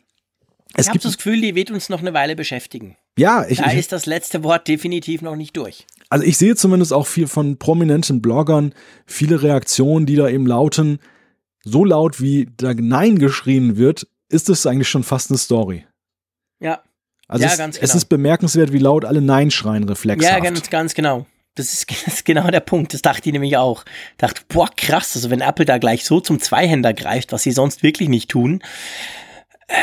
[0.74, 2.96] es ich habe das Gefühl, die wird uns noch eine Weile beschäftigen.
[3.16, 3.58] Ja, ich.
[3.58, 5.86] Da ist das letzte Wort definitiv noch nicht durch.
[6.08, 8.72] also ich sehe zumindest auch viel von prominenten Bloggern
[9.06, 10.98] viele Reaktionen, die da eben lauten,
[11.64, 15.86] so laut wie da Nein geschrien wird, ist es eigentlich schon fast eine Story.
[16.60, 16.82] Ja.
[17.26, 17.96] Also Ja, es, ganz es genau.
[17.96, 20.32] ist bemerkenswert, wie laut alle Nein schreien reflexhaft.
[20.32, 21.26] Ja, ganz, ganz genau.
[21.54, 22.94] Das ist, das ist genau der Punkt.
[22.94, 23.84] Das dachte ich nämlich auch.
[24.18, 27.82] Dachte, boah, krass, also wenn Apple da gleich so zum Zweihänder greift, was sie sonst
[27.82, 28.62] wirklich nicht tun,
[29.68, 29.74] äh,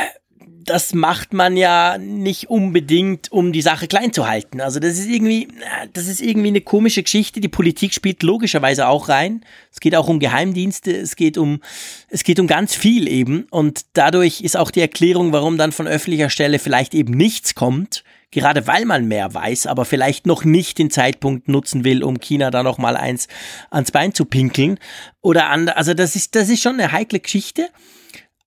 [0.64, 4.62] das macht man ja nicht unbedingt, um die Sache klein zu halten.
[4.62, 5.47] Also das ist irgendwie,
[5.93, 7.41] das ist irgendwie eine komische Geschichte.
[7.41, 9.43] Die Politik spielt logischerweise auch rein.
[9.72, 11.62] Es geht auch um Geheimdienste, es geht um,
[12.09, 13.47] es geht um ganz viel eben.
[13.49, 18.03] Und dadurch ist auch die Erklärung, warum dann von öffentlicher Stelle vielleicht eben nichts kommt,
[18.30, 22.51] gerade weil man mehr weiß, aber vielleicht noch nicht den Zeitpunkt nutzen will, um China
[22.51, 23.28] da noch mal eins
[23.70, 24.80] ans Bein zu pinkeln
[25.22, 25.78] oder andere.
[25.78, 27.70] Also das ist, das ist schon eine heikle Geschichte.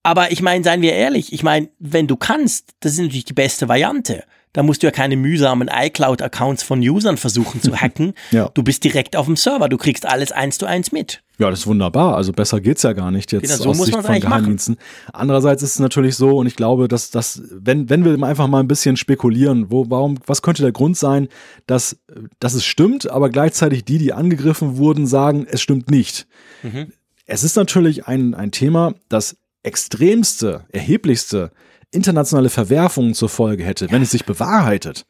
[0.05, 3.33] Aber ich meine, seien wir ehrlich, ich meine, wenn du kannst, das ist natürlich die
[3.33, 4.23] beste Variante.
[4.53, 8.13] Da musst du ja keine mühsamen iCloud-Accounts von Usern versuchen zu hacken.
[8.31, 8.51] Ja.
[8.55, 11.23] Du bist direkt auf dem Server, du kriegst alles eins zu eins mit.
[11.39, 12.17] Ja, das ist wunderbar.
[12.17, 14.31] Also besser geht's ja gar nicht jetzt Genau, so aus muss Sicht von eigentlich machen.
[14.31, 14.77] Geheimdiensten.
[15.13, 18.61] Andererseits ist es natürlich so, und ich glaube, dass das, wenn, wenn wir einfach mal
[18.61, 21.29] ein bisschen spekulieren, wo, warum, was könnte der Grund sein,
[21.67, 21.99] dass,
[22.39, 26.27] dass es stimmt, aber gleichzeitig die, die angegriffen wurden, sagen, es stimmt nicht.
[26.63, 26.93] Mhm.
[27.27, 31.51] Es ist natürlich ein, ein Thema, das extremste, erheblichste
[31.91, 35.07] internationale Verwerfungen zur Folge hätte, wenn es sich bewahrheitet.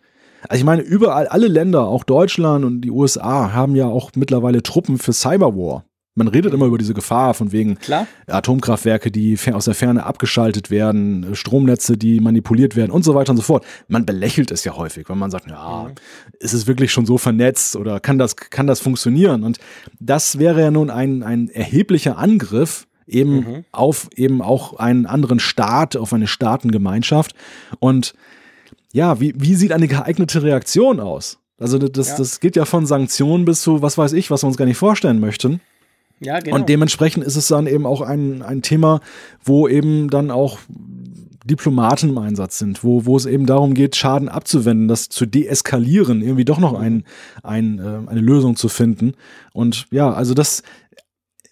[0.49, 4.63] Also ich meine, überall, alle Länder, auch Deutschland und die USA, haben ja auch mittlerweile
[4.63, 5.85] Truppen für Cyberwar.
[6.17, 8.07] Man redet immer über diese Gefahr von wegen Klar?
[8.29, 13.39] Atomkraftwerke, die aus der Ferne abgeschaltet werden, Stromnetze, die manipuliert werden und so weiter und
[13.39, 13.65] so fort.
[13.89, 15.91] Man belächelt es ja häufig, wenn man sagt, ja,
[16.39, 19.43] ist es wirklich schon so vernetzt oder kann das, kann das funktionieren?
[19.43, 19.59] Und
[19.99, 25.97] das wäre ja nun ein, ein erheblicher Angriff eben auf eben auch einen anderen Staat,
[25.97, 27.35] auf eine Staatengemeinschaft.
[27.79, 28.15] Und
[28.93, 31.39] ja, wie, wie sieht eine geeignete Reaktion aus?
[31.59, 32.17] Also das, Ja.
[32.19, 34.77] das geht ja von Sanktionen bis zu was weiß ich, was wir uns gar nicht
[34.77, 35.61] vorstellen möchten.
[36.21, 36.57] Ja, genau.
[36.57, 39.01] Und dementsprechend ist es dann eben auch ein, ein Thema,
[39.43, 40.59] wo eben dann auch
[41.45, 46.23] Diplomaten im Einsatz sind, wo, wo es eben darum geht, Schaden abzuwenden, das zu deeskalieren,
[46.23, 47.05] irgendwie doch noch ein,
[47.43, 49.13] ein, äh, eine Lösung zu finden.
[49.53, 50.63] Und ja, also das,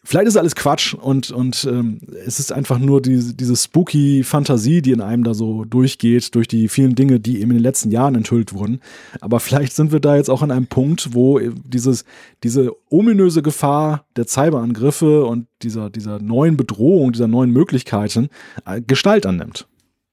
[0.04, 4.82] vielleicht ist alles Quatsch und, und ähm, es ist einfach nur diese, diese spooky Fantasie,
[4.82, 7.90] die in einem da so durchgeht, durch die vielen Dinge, die eben in den letzten
[7.90, 8.80] Jahren enthüllt wurden.
[9.20, 12.04] Aber vielleicht sind wir da jetzt auch an einem Punkt, wo äh, dieses,
[12.42, 18.28] diese ominöse Gefahr der Cyberangriffe und dieser, dieser neuen Bedrohung, dieser neuen Möglichkeiten
[18.66, 19.66] äh, Gestalt annimmt.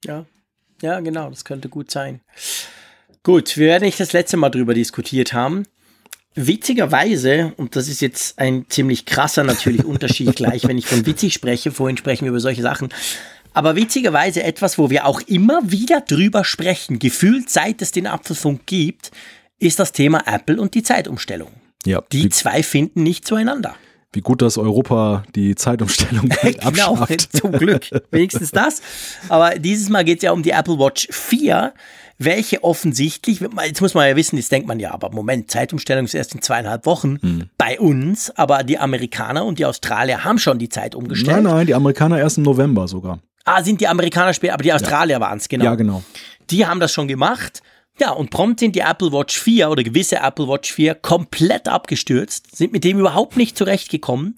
[0.06, 0.26] Ja,
[0.82, 2.22] ja, genau, das könnte gut sein.
[3.24, 5.66] Gut, wir werden nicht das letzte Mal drüber diskutiert haben.
[6.36, 11.34] Witzigerweise, und das ist jetzt ein ziemlich krasser natürlich Unterschied gleich, wenn ich von witzig
[11.34, 12.90] spreche, vorhin sprechen wir über solche Sachen,
[13.54, 18.66] aber witzigerweise etwas, wo wir auch immer wieder drüber sprechen, gefühlt seit es den Apfelfunk
[18.68, 19.12] gibt,
[19.60, 21.50] ist das Thema Apple und die Zeitumstellung.
[21.86, 23.76] Ja, Die zwei finden nicht zueinander.
[24.14, 27.36] wie gut, dass Europa die Zeitumstellung genau, abschafft.
[27.36, 27.90] zum Glück.
[28.12, 28.82] Wenigstens das.
[29.30, 31.74] Aber dieses Mal geht es ja um die Apple Watch 4,
[32.20, 36.14] welche offensichtlich, jetzt muss man ja wissen, jetzt denkt man ja, aber Moment, Zeitumstellung ist
[36.14, 37.50] erst in zweieinhalb Wochen Hm.
[37.58, 41.44] bei uns, aber die Amerikaner und die Australier haben schon die Zeit umgestellt.
[41.44, 43.20] Nein, nein, die Amerikaner erst im November sogar.
[43.46, 45.66] Ah, sind die Amerikaner später, aber die Australier waren es, genau.
[45.66, 46.04] Ja, genau.
[46.50, 47.64] Die haben das schon gemacht.
[48.00, 52.56] Ja, und prompt sind die Apple Watch 4 oder gewisse Apple Watch 4 komplett abgestürzt,
[52.56, 54.38] sind mit dem überhaupt nicht zurechtgekommen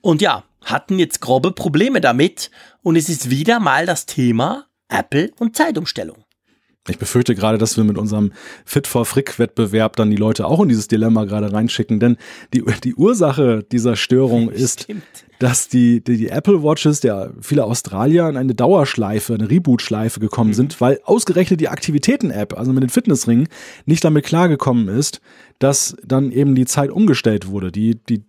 [0.00, 2.50] und ja, hatten jetzt grobe Probleme damit.
[2.82, 6.25] Und es ist wieder mal das Thema Apple und Zeitumstellung.
[6.88, 8.32] Ich befürchte gerade, dass wir mit unserem
[8.64, 12.16] Fit for Frick Wettbewerb dann die Leute auch in dieses Dilemma gerade reinschicken, denn
[12.54, 15.02] die, die Ursache dieser Störung ist, Stimmt.
[15.38, 20.54] dass die, die, die Apple Watches der viele Australier in eine Dauerschleife, eine Reboot-Schleife gekommen
[20.54, 23.48] sind, weil ausgerechnet die Aktivitäten-App, also mit den Fitnessringen,
[23.84, 25.20] nicht damit klargekommen ist,
[25.58, 27.72] dass dann eben die Zeit umgestellt wurde.
[27.72, 28.22] Die, die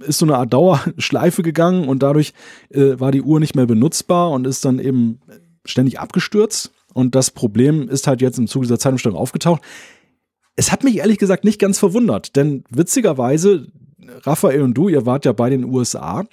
[0.00, 2.32] ist so eine Art Dauerschleife gegangen und dadurch
[2.70, 5.20] äh, war die Uhr nicht mehr benutzbar und ist dann eben
[5.64, 6.72] ständig abgestürzt.
[6.94, 9.62] Und das Problem ist halt jetzt im Zuge dieser Zeitumstellung aufgetaucht.
[10.56, 13.68] Es hat mich ehrlich gesagt nicht ganz verwundert, denn witzigerweise,
[14.22, 16.24] Raphael und du, ihr wart ja bei den USA.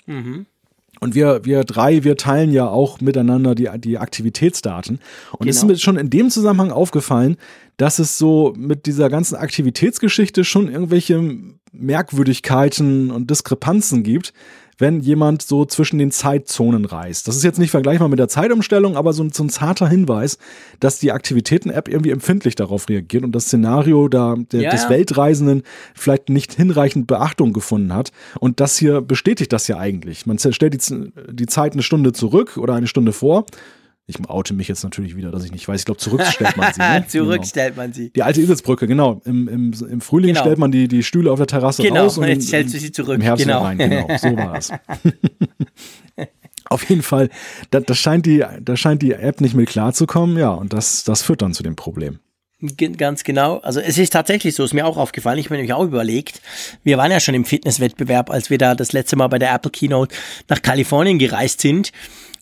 [1.00, 5.00] Und wir, wir drei, wir teilen ja auch miteinander die, die Aktivitätsdaten.
[5.38, 5.74] Und es ist Genau.
[5.74, 7.38] mir schon in dem Zusammenhang aufgefallen,
[7.78, 11.38] dass es so mit dieser ganzen Aktivitätsgeschichte schon irgendwelche
[11.72, 14.34] Merkwürdigkeiten und Diskrepanzen gibt,
[14.78, 17.28] wenn jemand so zwischen den Zeitzonen reist.
[17.28, 20.38] Das ist jetzt nicht vergleichbar mit der Zeitumstellung, aber so ein, so ein zarter Hinweis,
[20.80, 24.90] dass die Aktivitäten-App irgendwie empfindlich darauf reagiert und das Szenario da, der, Ja, des ja.
[24.90, 25.64] Weltreisenden
[25.96, 28.12] vielleicht nicht hinreichend Beachtung gefunden hat.
[28.40, 30.26] Und das hier bestätigt das ja eigentlich.
[30.26, 33.46] Man stellt die, die Zeit eine Stunde zurück oder eine Stunde vor.
[34.10, 35.82] Ich oute mich jetzt natürlich wieder, dass ich nicht weiß.
[35.82, 36.80] Ich glaube, zurück stellt man sie.
[36.80, 37.06] Ne?
[37.10, 37.44] zurück genau.
[37.46, 38.10] stellt man sie.
[38.12, 39.22] Die alte Isitzbrücke, genau.
[39.26, 40.42] Im, im, im Frühling Genau.
[40.42, 42.18] stellt man die, die Stühle auf der Terrasse Genau, raus.
[42.18, 43.16] und im- jetzt stellst du sie zurück.
[43.16, 43.64] Im Herbst Genau.
[43.64, 44.08] rein, genau.
[44.18, 44.72] So war es.
[46.70, 47.30] auf jeden Fall,
[47.72, 50.38] da, das scheint die, da scheint die App nicht mit klarzukommen.
[50.38, 52.20] Ja, und das, das führt dann zu dem Problem.
[52.98, 53.58] Ganz genau.
[53.60, 55.38] Also es ist tatsächlich so, ist mir auch aufgefallen.
[55.38, 56.42] Ich habe mir nämlich auch überlegt,
[56.84, 59.70] wir waren ja schon im Fitnesswettbewerb, als wir da das letzte Mal bei der Apple
[59.70, 60.16] Keynote
[60.48, 61.92] nach Kalifornien gereist sind.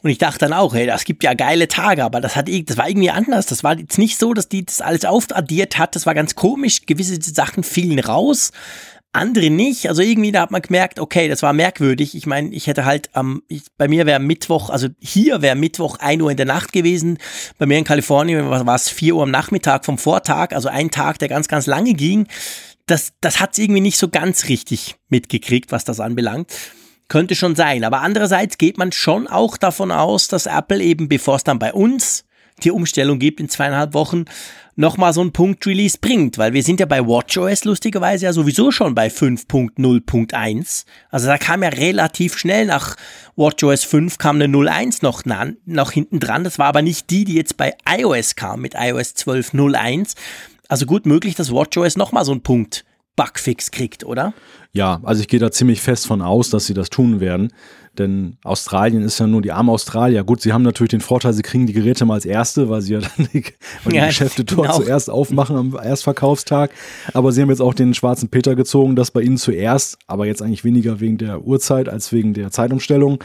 [0.06, 2.78] Und ich dachte dann auch, hey, das gibt ja geile Tage, aber das hat das
[2.78, 3.48] war irgendwie anders.
[3.48, 5.96] Das war jetzt nicht so, dass die das alles aufaddiert hat.
[5.96, 6.86] Das war ganz komisch.
[6.86, 8.52] Gewisse Sachen fielen raus,
[9.14, 9.90] andere nicht.
[9.90, 12.14] Also irgendwie da hat man gemerkt, okay, das war merkwürdig.
[12.14, 15.98] Ich meine, ich hätte halt am, ich, bei mir wäre Mittwoch, also hier wäre Mittwoch
[15.98, 17.18] 1 Uhr in der Nacht gewesen.
[17.58, 21.18] Bei mir in Kalifornien war es 4 Uhr am Nachmittag vom Vortag, also ein Tag,
[21.18, 22.28] der ganz, ganz lange ging.
[22.86, 26.54] Das, das hat irgendwie nicht so ganz richtig mitgekriegt, was das anbelangt.
[27.08, 27.84] Könnte schon sein.
[27.84, 31.74] Aber andererseits geht man schon auch davon aus, dass Apple eben, bevor es dann bei
[31.74, 32.26] uns
[32.64, 34.26] die Umstellung gibt in zweieinhalb Wochen,
[34.76, 36.38] nochmal so einen Punkt-Release bringt.
[36.38, 40.86] Weil wir sind ja bei WatchOS lustigerweise ja sowieso schon bei 5.0.1.
[41.10, 42.96] Also da kam ja relativ schnell nach
[43.36, 45.24] WatchOS 5 kam eine 0.1 noch,
[45.66, 46.44] noch hinten dran.
[46.44, 50.16] Das war aber nicht die, die jetzt bei iOS kam mit iOS 12.0.1.
[50.68, 52.86] Also gut möglich, dass WatchOS nochmal so einen Punkt
[53.16, 54.34] Bugfix kriegt, oder?
[54.74, 57.54] Ja, also ich gehe da ziemlich fest von aus, dass sie das tun werden.
[57.98, 60.26] Denn Australien ist ja nur die armen Australier.
[60.26, 62.94] Gut, sie haben natürlich den Vorteil, sie kriegen die Geräte mal als erste, weil sie
[62.94, 63.46] ja dann die,
[63.84, 64.78] weil die Ja, Geschäfte dort genau.
[64.78, 66.72] zuerst aufmachen am Erstverkaufstag.
[67.14, 70.42] Aber sie haben jetzt auch den schwarzen Peter gezogen, dass bei ihnen zuerst, aber jetzt
[70.42, 73.20] eigentlich weniger wegen der Uhrzeit als wegen der Zeitumstellung,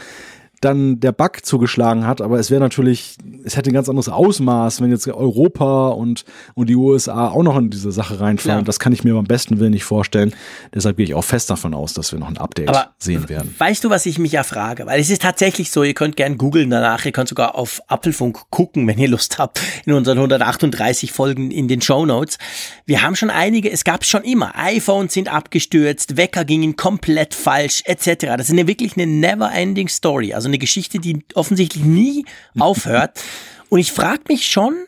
[0.61, 2.21] dann der Bug zugeschlagen hat.
[2.21, 6.23] Aber es wäre natürlich, es hätte ein ganz anderes Ausmaß, wenn jetzt Europa und,
[6.53, 8.59] und die USA auch noch in diese Sache reinfallen.
[8.59, 8.63] Klar.
[8.63, 10.33] Das kann ich mir beim besten Willen nicht vorstellen.
[10.73, 13.55] Deshalb gehe ich auch fest davon aus, dass wir noch ein Update Aber sehen werden.
[13.57, 14.85] Weißt du, was ich mich ja frage?
[14.85, 18.49] Weil es ist tatsächlich so, ihr könnt gern googeln danach, ihr könnt sogar auf Apfelfunk
[18.51, 22.37] gucken, wenn ihr Lust habt, in unseren 138 Folgen in den Show Notes.
[22.85, 27.81] Wir haben schon einige, es gab schon immer, iPhones sind abgestürzt, Wecker gingen komplett falsch,
[27.85, 28.27] etc.
[28.37, 32.25] Das ist eine, wirklich eine never-ending Story, also eine Geschichte, die offensichtlich nie
[32.59, 33.21] aufhört.
[33.69, 34.85] Und ich frage mich schon,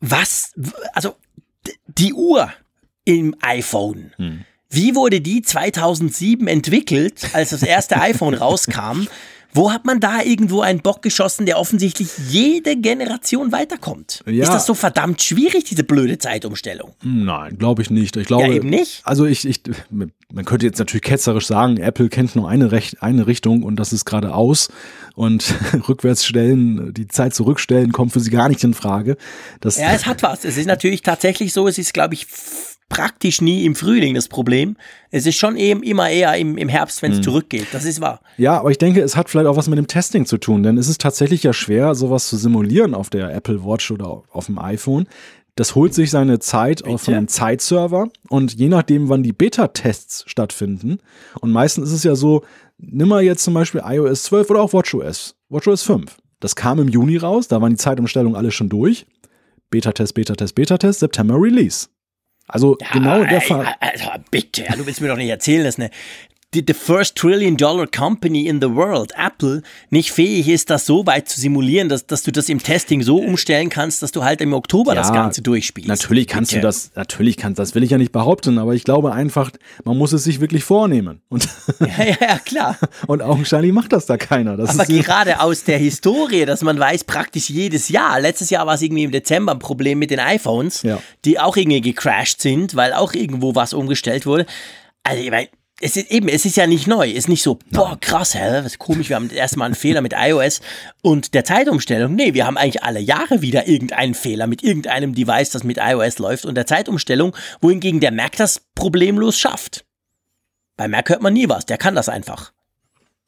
[0.00, 0.52] was,
[0.92, 1.14] also
[1.86, 2.52] die Uhr
[3.04, 4.12] im iPhone.
[4.68, 9.06] Wie wurde die 2007 entwickelt, als das erste iPhone rauskam?
[9.52, 14.22] Wo hat man da irgendwo einen Bock geschossen, der offensichtlich jede Generation weiterkommt?
[14.26, 14.44] Ja.
[14.44, 16.92] Ist das so verdammt schwierig, diese blöde Zeitumstellung?
[17.02, 18.16] Nein, glaube ich nicht.
[18.16, 19.00] Ich glaube, Ja, eben nicht.
[19.04, 23.26] Also ich, ich, man könnte jetzt natürlich ketzerisch sagen, Apple kennt nur eine, Recht, eine
[23.26, 24.68] Richtung und das ist geradeaus
[25.14, 25.54] und
[25.88, 29.16] rückwärts stellen, die Zeit zurückstellen, kommt für sie gar nicht in Frage.
[29.60, 30.44] Das, Ja, es hat was.
[30.44, 32.26] Es ist natürlich tatsächlich so, es ist, glaube ich,
[32.88, 34.76] praktisch nie im Frühling das Problem.
[35.10, 37.66] Es ist schon eben immer eher im, im Herbst, wenn es zurückgeht.
[37.72, 38.20] Das ist wahr.
[38.36, 40.78] Ja, aber ich denke, es hat vielleicht auch was mit dem Testing zu tun, denn
[40.78, 44.58] es ist tatsächlich ja schwer, sowas zu simulieren auf der Apple Watch oder auf dem
[44.58, 45.06] iPhone.
[45.56, 50.24] Das holt sich seine Zeit auf von einem Zeitserver und je nachdem, wann die Beta-Tests
[50.26, 50.98] stattfinden,
[51.40, 52.44] und meistens ist es ja so,
[52.76, 56.18] nimm mal jetzt zum Beispiel iOS 12 oder auch WatchOS, WatchOS 5.
[56.40, 59.06] Das kam im Juni raus, da waren die Zeitumstellungen alle schon durch.
[59.70, 61.88] Beta-Test, Beta-Test, Beta-Test, September Release.
[62.48, 63.74] Also genau der Fall.
[63.80, 65.90] Also bitte, ja, du willst mir doch nicht erzählen, dass eine
[66.54, 71.04] die the first trillion dollar company in the world, Apple, nicht fähig ist, das so
[71.06, 74.40] weit zu simulieren, dass, dass du das im Testing so umstellen kannst, dass du halt
[74.40, 75.88] im Oktober das Ganze durchspielst.
[75.88, 76.60] Natürlich kannst Bitte.
[76.62, 79.50] du das, natürlich kannst das will ich ja nicht behaupten, aber ich glaube einfach,
[79.84, 81.20] man muss es sich wirklich vornehmen.
[81.28, 81.48] Und,
[81.80, 82.78] Ja, ja, ja, klar.
[83.06, 84.56] und augenscheinlich macht das da keiner.
[84.56, 88.66] Das Aber ist, gerade aus der Historie, dass man weiß, praktisch jedes Jahr, letztes Jahr
[88.66, 91.00] war es irgendwie im Dezember ein Problem mit den iPhones, Ja.
[91.24, 94.46] die auch irgendwie gecrashed sind, weil auch irgendwo was umgestellt wurde.
[95.02, 95.48] Also, ich meine,
[95.80, 97.10] es ist eben, es ist ja nicht neu.
[97.10, 100.14] Es ist nicht so, boah, krass, hä, was komisch, wir haben erstmal einen Fehler mit
[100.16, 100.60] iOS
[101.02, 102.14] und der Zeitumstellung.
[102.14, 106.18] Nee, wir haben eigentlich alle Jahre wieder irgendeinen Fehler mit irgendeinem Device, das mit iOS
[106.18, 109.84] läuft und der Zeitumstellung, wohingegen der Mac das problemlos schafft.
[110.76, 112.52] Bei Mac hört man nie was, der kann das einfach.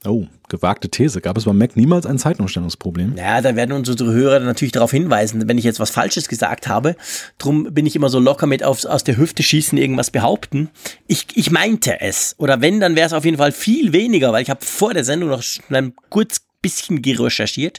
[0.05, 1.21] Oh, gewagte These.
[1.21, 3.17] Gab es beim Mac niemals ein Zeitumstellungsproblem?
[3.17, 6.69] Ja, da werden uns unsere Hörer natürlich darauf hinweisen, wenn ich jetzt was Falsches gesagt
[6.69, 6.97] habe.
[7.39, 10.71] Drum bin ich immer so locker mit aufs, aus der Hüfte schießen, irgendwas behaupten.
[11.07, 12.35] Ich, ich meinte es.
[12.39, 15.05] Oder wenn, dann wäre es auf jeden Fall viel weniger, weil ich habe vor der
[15.05, 17.79] Sendung noch schnell kurz bisschen gerecherchiert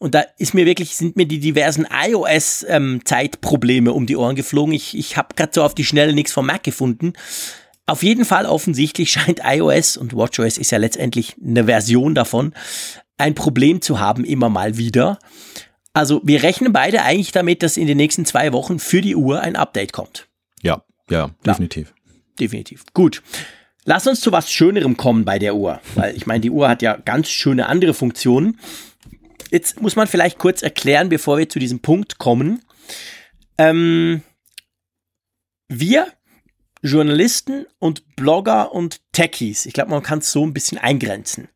[0.00, 4.34] und da ist mir wirklich sind mir die diversen iOS ähm, Zeitprobleme um die Ohren
[4.34, 4.74] geflogen.
[4.74, 7.12] Ich ich habe gerade so auf die Schnelle nichts vom Mac gefunden.
[7.86, 12.52] Auf jeden Fall offensichtlich scheint iOS und WatchOS ist ja letztendlich eine Version davon,
[13.18, 15.18] ein Problem zu haben immer mal wieder.
[15.92, 19.40] Also wir rechnen beide eigentlich damit, dass in den nächsten zwei Wochen für die Uhr
[19.40, 20.28] ein Update kommt.
[20.62, 21.94] Ja, ja, definitiv.
[22.38, 22.84] Definitiv.
[22.92, 23.22] Gut.
[23.84, 26.82] Lass uns zu was Schönerem kommen bei der Uhr, weil ich meine, die Uhr hat
[26.82, 28.58] ja ganz schöne andere Funktionen.
[29.50, 32.62] Jetzt muss man vielleicht kurz erklären, bevor wir zu diesem Punkt kommen.
[33.58, 34.22] Ähm,
[35.68, 36.08] wir
[36.86, 41.48] Journalisten und Blogger und Techies, ich glaube, man kann es so ein bisschen eingrenzen.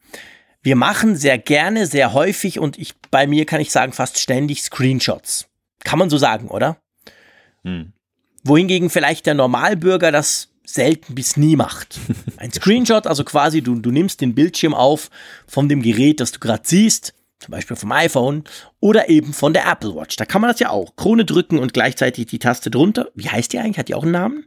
[0.63, 4.63] Wir machen sehr gerne, sehr häufig und ich, bei mir kann ich sagen, fast ständig
[4.63, 5.49] Screenshots.
[5.85, 6.77] Kann man so sagen, oder?
[7.63, 7.93] Hm.
[8.45, 11.99] Wohingegen vielleicht der Normalbürger das selten bis nie macht.
[12.37, 15.11] Ein Screenshot, also quasi du, du nimmst den Bildschirm auf
[15.47, 18.45] von dem Gerät, das du gerade siehst, zum Beispiel vom iPhone
[18.81, 20.17] oder eben von der Apple Watch.
[20.17, 20.95] Da kann man das ja auch.
[20.97, 23.09] Krone drücken und gleichzeitig die Taste drunter.
[23.15, 23.79] Wie heißt die eigentlich?
[23.79, 24.45] Hat die auch einen Namen?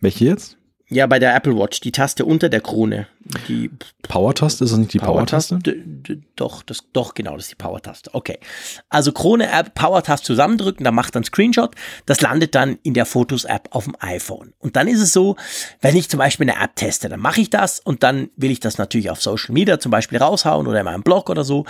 [0.00, 0.56] Welche jetzt?
[0.92, 3.06] Ja, bei der Apple Watch, die Taste unter der Krone.
[3.46, 3.70] Die
[4.02, 5.60] Power-Taste, ist das nicht die Power-Taste?
[5.60, 8.10] Power doch, das, doch, genau, das ist die Power-Taste.
[8.12, 8.40] Okay.
[8.88, 11.76] Also Krone App, Power-Taste zusammendrücken, da macht dann Screenshot.
[12.06, 14.52] Das landet dann in der Fotos-App auf dem iPhone.
[14.58, 15.36] Und dann ist es so,
[15.80, 18.58] wenn ich zum Beispiel eine App teste, dann mache ich das und dann will ich
[18.58, 21.66] das natürlich auf Social Media zum Beispiel raushauen oder in meinem Blog oder so.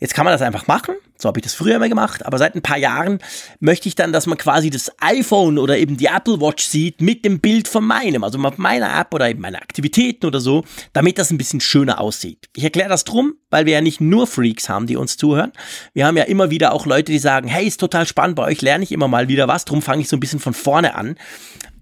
[0.00, 0.94] Jetzt kann man das einfach machen.
[1.18, 2.24] So habe ich das früher immer gemacht.
[2.24, 3.18] Aber seit ein paar Jahren
[3.60, 7.24] möchte ich dann, dass man quasi das iPhone oder eben die Apple Watch sieht mit
[7.24, 10.64] dem Bild von meinem, also mit meiner App oder eben meine Aktivitäten oder so,
[10.94, 12.48] damit das ein bisschen schöner aussieht.
[12.56, 15.52] Ich erkläre das drum, weil wir ja nicht nur Freaks haben, die uns zuhören.
[15.92, 18.62] Wir haben ja immer wieder auch Leute, die sagen, hey, ist total spannend, bei euch
[18.62, 19.66] lerne ich immer mal wieder was.
[19.66, 21.16] Drum fange ich so ein bisschen von vorne an.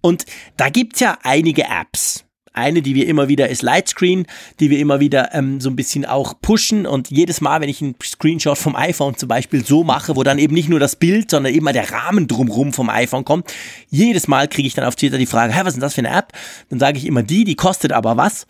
[0.00, 0.26] Und
[0.56, 2.24] da gibt's ja einige Apps
[2.58, 4.26] eine, die wir immer wieder ist Lightscreen,
[4.60, 7.80] die wir immer wieder ähm, so ein bisschen auch pushen und jedes Mal, wenn ich
[7.80, 11.30] einen Screenshot vom iPhone zum Beispiel so mache, wo dann eben nicht nur das Bild,
[11.30, 13.52] sondern eben mal der Rahmen drumrum vom iPhone kommt,
[13.88, 16.00] jedes Mal kriege ich dann auf Twitter die Frage, hey, was ist denn das für
[16.00, 16.32] eine App?
[16.68, 18.46] Dann sage ich immer die, die kostet aber was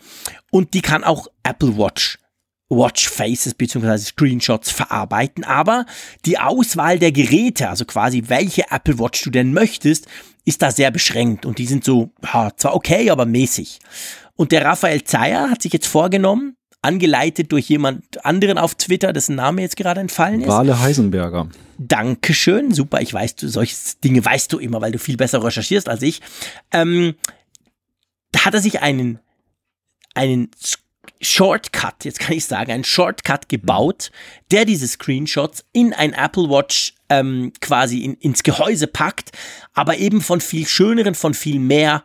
[0.51, 2.17] und die kann auch Apple Watch
[2.69, 3.97] Watch Faces bzw.
[3.97, 5.85] Screenshots verarbeiten, aber
[6.25, 10.07] die Auswahl der Geräte, also quasi welche Apple Watch du denn möchtest,
[10.45, 13.79] ist da sehr beschränkt und die sind so, ja, zwar okay, aber mäßig.
[14.35, 19.35] Und der Raphael Zeyer hat sich jetzt vorgenommen, angeleitet durch jemand anderen auf Twitter, dessen
[19.35, 20.47] Name jetzt gerade entfallen ist.
[20.47, 21.49] Wale Heisenberger.
[21.77, 25.89] Dankeschön, super, ich weiß, du, solche Dinge weißt du immer, weil du viel besser recherchierst
[25.89, 26.21] als ich.
[26.71, 27.15] Ähm,
[28.31, 29.19] da hat er sich einen,
[30.13, 30.51] einen
[31.21, 34.11] Shortcut, jetzt kann ich sagen, einen Shortcut gebaut,
[34.51, 39.31] der diese Screenshots in ein Apple Watch ähm, quasi in, ins Gehäuse packt,
[39.73, 42.03] aber eben von viel schöneren, von viel mehr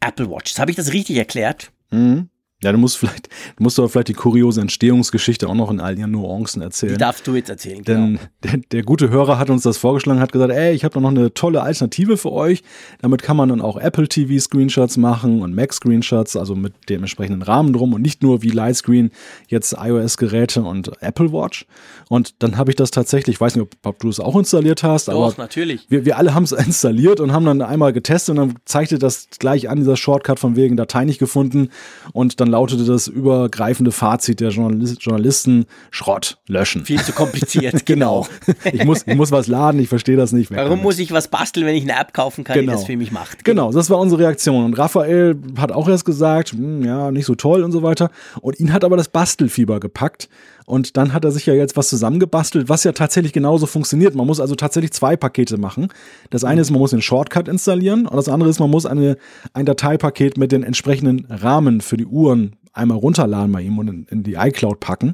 [0.00, 0.58] Apple Watches.
[0.58, 1.70] Habe ich das richtig erklärt?
[1.90, 2.30] Mhm.
[2.60, 5.96] Ja, du musst vielleicht, du musst aber vielleicht die kuriose Entstehungsgeschichte auch noch in all
[5.96, 6.94] ihren Nuancen erzählen.
[6.94, 8.20] Die darfst du jetzt erzählen, Denn genau.
[8.42, 11.10] der, der gute Hörer hat uns das vorgeschlagen, hat gesagt, ey, ich habe da noch
[11.10, 12.64] eine tolle Alternative für euch.
[13.00, 17.02] Damit kann man dann auch Apple TV Screenshots machen und Mac Screenshots, also mit dem
[17.02, 19.12] entsprechenden Rahmen drum und nicht nur wie Lightscreen
[19.46, 21.64] jetzt iOS Geräte und Apple Watch.
[22.08, 25.06] Und dann habe ich das tatsächlich, ich weiß nicht, ob, du es auch installiert hast,
[25.06, 25.86] Doch, aber natürlich.
[25.90, 29.28] Wir, wir alle haben es installiert und haben dann einmal getestet und dann zeigte das
[29.38, 31.68] gleich an, dieser Shortcut von wegen Datei nicht gefunden
[32.12, 36.84] und dann dann lautete das übergreifende Fazit der Journalisten, Schrott, löschen.
[36.84, 38.26] Viel zu kompliziert, genau.
[38.64, 40.50] ich, muss, ich muss was laden, ich verstehe das nicht.
[40.50, 42.72] Warum muss ich was basteln, wenn ich eine App kaufen kann, genau.
[42.72, 43.44] die das für mich macht?
[43.44, 44.64] Genau, das war unsere Reaktion.
[44.64, 48.10] Und Raphael hat auch erst gesagt, hm, ja, nicht so toll und so weiter.
[48.40, 50.28] Und ihn hat aber das Bastelfieber gepackt.
[50.68, 54.14] Und dann hat er sich ja jetzt was zusammengebastelt, was ja tatsächlich genauso funktioniert.
[54.14, 55.88] Man muss also tatsächlich zwei Pakete machen.
[56.28, 59.16] Das eine ist, man muss den Shortcut installieren und das andere ist, man muss eine,
[59.54, 64.06] ein Dateipaket mit den entsprechenden Rahmen für die Uhren einmal runterladen bei ihm und in,
[64.10, 65.12] in die iCloud packen.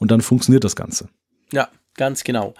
[0.00, 1.08] Und dann funktioniert das Ganze.
[1.50, 2.52] Ja, ganz genau.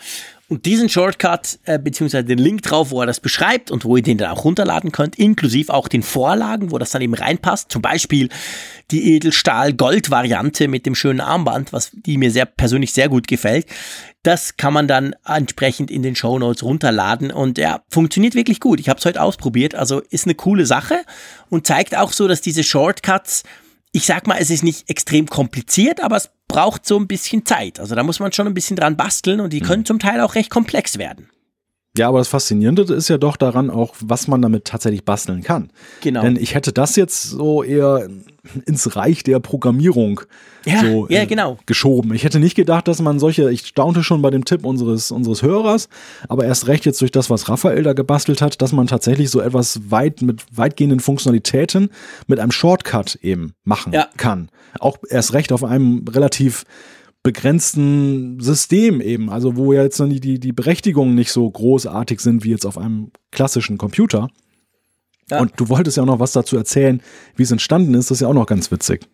[0.50, 4.02] Und diesen Shortcut, äh, beziehungsweise den Link drauf, wo er das beschreibt und wo ihr
[4.02, 7.70] den dann auch runterladen könnt, inklusive auch den Vorlagen, wo das dann eben reinpasst.
[7.70, 8.30] Zum Beispiel
[8.90, 13.66] die Edelstahl-Gold-Variante mit dem schönen Armband, was die mir sehr persönlich sehr gut gefällt.
[14.24, 18.80] Das kann man dann entsprechend in den Show Notes runterladen und ja, funktioniert wirklich gut.
[18.80, 21.02] Ich habe es heute ausprobiert, also ist eine coole Sache
[21.48, 23.44] und zeigt auch so, dass diese Shortcuts
[23.92, 27.80] ich sag mal, es ist nicht extrem kompliziert, aber es braucht so ein bisschen Zeit.
[27.80, 29.86] Also da muss man schon ein bisschen dran basteln und die können mhm.
[29.86, 31.28] zum Teil auch recht komplex werden.
[31.96, 35.70] Ja, aber das Faszinierende ist ja doch daran auch, was man damit tatsächlich basteln kann.
[36.02, 36.22] Genau.
[36.22, 38.08] Denn ich hätte das jetzt so eher
[38.64, 40.20] ins Reich der Programmierung
[40.64, 41.58] ja, so ja, genau.
[41.66, 42.14] geschoben.
[42.14, 45.42] Ich hätte nicht gedacht, dass man solche, ich staunte schon bei dem Tipp unseres, unseres
[45.42, 45.88] Hörers,
[46.28, 49.40] aber erst recht jetzt durch das, was Raphael da gebastelt hat, dass man tatsächlich so
[49.40, 51.90] etwas weit mit weitgehenden Funktionalitäten
[52.26, 54.08] mit einem Shortcut eben machen ja.
[54.16, 54.48] kann.
[54.78, 56.64] Auch erst recht auf einem relativ
[57.22, 62.50] begrenzten System eben, also wo jetzt die, die, die Berechtigungen nicht so großartig sind wie
[62.50, 64.28] jetzt auf einem klassischen Computer.
[65.30, 65.40] Ja.
[65.40, 67.02] Und du wolltest ja auch noch was dazu erzählen,
[67.36, 69.06] wie es entstanden ist, das ist ja auch noch ganz witzig.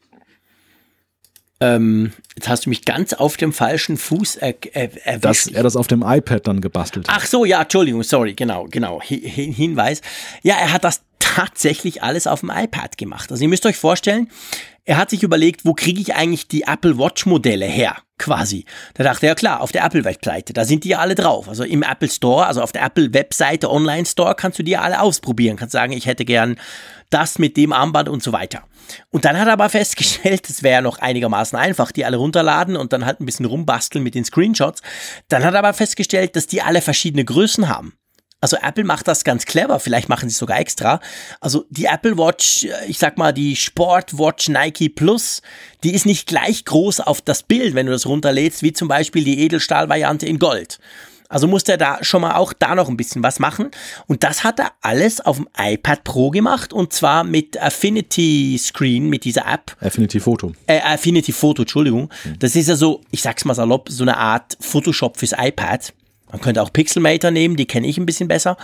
[1.59, 5.25] Ähm, jetzt hast du mich ganz auf dem falschen Fuß er, er, erwischt.
[5.25, 7.17] Dass er das auf dem iPad dann gebastelt hat.
[7.19, 9.01] Ach so, ja, Entschuldigung, sorry, genau, genau.
[9.01, 10.03] Hin Hinweis.
[10.43, 13.31] Ja, er hat das tatsächlich alles auf dem iPad gemacht.
[13.31, 14.29] Also ihr müsst euch vorstellen,
[14.87, 17.97] er hat sich überlegt, wo kriege ich eigentlich die Apple Watch Modelle her?
[18.19, 18.65] Quasi.
[18.95, 21.49] Da dachte er, ja klar, auf der Apple Webseite, da sind die ja alle drauf.
[21.49, 24.81] Also im Apple Store, also auf der Apple Webseite Online Store kannst du die ja
[24.81, 25.57] alle ausprobieren.
[25.57, 26.57] Kannst sagen, ich hätte gern
[27.11, 28.63] das mit dem Armband und so weiter.
[29.11, 32.93] Und dann hat er aber festgestellt, es wäre noch einigermaßen einfach, die alle runterladen und
[32.93, 34.83] dann halt ein bisschen rumbasteln mit den Screenshots.
[35.29, 37.95] Dann hat er aber festgestellt, dass die alle verschiedene Größen haben.
[38.41, 41.01] Also Apple macht das ganz clever, vielleicht machen sie es sogar extra.
[41.41, 45.41] Also die Apple Watch, äh, ich sag mal die Sport Watch Nike Plus,
[45.83, 49.25] die ist nicht gleich groß auf das Bild, wenn du das runterlädst, wie zum Beispiel
[49.25, 50.79] die Edelstahl-Variante in Gold.
[51.29, 53.71] Also musste er da schon mal auch da noch ein bisschen was machen.
[54.07, 59.09] Und das hat er alles auf dem iPad Pro gemacht und zwar mit Affinity Screen,
[59.09, 59.77] mit dieser App.
[59.81, 60.53] Affinity Photo.
[60.67, 62.11] Äh, Affinity Photo, Entschuldigung.
[62.39, 65.93] Das ist ja so, ich sag's mal salopp, so eine Art Photoshop fürs iPad.
[66.31, 68.57] Man könnte auch Pixelmator nehmen, die kenne ich ein bisschen besser,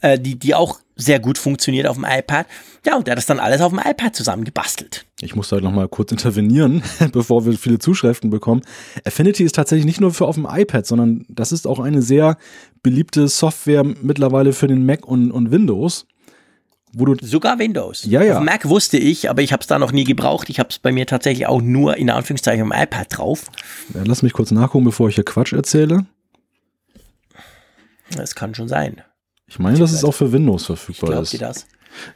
[0.00, 2.46] äh, die, die auch sehr gut funktioniert auf dem iPad.
[2.84, 5.06] Ja, und der hat das dann alles auf dem iPad zusammengebastelt.
[5.20, 6.82] Ich muss da noch mal kurz intervenieren,
[7.12, 8.62] bevor wir viele Zuschriften bekommen.
[9.04, 12.36] Affinity ist tatsächlich nicht nur für auf dem iPad, sondern das ist auch eine sehr
[12.82, 16.06] beliebte Software mittlerweile für den Mac und, und Windows.
[16.92, 18.04] Wo du Sogar Windows.
[18.04, 18.38] Ja, ja.
[18.38, 20.48] Auf Mac wusste ich, aber ich habe es da noch nie gebraucht.
[20.48, 23.50] Ich habe es bei mir tatsächlich auch nur in Anführungszeichen am iPad drauf.
[23.92, 26.06] Ja, lass mich kurz nachgucken, bevor ich hier Quatsch erzähle.
[28.14, 29.02] Das kann schon sein.
[29.46, 31.32] Ich meine, dass es auch für Windows verfügbar Glaubt ist.
[31.34, 31.66] ihr das?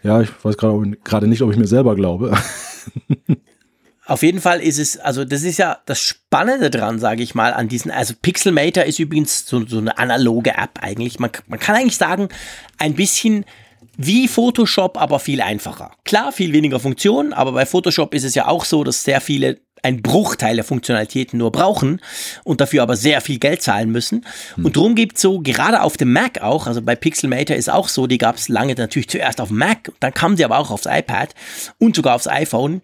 [0.03, 2.37] Ja, ich weiß gerade gerade nicht, ob ich mir selber glaube.
[4.07, 7.53] Auf jeden Fall ist es, also das ist ja das Spannende dran, sage ich mal,
[7.53, 11.21] an diesen, also Pixelmator ist übrigens so, so eine analoge App eigentlich.
[11.21, 12.29] Man, man kann eigentlich sagen,
[12.79, 13.45] ein bisschen
[13.97, 15.93] wie Photoshop, aber viel einfacher.
[16.05, 19.61] Klar, viel weniger Funktionen, aber bei Photoshop ist es ja auch so, dass sehr viele
[19.83, 22.01] ein Bruchteil der Funktionalitäten nur brauchen
[22.45, 24.27] und dafür aber sehr viel Geld zahlen müssen.
[24.55, 24.67] Hm.
[24.67, 27.89] Und darum gibt es so, gerade auf dem Mac auch, also bei Pixelmator ist auch
[27.89, 30.71] so, die gab es lange natürlich zuerst auf dem Mac, dann kamen sie aber auch
[30.71, 31.35] aufs iPad
[31.79, 32.83] und sogar aufs iPhone,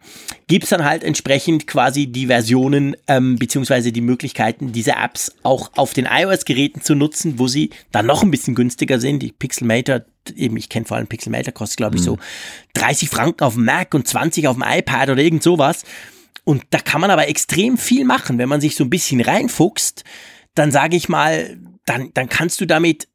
[0.48, 5.70] gibt es dann halt entsprechend quasi die Versionen ähm, beziehungsweise die Möglichkeiten, diese Apps auch
[5.77, 9.23] auf den iOS-Geräten zu nutzen, wo sie dann noch ein bisschen günstiger sind.
[9.23, 10.02] Die Pixelmator
[10.35, 12.18] eben, ich kenne vor allem Pixelmator, kostet glaube ich so
[12.74, 13.16] 30 hm.
[13.16, 15.85] Franken auf dem Mac und 20 auf dem iPad oder irgend sowas.
[16.47, 18.39] Und da kann man aber extrem viel machen.
[18.39, 20.05] Wenn man sich so ein bisschen reinfuchst,
[20.55, 23.09] dann sage ich mal, dann, dann kannst du damit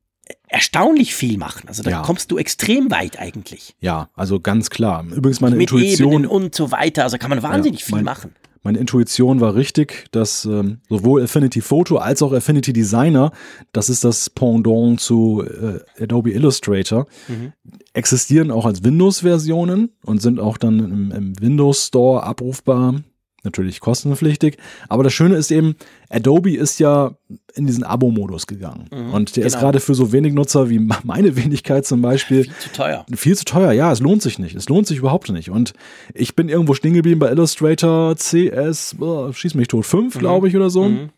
[0.50, 1.70] erstaunlich viel machen.
[1.70, 2.02] Also da ja.
[2.02, 3.74] kommst du extrem weit eigentlich.
[3.80, 5.06] Ja, also ganz klar.
[5.06, 7.04] Übrigens meine Mit Intuition Ebenen und so weiter.
[7.04, 8.36] Also kann man wahnsinnig ja, mein, viel machen.
[8.64, 13.32] Meine Intuition war richtig, dass ähm, sowohl Affinity Photo als auch Affinity Designer,
[13.72, 17.54] das ist das Pendant zu äh, Adobe Illustrator, mhm.
[17.94, 23.02] existieren auch als Windows-Versionen und sind auch dann im, im Windows Store abrufbar
[23.44, 24.58] natürlich kostenpflichtig.
[24.90, 25.76] Aber das Schöne ist eben,
[26.10, 27.16] Adobe ist ja
[27.56, 28.88] in diesen Abo-Modus gegangen.
[28.92, 29.56] Mhm, und der genau.
[29.56, 32.44] ist gerade für so wenig Nutzer wie meine Wenigkeit zum Beispiel.
[32.44, 33.06] Viel zu teuer.
[33.14, 34.56] Viel zu teuer, ja, es lohnt sich nicht.
[34.56, 35.50] Es lohnt sich überhaupt nicht.
[35.50, 35.74] Und
[36.14, 40.20] ich bin irgendwo stehen geblieben bei Illustrator CS, oh, schieß mich tot, 5, mhm.
[40.20, 40.86] glaube ich, oder so.
[40.86, 41.10] Mhm.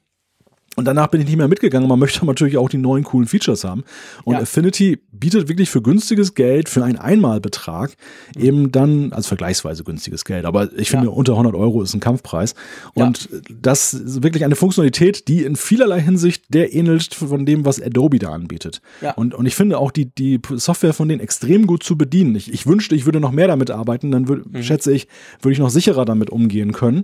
[0.76, 1.88] Und danach bin ich nicht mehr mitgegangen.
[1.88, 3.84] Man möchte natürlich auch die neuen coolen Features haben.
[4.24, 4.42] Und ja.
[4.42, 7.96] Affinity bietet wirklich für günstiges Geld, für einen Einmalbetrag,
[8.38, 10.46] eben dann, also vergleichsweise günstiges Geld.
[10.46, 11.12] Aber ich finde, ja.
[11.12, 12.56] unter 100 Euro ist ein Kampfpreis.
[12.94, 13.40] Und ja.
[13.62, 18.20] das ist wirklich eine Funktionalität, die in vielerlei Hinsicht der ähnelt von dem, was Adobe
[18.20, 18.82] da anbietet.
[19.16, 22.36] Und, und ich finde auch die, die Software von denen extrem gut zu bedienen.
[22.36, 24.12] Ich, ich wünschte, ich würde noch mehr damit arbeiten.
[24.12, 24.64] Dann würd, mhm.
[24.64, 25.08] schätze ich,
[25.42, 27.04] würde ich noch sicherer damit umgehen können.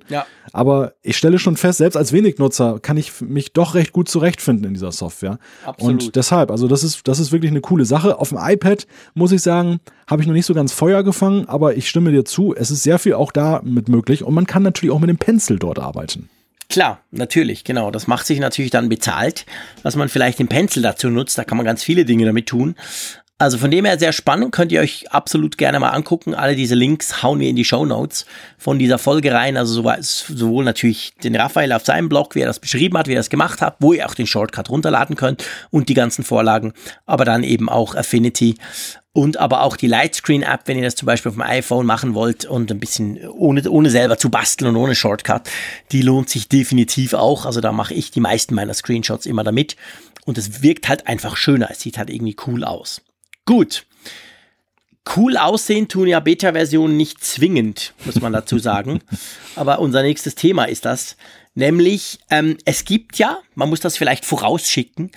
[0.51, 4.65] Aber ich stelle schon fest, selbst als Wenignutzer kann ich mich doch recht gut zurechtfinden
[4.65, 5.37] in dieser Software.
[5.65, 6.03] Absolut.
[6.03, 8.19] Und deshalb, also das ist, das ist wirklich eine coole Sache.
[8.19, 11.75] Auf dem iPad muss ich sagen, habe ich noch nicht so ganz Feuer gefangen, aber
[11.75, 14.63] ich stimme dir zu, es ist sehr viel auch da mit möglich und man kann
[14.63, 16.29] natürlich auch mit dem Pencil dort arbeiten.
[16.69, 17.89] Klar, natürlich, genau.
[17.89, 19.47] Das macht sich natürlich dann bezahlt,
[19.81, 21.35] dass man vielleicht den Pencil dazu nutzt.
[21.37, 22.75] Da kann man ganz viele Dinge damit tun.
[23.41, 26.35] Also von dem her sehr spannend, könnt ihr euch absolut gerne mal angucken.
[26.35, 28.25] Alle diese Links hauen wir in die Show Notes
[28.57, 29.55] von dieser Folge rein.
[29.55, 33.19] Also sowohl natürlich den Raphael auf seinem Blog, wie er das beschrieben hat, wie er
[33.19, 36.73] das gemacht hat, wo ihr auch den Shortcut runterladen könnt und die ganzen Vorlagen,
[37.05, 38.55] aber dann eben auch Affinity
[39.13, 42.43] und aber auch die Lightscreen-App, wenn ihr das zum Beispiel auf dem iPhone machen wollt
[42.43, 45.43] und ein bisschen ohne, ohne selber zu basteln und ohne Shortcut,
[45.93, 47.45] die lohnt sich definitiv auch.
[47.45, 49.77] Also da mache ich die meisten meiner Screenshots immer damit
[50.25, 51.69] und es wirkt halt einfach schöner.
[51.71, 53.01] Es sieht halt irgendwie cool aus.
[53.45, 53.85] Gut.
[55.15, 59.01] Cool aussehen tun ja Beta-Versionen nicht zwingend, muss man dazu sagen.
[59.55, 61.17] Aber unser nächstes Thema ist das.
[61.55, 65.11] Nämlich, ähm, es gibt ja, man muss das vielleicht vorausschicken,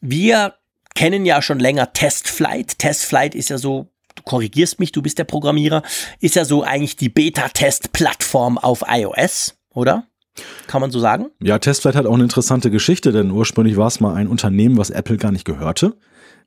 [0.00, 0.54] wir
[0.94, 2.78] kennen ja schon länger Testflight.
[2.78, 5.82] Testflight ist ja so, du korrigierst mich, du bist der Programmierer,
[6.20, 10.06] ist ja so eigentlich die Beta-Test-Plattform auf iOS, oder?
[10.66, 11.26] Kann man so sagen?
[11.40, 14.90] Ja, Testflight hat auch eine interessante Geschichte, denn ursprünglich war es mal ein Unternehmen, was
[14.90, 15.96] Apple gar nicht gehörte.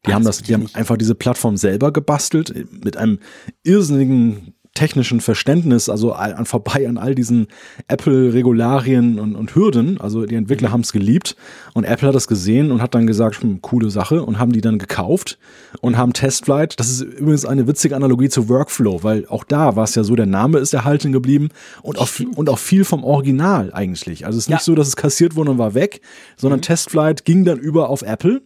[0.08, 2.54] Die haben das, die haben einfach diese Plattform selber gebastelt
[2.84, 3.20] mit einem
[3.64, 7.48] irrsinnigen technischen Verständnis, also an, vorbei an all diesen
[7.90, 10.00] Apple-Regularien und, und, Hürden.
[10.00, 10.74] Also die Entwickler mhm.
[10.74, 11.36] haben es geliebt
[11.74, 14.62] und Apple hat das gesehen und hat dann gesagt, hm, coole Sache und haben die
[14.62, 15.38] dann gekauft
[15.82, 16.80] und haben Testflight.
[16.80, 20.16] Das ist übrigens eine witzige Analogie zu Workflow, weil auch da war es ja so,
[20.16, 21.50] der Name ist erhalten geblieben
[21.82, 24.26] und auch, und auch viel vom Original eigentlich.
[24.26, 24.64] Also es ist nicht ja.
[24.64, 26.00] so, dass es kassiert wurde und war weg,
[26.38, 26.64] sondern mhm.
[26.64, 28.42] Testflight ging dann über auf Apple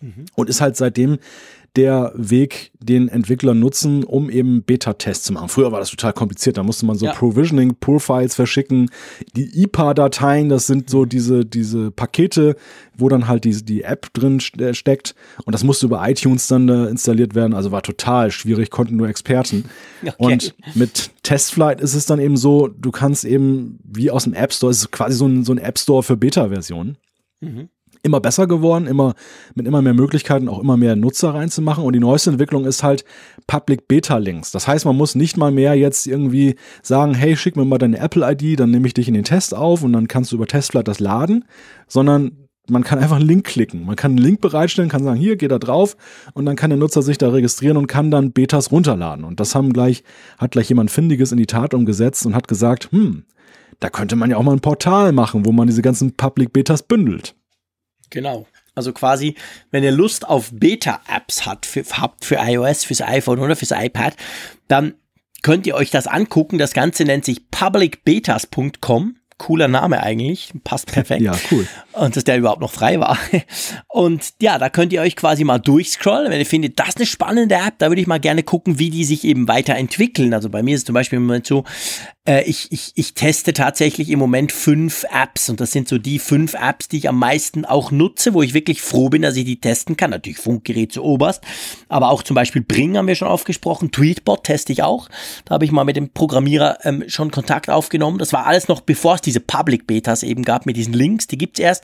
[0.00, 0.26] mhm.
[0.34, 1.18] und ist halt seitdem
[1.76, 5.48] der Weg, den Entwickler nutzen, um eben Beta-Tests zu machen.
[5.48, 7.12] Früher war das total kompliziert, da musste man so ja.
[7.12, 8.90] Provisioning, Pull-Files verschicken.
[9.36, 12.56] Die IPA-Dateien, das sind so diese, diese Pakete,
[12.96, 15.14] wo dann halt die, die App drin äh, steckt.
[15.44, 17.54] Und das musste über iTunes dann installiert werden.
[17.54, 19.64] Also war total schwierig, konnten nur Experten.
[20.02, 20.32] Okay.
[20.32, 24.52] Und mit Testflight ist es dann eben so, du kannst eben wie aus dem App
[24.52, 26.96] Store, es ist quasi so ein, so ein App Store für Beta-Versionen.
[27.40, 27.68] Mhm
[28.02, 29.14] immer besser geworden, immer
[29.54, 31.84] mit immer mehr Möglichkeiten, auch immer mehr Nutzer reinzumachen.
[31.84, 33.04] Und die neueste Entwicklung ist halt
[33.46, 34.50] Public Beta Links.
[34.50, 37.98] Das heißt, man muss nicht mal mehr jetzt irgendwie sagen, hey, schick mir mal deine
[37.98, 40.46] Apple ID, dann nehme ich dich in den Test auf und dann kannst du über
[40.46, 41.44] Testflight das laden,
[41.86, 43.84] sondern man kann einfach einen Link klicken.
[43.84, 45.96] Man kann einen Link bereitstellen, kann sagen, hier, geh da drauf
[46.34, 49.24] und dann kann der Nutzer sich da registrieren und kann dann Betas runterladen.
[49.24, 50.04] Und das haben gleich,
[50.38, 53.24] hat gleich jemand Findiges in die Tat umgesetzt und hat gesagt, hm,
[53.80, 56.82] da könnte man ja auch mal ein Portal machen, wo man diese ganzen Public Betas
[56.82, 57.34] bündelt.
[58.10, 58.46] Genau.
[58.74, 59.34] Also quasi,
[59.70, 64.14] wenn ihr Lust auf Beta-Apps habt für, habt für iOS, fürs iPhone oder fürs iPad,
[64.68, 64.94] dann
[65.42, 66.58] könnt ihr euch das angucken.
[66.58, 71.22] Das Ganze nennt sich publicbetas.com cooler Name eigentlich, passt perfekt.
[71.22, 71.66] ja, cool.
[71.92, 73.18] Und dass der überhaupt noch frei war.
[73.88, 76.30] Und ja, da könnt ihr euch quasi mal durchscrollen.
[76.30, 78.90] Wenn ihr findet, das ist eine spannende App, da würde ich mal gerne gucken, wie
[78.90, 80.32] die sich eben weiterentwickeln.
[80.32, 81.64] Also bei mir ist es zum Beispiel im Moment so,
[82.30, 86.18] äh, ich, ich, ich teste tatsächlich im Moment fünf Apps und das sind so die
[86.18, 89.44] fünf Apps, die ich am meisten auch nutze, wo ich wirklich froh bin, dass ich
[89.44, 90.10] die testen kann.
[90.10, 91.42] Natürlich Funkgerät zu oberst,
[91.88, 95.08] aber auch zum Beispiel Bring haben wir schon aufgesprochen, Tweetbot teste ich auch.
[95.44, 98.18] Da habe ich mal mit dem Programmierer ähm, schon Kontakt aufgenommen.
[98.18, 101.26] Das war alles noch bevor es diese Public Betas eben gab mit diesen Links.
[101.26, 101.79] Die gibt's erst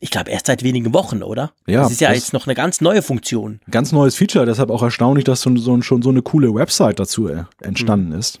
[0.00, 1.52] ich glaube, erst seit wenigen Wochen, oder?
[1.66, 1.82] Ja.
[1.82, 3.60] Das ist ja jetzt noch eine ganz neue Funktion.
[3.70, 7.28] Ganz neues Feature, deshalb auch erstaunlich, dass so, so, schon so eine coole Website dazu
[7.28, 8.18] äh, entstanden mhm.
[8.18, 8.40] ist.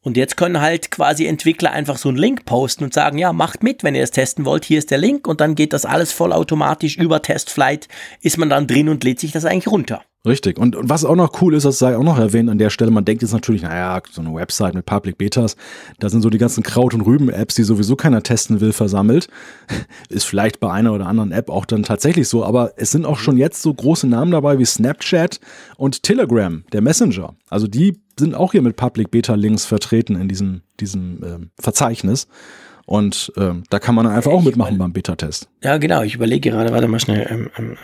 [0.00, 3.62] Und jetzt können halt quasi Entwickler einfach so einen Link posten und sagen, ja, macht
[3.62, 6.12] mit, wenn ihr es testen wollt, hier ist der Link und dann geht das alles
[6.12, 7.88] vollautomatisch über Testflight,
[8.22, 10.02] ist man dann drin und lädt sich das eigentlich runter.
[10.26, 10.58] Richtig.
[10.58, 12.90] Und, und was auch noch cool ist, das sei auch noch erwähnt an der Stelle,
[12.90, 15.56] man denkt jetzt natürlich, naja, so eine Website mit Public Betas,
[16.00, 19.28] da sind so die ganzen Kraut- und Rüben-Apps, die sowieso keiner testen will, versammelt.
[20.08, 23.18] Ist vielleicht bei einer oder anderen App auch dann tatsächlich so, aber es sind auch
[23.18, 25.38] schon jetzt so große Namen dabei wie Snapchat
[25.76, 27.34] und Telegram, der Messenger.
[27.48, 32.26] Also die sind auch hier mit Public Beta Links vertreten in diesem, diesem äh, Verzeichnis.
[32.88, 35.50] Und ähm, da kann man einfach auch mitmachen beim Beta-Test.
[35.62, 36.00] Ja, genau.
[36.04, 37.76] Ich überlege gerade, warte mal schnell, ähm, ähm,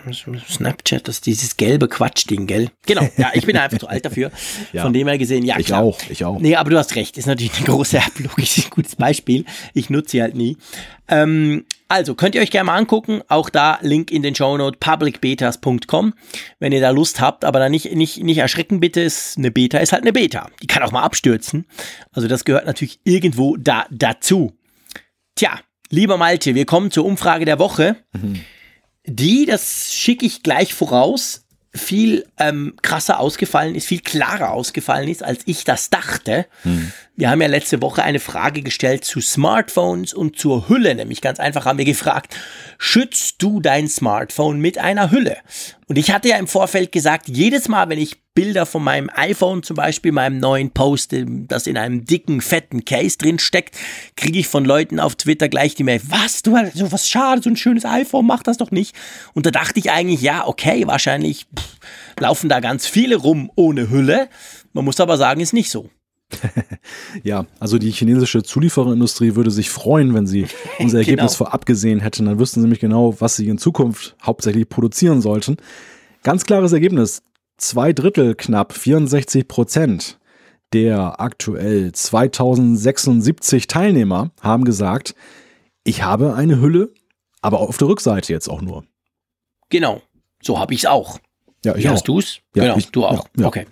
[0.49, 2.71] Snapchat, das ist dieses gelbe Quatschding, gell?
[2.87, 3.07] Genau.
[3.19, 4.31] Ja, ich bin einfach zu alt dafür.
[4.73, 4.81] ja.
[4.81, 5.83] Von dem her gesehen, ja, Ich klar.
[5.83, 6.41] auch, ich auch.
[6.41, 7.19] Nee, aber du hast recht.
[7.19, 9.45] Ist natürlich eine große App, logisch, ein gutes Beispiel.
[9.75, 10.57] Ich nutze sie halt nie.
[11.09, 13.21] Ähm, also könnt ihr euch gerne mal angucken.
[13.29, 16.15] Auch da Link in den Shownote publicbetas.com,
[16.61, 17.45] wenn ihr da Lust habt.
[17.45, 19.03] Aber da nicht, nicht, nicht erschrecken bitte.
[19.03, 20.49] Ist eine Beta ist halt eine Beta.
[20.63, 21.67] Die kann auch mal abstürzen.
[22.11, 24.55] Also das gehört natürlich irgendwo da dazu.
[25.35, 25.59] Tja,
[25.91, 27.97] lieber Malte, wir kommen zur Umfrage der Woche.
[28.13, 28.41] Mhm.
[29.07, 31.45] Die, das schicke ich gleich voraus,
[31.75, 36.47] viel ähm, krasser ausgefallen ist, viel klarer ausgefallen ist, als ich das dachte.
[36.63, 36.93] Mhm.
[37.17, 41.41] Wir haben ja letzte Woche eine Frage gestellt zu Smartphones und zur Hülle, nämlich ganz
[41.41, 42.37] einfach haben wir gefragt,
[42.79, 45.39] schützt du dein Smartphone mit einer Hülle?
[45.87, 49.63] Und ich hatte ja im Vorfeld gesagt, jedes Mal, wenn ich Bilder von meinem iPhone
[49.63, 53.77] zum Beispiel, meinem neuen Post, das in einem dicken, fetten Case drin steckt,
[54.17, 57.43] kriege ich von Leuten auf Twitter gleich die Mail, was, du hast so was schade,
[57.43, 58.95] so ein schönes iPhone, mach das doch nicht.
[59.35, 61.77] Und da dachte ich eigentlich, ja, okay, wahrscheinlich pff,
[62.19, 64.29] laufen da ganz viele rum ohne Hülle.
[64.73, 65.91] Man muss aber sagen, ist nicht so.
[67.23, 70.47] ja, also die chinesische Zuliefererindustrie würde sich freuen, wenn sie
[70.81, 71.47] unser Ergebnis genau.
[71.47, 72.27] vorab gesehen hätten.
[72.27, 75.57] Dann wüssten sie nämlich genau, was sie in Zukunft hauptsächlich produzieren sollten.
[76.23, 77.23] Ganz klares Ergebnis.
[77.57, 80.19] Zwei Drittel knapp, 64 Prozent
[80.75, 85.15] der aktuell 2076 Teilnehmer haben gesagt,
[85.85, 86.93] ich habe eine Hülle,
[87.41, 88.85] aber auf der Rückseite jetzt auch nur.
[89.71, 90.03] Genau,
[90.43, 91.21] so habe ich es auch.
[91.65, 91.93] Ja, ich Wie auch.
[91.93, 92.41] hast du es?
[92.57, 93.29] Ja, genau, ich, du auch.
[93.37, 93.47] Ja, ja.
[93.47, 93.67] Okay.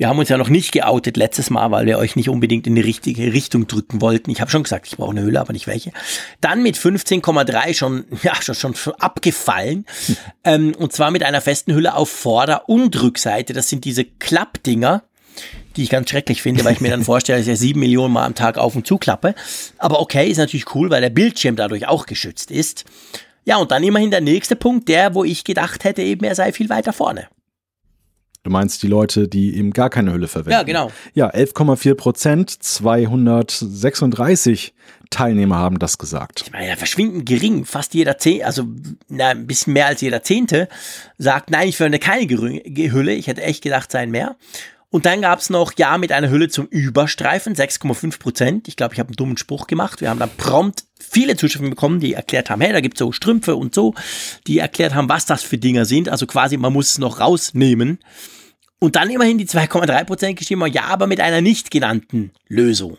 [0.00, 2.74] Wir haben uns ja noch nicht geoutet letztes Mal, weil wir euch nicht unbedingt in
[2.74, 4.30] die richtige Richtung drücken wollten.
[4.30, 5.92] Ich habe schon gesagt, ich brauche eine Hülle, aber nicht welche.
[6.40, 9.84] Dann mit 15,3 schon, ja, schon, schon abgefallen.
[10.06, 10.16] Hm.
[10.42, 13.52] Ähm, und zwar mit einer festen Hülle auf Vorder- und Rückseite.
[13.52, 15.02] Das sind diese Klappdinger,
[15.76, 18.14] die ich ganz schrecklich finde, weil ich mir dann vorstelle, dass ich ja sieben Millionen
[18.14, 19.34] Mal am Tag auf und zu klappe.
[19.76, 22.86] Aber okay, ist natürlich cool, weil der Bildschirm dadurch auch geschützt ist.
[23.44, 26.52] Ja, und dann immerhin der nächste Punkt, der, wo ich gedacht hätte, eben er sei
[26.52, 27.28] viel weiter vorne.
[28.42, 30.52] Du meinst die Leute, die eben gar keine Hülle verwenden.
[30.52, 30.90] Ja, genau.
[31.12, 34.72] Ja, 11,4 Prozent, 236
[35.10, 36.44] Teilnehmer haben das gesagt.
[36.46, 37.66] Ich meine, ja, verschwindend gering.
[37.66, 38.64] Fast jeder Zehnte, also
[39.08, 40.68] na, ein bisschen mehr als jeder Zehnte,
[41.18, 43.12] sagt, nein, ich verwende keine Hülle.
[43.12, 44.36] Ich hätte echt gedacht, seien mehr.
[44.90, 48.68] Und dann gab es noch Ja mit einer Hülle zum Überstreifen, 6,5 Prozent.
[48.68, 50.00] Ich glaube, ich habe einen dummen Spruch gemacht.
[50.00, 53.54] Wir haben dann prompt viele Zuschriften bekommen, die erklärt haben, hey, da gibt's so Strümpfe
[53.54, 53.94] und so,
[54.48, 56.08] die erklärt haben, was das für Dinger sind.
[56.08, 58.00] Also quasi, man muss es noch rausnehmen.
[58.80, 62.98] Und dann immerhin die 2,3 Prozent geschrieben, ja, aber mit einer nicht genannten Lösung.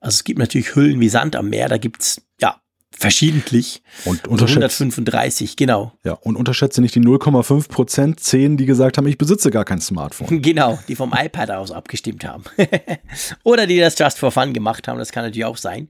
[0.00, 2.60] Also es gibt natürlich Hüllen wie Sand am Meer, da gibt's ja
[2.96, 3.82] verschiedentlich.
[4.04, 5.92] Und Also 135, genau.
[6.04, 9.80] Ja, und unterschätze nicht die 0,5 Prozent, 10, die gesagt haben, ich besitze gar kein
[9.80, 10.42] Smartphone.
[10.44, 12.44] Genau, die vom iPad aus abgestimmt haben.
[13.44, 15.88] Oder die das just for fun gemacht haben, das kann natürlich auch sein.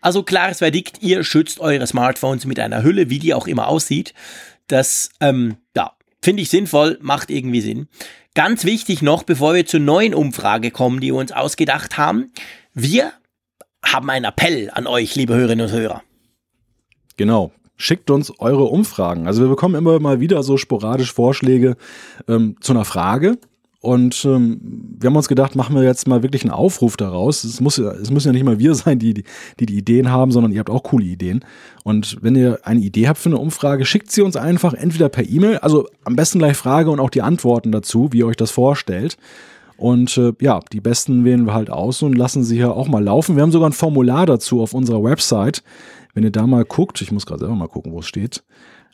[0.00, 4.14] Also klares Verdikt, ihr schützt eure Smartphones mit einer Hülle, wie die auch immer aussieht.
[4.66, 7.88] Das, ähm, ja, finde ich sinnvoll, macht irgendwie Sinn.
[8.34, 12.32] Ganz wichtig noch, bevor wir zur neuen Umfrage kommen, die wir uns ausgedacht haben.
[12.74, 13.12] Wir
[13.84, 16.02] haben einen Appell an euch, liebe Hörerinnen und Hörer.
[17.16, 17.52] Genau.
[17.76, 19.26] Schickt uns eure Umfragen.
[19.26, 21.76] Also wir bekommen immer mal wieder so sporadisch Vorschläge
[22.28, 23.38] ähm, zu einer Frage.
[23.82, 24.60] Und ähm,
[25.00, 27.42] wir haben uns gedacht, machen wir jetzt mal wirklich einen Aufruf daraus.
[27.42, 29.24] Es, muss, es müssen ja nicht mal wir sein, die,
[29.58, 31.44] die die Ideen haben, sondern ihr habt auch coole Ideen.
[31.82, 35.28] Und wenn ihr eine Idee habt für eine Umfrage, schickt sie uns einfach entweder per
[35.28, 38.52] E-Mail, also am besten gleich Frage und auch die Antworten dazu, wie ihr euch das
[38.52, 39.16] vorstellt.
[39.76, 43.02] Und äh, ja, die besten wählen wir halt aus und lassen sie hier auch mal
[43.02, 43.34] laufen.
[43.34, 45.64] Wir haben sogar ein Formular dazu auf unserer Website.
[46.14, 48.44] Wenn ihr da mal guckt, ich muss gerade selber mal gucken, wo es steht,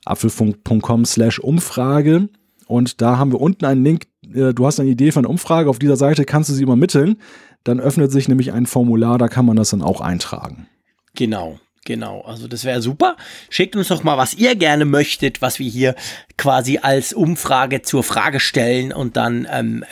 [0.05, 2.28] apfelfunk.com slash Umfrage.
[2.66, 4.07] Und da haben wir unten einen Link.
[4.35, 5.70] Äh, Du hast eine Idee für eine Umfrage.
[5.70, 7.16] Auf dieser Seite kannst du sie übermitteln.
[7.65, 10.69] Dann öffnet sich nämlich ein Formular, da kann man das dann auch eintragen.
[11.15, 11.59] Genau.
[11.85, 13.16] Genau, also das wäre super.
[13.49, 15.95] Schickt uns doch mal, was ihr gerne möchtet, was wir hier
[16.36, 19.85] quasi als Umfrage zur Frage stellen und dann ähm,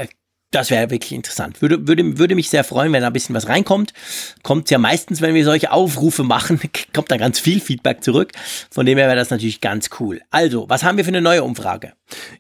[0.52, 1.60] das wäre wirklich interessant.
[1.60, 3.93] Würde, würde, würde mich sehr freuen, wenn da ein bisschen was reinkommt.
[4.43, 6.60] Kommt ja meistens, wenn wir solche Aufrufe machen,
[6.94, 8.32] kommt da ganz viel Feedback zurück.
[8.70, 10.20] Von dem her wäre das natürlich ganz cool.
[10.31, 11.93] Also, was haben wir für eine neue Umfrage?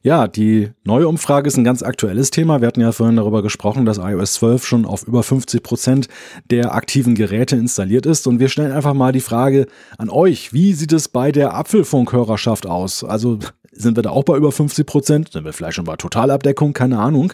[0.02, 2.60] Ja, die neue Umfrage ist ein ganz aktuelles Thema.
[2.60, 6.08] Wir hatten ja vorhin darüber gesprochen, dass iOS 12 schon auf über 50 Prozent
[6.50, 8.28] der aktiven Geräte installiert ist.
[8.28, 9.66] Und wir stellen einfach mal die Frage
[9.98, 10.52] an euch.
[10.52, 13.02] Wie sieht es bei der Apfelfunkhörerschaft aus?
[13.02, 13.40] Also
[13.72, 15.32] sind wir da auch bei über 50 Prozent?
[15.32, 16.72] Sind wir vielleicht schon bei Totalabdeckung?
[16.72, 17.32] Keine Ahnung.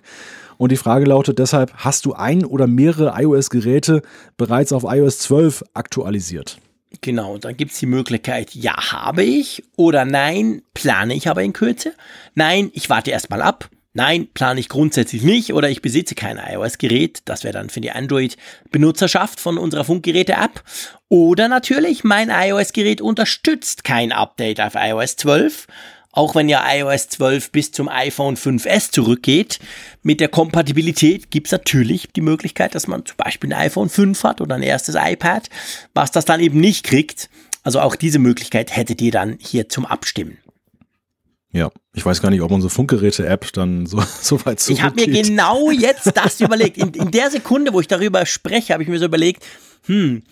[0.62, 4.00] Und die Frage lautet deshalb, hast du ein oder mehrere iOS-Geräte
[4.36, 6.58] bereits auf iOS 12 aktualisiert?
[7.00, 11.94] Genau, dann gibt's die Möglichkeit, ja, habe ich oder nein, plane ich aber in Kürze.
[12.36, 13.70] Nein, ich warte erstmal ab.
[13.92, 17.22] Nein, plane ich grundsätzlich nicht oder ich besitze kein iOS-Gerät.
[17.24, 20.62] Das wäre dann für die Android-Benutzerschaft von unserer Funkgeräte-App.
[21.08, 25.66] Oder natürlich, mein iOS-Gerät unterstützt kein Update auf iOS 12
[26.12, 29.58] auch wenn ja iOS 12 bis zum iPhone 5S zurückgeht,
[30.02, 34.22] mit der Kompatibilität gibt es natürlich die Möglichkeit, dass man zum Beispiel ein iPhone 5
[34.22, 35.48] hat oder ein erstes iPad,
[35.94, 37.30] was das dann eben nicht kriegt.
[37.64, 40.38] Also auch diese Möglichkeit hättet ihr dann hier zum Abstimmen.
[41.54, 44.78] Ja, ich weiß gar nicht, ob unsere Funkgeräte-App dann so, so weit zurückgeht.
[44.78, 46.76] Ich habe mir genau jetzt das überlegt.
[46.76, 49.44] In, in der Sekunde, wo ich darüber spreche, habe ich mir so überlegt,
[49.86, 50.22] hm,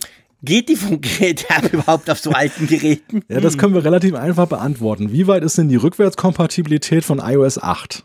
[0.42, 3.22] Geht die Funkgeräte-App überhaupt auf so alten Geräten?
[3.28, 5.12] Ja, das können wir relativ einfach beantworten.
[5.12, 8.04] Wie weit ist denn die Rückwärtskompatibilität von iOS 8?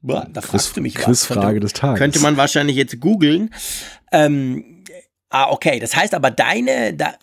[0.00, 1.98] Boah, da fragst du mich Quizfrage des Tages.
[1.98, 3.50] Könnte man wahrscheinlich jetzt googeln.
[4.10, 4.84] Ähm,
[5.30, 5.78] ah, okay.
[5.78, 7.14] Das heißt aber deine, da,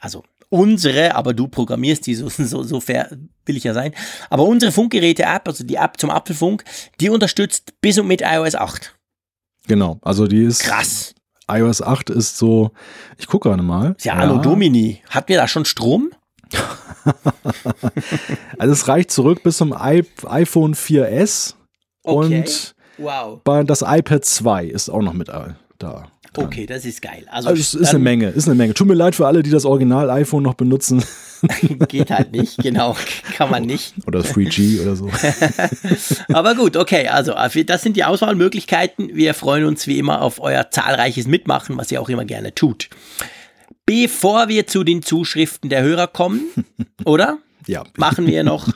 [0.00, 3.08] also unsere, aber du programmierst die, so, so, so fair
[3.46, 3.92] will ich ja sein.
[4.30, 6.64] Aber unsere Funkgeräte-App, also die App zum Apfelfunk,
[7.00, 8.96] die unterstützt bis und mit iOS 8.
[9.66, 10.60] Genau, also die ist.
[10.60, 11.14] Krass
[11.48, 12.70] iOS 8 ist so,
[13.18, 13.96] ich gucke gerade mal.
[14.02, 14.40] Ja, Anno ja.
[14.40, 15.02] Domini.
[15.10, 16.10] Hatten wir da schon Strom?
[18.58, 21.54] also es reicht zurück bis zum I iPhone 4S
[22.04, 22.38] okay.
[22.38, 23.40] und wow.
[23.66, 25.28] das iPad 2 ist auch noch mit
[25.78, 26.08] da.
[26.34, 26.46] Dran.
[26.46, 27.26] Okay, das ist geil.
[27.30, 28.74] Also, also es ist eine Menge, ist eine Menge.
[28.74, 31.02] Tut mir leid für alle, die das Original iPhone noch benutzen.
[31.88, 32.96] Geht halt nicht, genau,
[33.36, 33.94] kann man nicht.
[34.06, 35.10] Oder 3G oder so.
[36.32, 37.34] Aber gut, okay, also
[37.66, 39.10] das sind die Auswahlmöglichkeiten.
[39.14, 42.88] Wir freuen uns wie immer auf euer zahlreiches Mitmachen, was ihr auch immer gerne tut.
[43.86, 46.40] Bevor wir zu den Zuschriften der Hörer kommen,
[47.04, 47.38] oder?
[47.66, 47.84] Ja.
[47.96, 48.68] Machen wir noch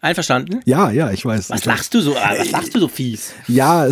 [0.00, 0.60] Einverstanden?
[0.64, 1.50] Ja, ja, ich weiß.
[1.50, 2.16] Was ich lachst du so?
[2.16, 3.32] Was lachst du so fies?
[3.46, 3.88] Ja,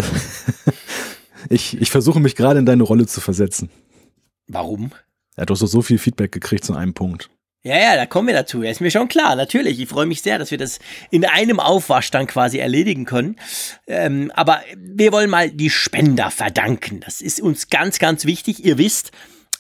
[1.49, 3.71] ich, ich versuche mich gerade in deine Rolle zu versetzen.
[4.47, 4.91] Warum?
[5.37, 7.31] Ja, du hast doch so viel Feedback gekriegt zu einem Punkt.
[7.63, 8.63] Ja, ja, da kommen wir dazu.
[8.63, 9.79] Ist mir schon klar, natürlich.
[9.81, 10.79] Ich freue mich sehr, dass wir das
[11.11, 13.37] in einem Aufwasch dann quasi erledigen können.
[13.87, 17.01] Ähm, aber wir wollen mal die Spender verdanken.
[17.01, 18.65] Das ist uns ganz, ganz wichtig.
[18.65, 19.13] Ihr wisst,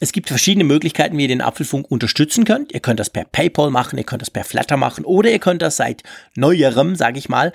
[0.02, 2.72] es gibt verschiedene Möglichkeiten, wie ihr den Apfelfunk unterstützen könnt.
[2.72, 5.60] Ihr könnt das per PayPal machen, ihr könnt das per Flatter machen oder ihr könnt
[5.60, 6.02] das seit
[6.34, 7.52] neuerem, sage ich mal,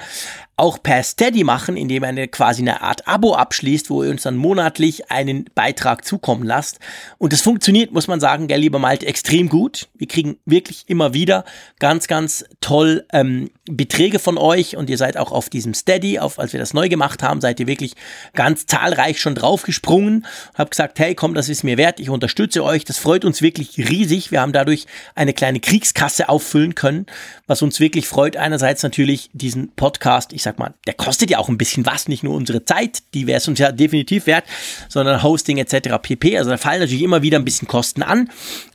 [0.57, 4.23] auch per Steady machen, indem ihr eine, quasi eine Art Abo abschließt, wo ihr uns
[4.23, 6.79] dann monatlich einen Beitrag zukommen lasst.
[7.17, 9.89] Und das funktioniert, muss man sagen, gell, lieber Malte, extrem gut.
[9.95, 11.43] Wir kriegen wirklich immer wieder
[11.79, 16.39] ganz, ganz toll ähm, Beträge von euch und ihr seid auch auf diesem Steady, auf,
[16.39, 17.95] als wir das neu gemacht haben, seid ihr wirklich
[18.33, 20.25] ganz zahlreich schon draufgesprungen.
[20.53, 22.85] Habt gesagt, hey, komm, das ist mir wert, ich unterstütze euch.
[22.85, 24.31] Das freut uns wirklich riesig.
[24.31, 27.07] Wir haben dadurch eine kleine Kriegskasse auffüllen können,
[27.45, 28.37] was uns wirklich freut.
[28.37, 32.23] Einerseits natürlich diesen Podcast, ich sag mal, der kostet ja auch ein bisschen was, nicht
[32.23, 34.45] nur unsere Zeit, die wäre es uns ja definitiv wert,
[34.87, 35.97] sondern Hosting etc.
[36.01, 36.37] pp.
[36.37, 38.29] Also da fallen natürlich immer wieder ein bisschen Kosten an.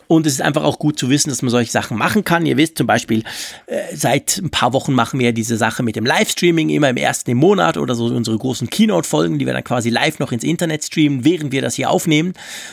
[0.06, 2.44] Und es ist einfach auch gut zu wissen, dass man solche Sachen machen kann.
[2.44, 3.22] Ihr wisst zum Beispiel,
[3.66, 7.30] äh, seit ein paar Wochen machen wir diese Sache mit dem Livestreaming immer im ersten
[7.30, 10.84] im Monat oder so unsere großen Keynote-Folgen, die wir dann quasi live noch ins Internet
[10.84, 12.32] streamen, während wir das hier aufnehmen.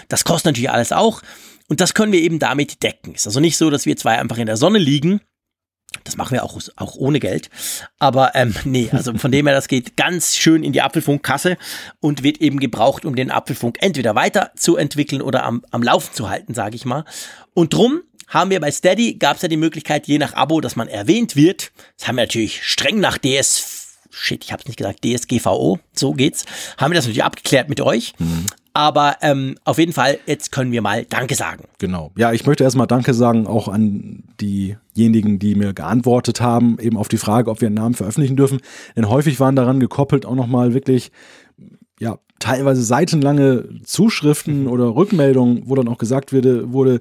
[0.09, 1.21] Das kostet natürlich alles auch.
[1.69, 3.13] Und das können wir eben damit decken.
[3.13, 5.21] Ist also nicht so, dass wir zwei einfach in der Sonne liegen
[6.07, 7.49] das machen wir auch, auch ohne Geld.
[7.99, 11.57] Aber ähm, nee, also von dem her, das geht ganz schön in die Apfelfunkkasse
[11.99, 16.53] und wird eben gebraucht, um den Apfelfunk entweder weiterzuentwickeln oder am, am Laufen zu halten,
[16.53, 17.05] sage ich mal.
[17.53, 20.75] Und drum haben wir bei Steady, gab es ja die Möglichkeit, je nach Abo, dass
[20.75, 21.71] man erwähnt wird.
[21.97, 23.77] Das haben wir natürlich streng nach DS
[24.17, 26.45] shit, ich habe es nicht gesagt, DSGVO, so geht's.
[26.77, 28.13] Haben wir das natürlich abgeklärt mit euch.
[28.17, 28.47] Mhm.
[28.77, 31.63] Aber ähm, auf jeden Fall, jetzt können wir mal Danke sagen.
[31.79, 32.11] Genau.
[32.15, 37.07] Ja, ich möchte erstmal Danke sagen, auch an diejenigen, die mir geantwortet haben, eben auf
[37.07, 38.59] die Frage, ob wir einen Namen veröffentlichen dürfen.
[38.95, 41.11] Denn häufig waren daran gekoppelt auch nochmal wirklich,
[41.99, 46.99] ja, teilweise seitenlange Zuschriften oder Rückmeldungen, wo dann auch gesagt wurde, wurde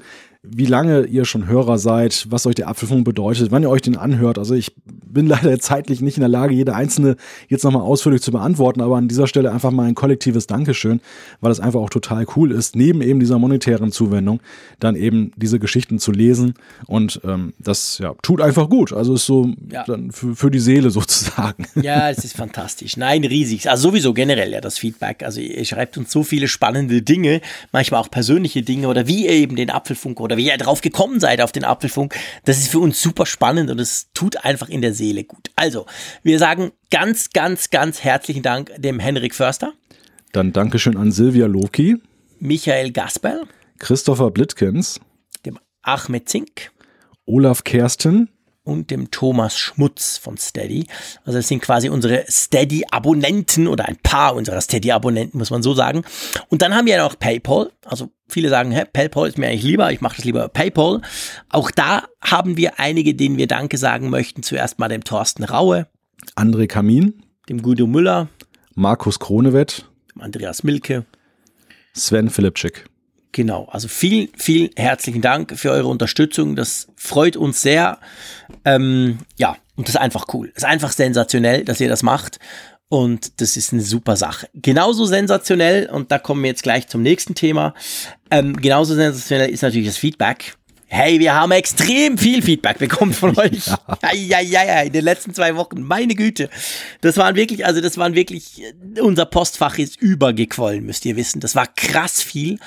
[0.48, 3.96] wie lange ihr schon Hörer seid, was euch der Apfelfunk bedeutet, wann ihr euch den
[3.96, 4.38] anhört.
[4.38, 7.16] Also ich bin leider zeitlich nicht in der Lage, jede einzelne
[7.48, 11.00] jetzt nochmal ausführlich zu beantworten, aber an dieser Stelle einfach mal ein kollektives Dankeschön,
[11.40, 14.40] weil es einfach auch total cool ist, neben eben dieser monetären Zuwendung
[14.78, 16.54] dann eben diese Geschichten zu lesen
[16.86, 18.92] und ähm, das ja, tut einfach gut.
[18.92, 19.84] Also ist so ja.
[19.84, 21.66] dann für, für die Seele sozusagen.
[21.74, 22.96] Ja, es ist fantastisch.
[22.96, 23.68] Nein, riesig.
[23.70, 25.22] Also sowieso generell ja das Feedback.
[25.22, 27.40] Also ihr schreibt uns so viele spannende Dinge,
[27.72, 31.20] manchmal auch persönliche Dinge oder wie ihr eben den Apfelfunk oder wie ihr drauf gekommen
[31.20, 32.14] seid auf den Apfelfunk.
[32.44, 35.50] Das ist für uns super spannend und es tut einfach in der Seele gut.
[35.56, 35.86] Also,
[36.22, 39.72] wir sagen ganz, ganz, ganz herzlichen Dank dem Henrik Förster.
[40.32, 41.96] Dann Dankeschön an Silvia Loki.
[42.38, 43.44] Michael Gasperl.
[43.78, 45.00] Christopher Blittkens.
[45.44, 46.70] Dem Ahmed Zink.
[47.24, 48.28] Olaf Kersten
[48.66, 50.86] und dem Thomas Schmutz von Steady.
[51.24, 56.02] Also das sind quasi unsere Steady-Abonnenten oder ein paar unserer Steady-Abonnenten, muss man so sagen.
[56.48, 57.70] Und dann haben wir ja noch PayPal.
[57.84, 61.00] Also viele sagen, hä, PayPal ist mir eigentlich lieber, ich mache das lieber PayPal.
[61.48, 64.42] Auch da haben wir einige, denen wir Danke sagen möchten.
[64.42, 65.86] Zuerst mal dem Thorsten Raue.
[66.34, 67.22] André Kamin.
[67.48, 68.28] Dem Guido Müller.
[68.74, 69.86] Markus Kronewett.
[70.14, 71.06] Dem Andreas Milke.
[71.94, 72.86] Sven Filipczyk.
[73.36, 76.56] Genau, also vielen, vielen herzlichen Dank für eure Unterstützung.
[76.56, 77.98] Das freut uns sehr.
[78.64, 80.50] Ähm, ja, und das ist einfach cool.
[80.54, 82.38] Es ist einfach sensationell, dass ihr das macht.
[82.88, 84.48] Und das ist eine super Sache.
[84.54, 87.74] Genauso sensationell, und da kommen wir jetzt gleich zum nächsten Thema.
[88.30, 90.56] Ähm, genauso sensationell ist natürlich das Feedback.
[90.86, 93.66] Hey, wir haben extrem viel Feedback bekommen von euch.
[93.66, 94.12] Ja.
[94.14, 95.82] Ja, ja, ja, in den letzten zwei Wochen.
[95.82, 96.48] Meine Güte.
[97.02, 98.62] Das waren wirklich, also das waren wirklich,
[98.98, 101.40] unser Postfach ist übergequollen, müsst ihr wissen.
[101.40, 102.58] Das war krass viel.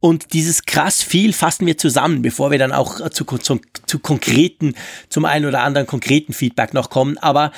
[0.00, 4.74] Und dieses krass viel fassen wir zusammen, bevor wir dann auch zu, zu, zu konkreten,
[5.08, 7.18] zum einen oder anderen konkreten Feedback noch kommen.
[7.18, 7.52] Aber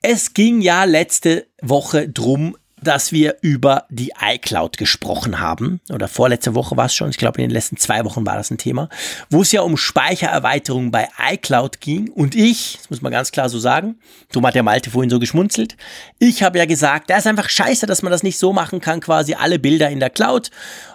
[0.00, 5.80] es ging ja letzte Woche drum, dass wir über die iCloud gesprochen haben.
[5.92, 7.10] Oder vorletzte Woche war es schon.
[7.10, 8.88] Ich glaube, in den letzten zwei Wochen war das ein Thema.
[9.30, 12.10] Wo es ja um Speichererweiterung bei iCloud ging.
[12.10, 13.98] Und ich, das muss man ganz klar so sagen,
[14.32, 15.76] so hat der Malte vorhin so geschmunzelt.
[16.18, 19.00] Ich habe ja gesagt, da ist einfach scheiße, dass man das nicht so machen kann,
[19.00, 20.50] quasi alle Bilder in der Cloud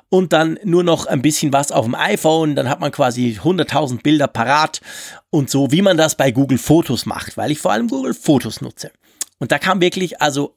[0.10, 4.02] und dann nur noch ein bisschen was auf dem iPhone, dann hat man quasi 100.000
[4.02, 4.82] Bilder parat
[5.30, 8.62] und so, wie man das bei Google Fotos macht, weil ich vor allem Google Fotos
[8.62, 8.92] nutze.
[9.40, 10.56] Und da kam wirklich, also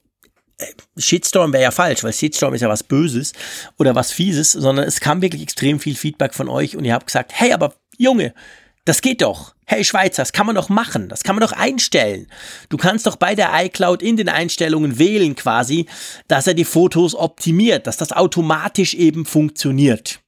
[0.59, 0.67] äh,
[0.97, 3.33] Shitstorm wäre ja falsch, weil Shitstorm ist ja was Böses
[3.79, 7.07] oder was Fieses, sondern es kam wirklich extrem viel Feedback von euch und ihr habt
[7.07, 8.35] gesagt, hey, aber Junge,
[8.85, 9.55] das geht doch.
[9.71, 11.09] Hey Schweizer, das kann man doch machen.
[11.09, 12.27] Das kann man doch einstellen.
[12.71, 15.87] Du kannst doch bei der iCloud in den Einstellungen wählen quasi,
[16.27, 20.23] dass er die Fotos optimiert, dass das automatisch eben funktioniert.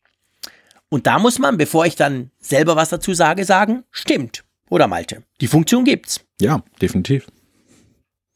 [0.90, 4.44] Und da muss man, bevor ich dann selber was dazu sage, sagen, stimmt.
[4.70, 5.24] Oder Malte?
[5.40, 6.20] Die Funktion gibt's.
[6.40, 7.26] Ja, definitiv.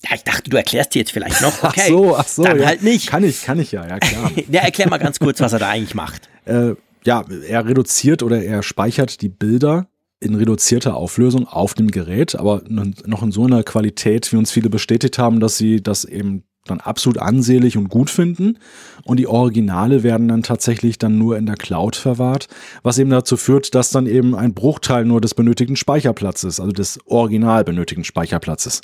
[0.02, 1.62] Ja, ich dachte, du erklärst die jetzt vielleicht noch.
[1.62, 2.42] Okay, ach so, ach so.
[2.42, 2.66] Dann ja.
[2.66, 3.06] halt nicht.
[3.06, 4.32] Kann ich, kann ich ja, ja klar.
[4.50, 6.28] ja, erklär mal ganz kurz, was er da eigentlich macht.
[6.46, 6.74] Äh,
[7.04, 9.86] ja, er reduziert oder er speichert die Bilder
[10.20, 14.70] in reduzierter Auflösung auf dem Gerät, aber noch in so einer Qualität, wie uns viele
[14.70, 18.58] bestätigt haben, dass sie das eben dann absolut ansehlich und gut finden.
[19.04, 22.48] Und die Originale werden dann tatsächlich dann nur in der Cloud verwahrt,
[22.82, 26.98] was eben dazu führt, dass dann eben ein Bruchteil nur des benötigten Speicherplatzes, also des
[27.06, 28.80] original benötigten Speicherplatzes,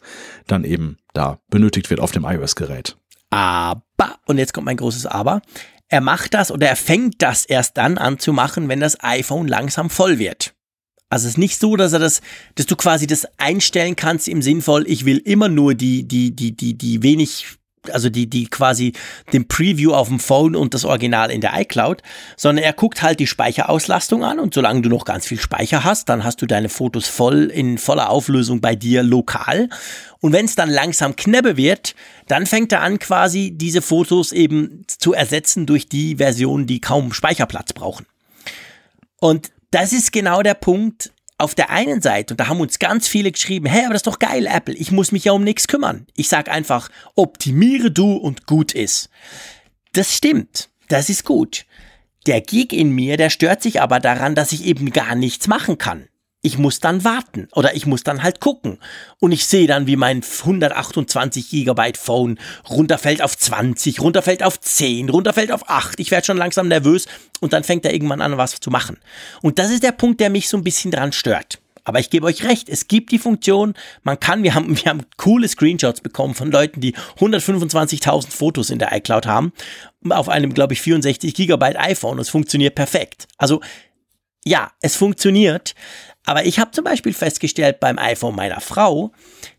[0.46, 2.96] dann eben da benötigt wird auf dem iOS-Gerät.
[3.30, 3.82] Aber,
[4.26, 5.42] und jetzt kommt mein großes Aber,
[5.88, 9.48] er macht das oder er fängt das erst dann an zu machen, wenn das iPhone
[9.48, 10.54] langsam voll wird.
[11.12, 12.22] Also es ist nicht so, dass er das,
[12.54, 16.56] dass du quasi das einstellen kannst im Sinnvoll, ich will immer nur die, die, die,
[16.56, 17.58] die, die wenig
[17.90, 18.94] also die, die quasi
[19.32, 22.00] den Preview auf dem Phone und das Original in der iCloud,
[22.36, 26.08] sondern er guckt halt die Speicherauslastung an und solange du noch ganz viel Speicher hast,
[26.08, 29.68] dann hast du deine Fotos voll in voller Auflösung bei dir lokal.
[30.20, 31.94] Und wenn es dann langsam knebbe wird,
[32.28, 37.12] dann fängt er an quasi diese Fotos eben zu ersetzen durch die Versionen, die kaum
[37.12, 38.06] Speicherplatz brauchen.
[39.18, 43.08] Und das ist genau der Punkt, auf der einen Seite, und da haben uns ganz
[43.08, 45.66] viele geschrieben, hey, aber das ist doch geil, Apple, ich muss mich ja um nichts
[45.66, 46.06] kümmern.
[46.14, 49.10] Ich sag einfach, optimiere du und gut ist.
[49.92, 51.66] Das stimmt, das ist gut.
[52.26, 55.78] Der Geek in mir, der stört sich aber daran, dass ich eben gar nichts machen
[55.78, 56.06] kann
[56.42, 58.78] ich muss dann warten oder ich muss dann halt gucken.
[59.20, 62.38] Und ich sehe dann, wie mein 128 Gigabyte Phone
[62.68, 66.00] runterfällt auf 20, runterfällt auf 10, runterfällt auf 8.
[66.00, 67.06] Ich werde schon langsam nervös
[67.40, 68.98] und dann fängt er irgendwann an, was zu machen.
[69.40, 71.60] Und das ist der Punkt, der mich so ein bisschen dran stört.
[71.84, 75.06] Aber ich gebe euch recht, es gibt die Funktion, man kann, wir haben, wir haben
[75.16, 79.52] coole Screenshots bekommen von Leuten, die 125.000 Fotos in der iCloud haben,
[80.10, 82.18] auf einem, glaube ich, 64 Gigabyte iPhone.
[82.18, 83.28] Es funktioniert perfekt.
[83.38, 83.60] Also,
[84.44, 85.74] ja, es funktioniert,
[86.24, 89.12] aber ich habe zum Beispiel festgestellt beim iPhone meiner Frau,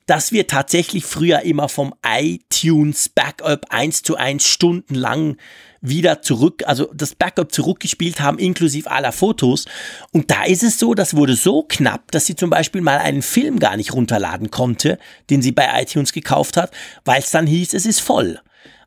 [0.06, 5.38] dass wir tatsächlich früher immer vom iTunes Backup eins zu eins stundenlang
[5.82, 9.66] wieder zurück, also das Backup zurückgespielt haben, inklusive aller Fotos.
[10.12, 13.22] Und da ist es so, das wurde so knapp, dass sie zum Beispiel mal einen
[13.22, 14.98] Film gar nicht runterladen konnte,
[15.30, 16.72] den sie bei iTunes gekauft hat,
[17.04, 18.40] weil es dann hieß, es ist voll.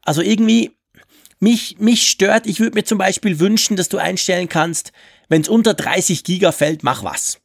[0.03, 0.77] Also irgendwie,
[1.39, 4.93] mich, mich stört, ich würde mir zum Beispiel wünschen, dass du einstellen kannst,
[5.29, 7.41] wenn es unter 30 Giga fällt, mach was.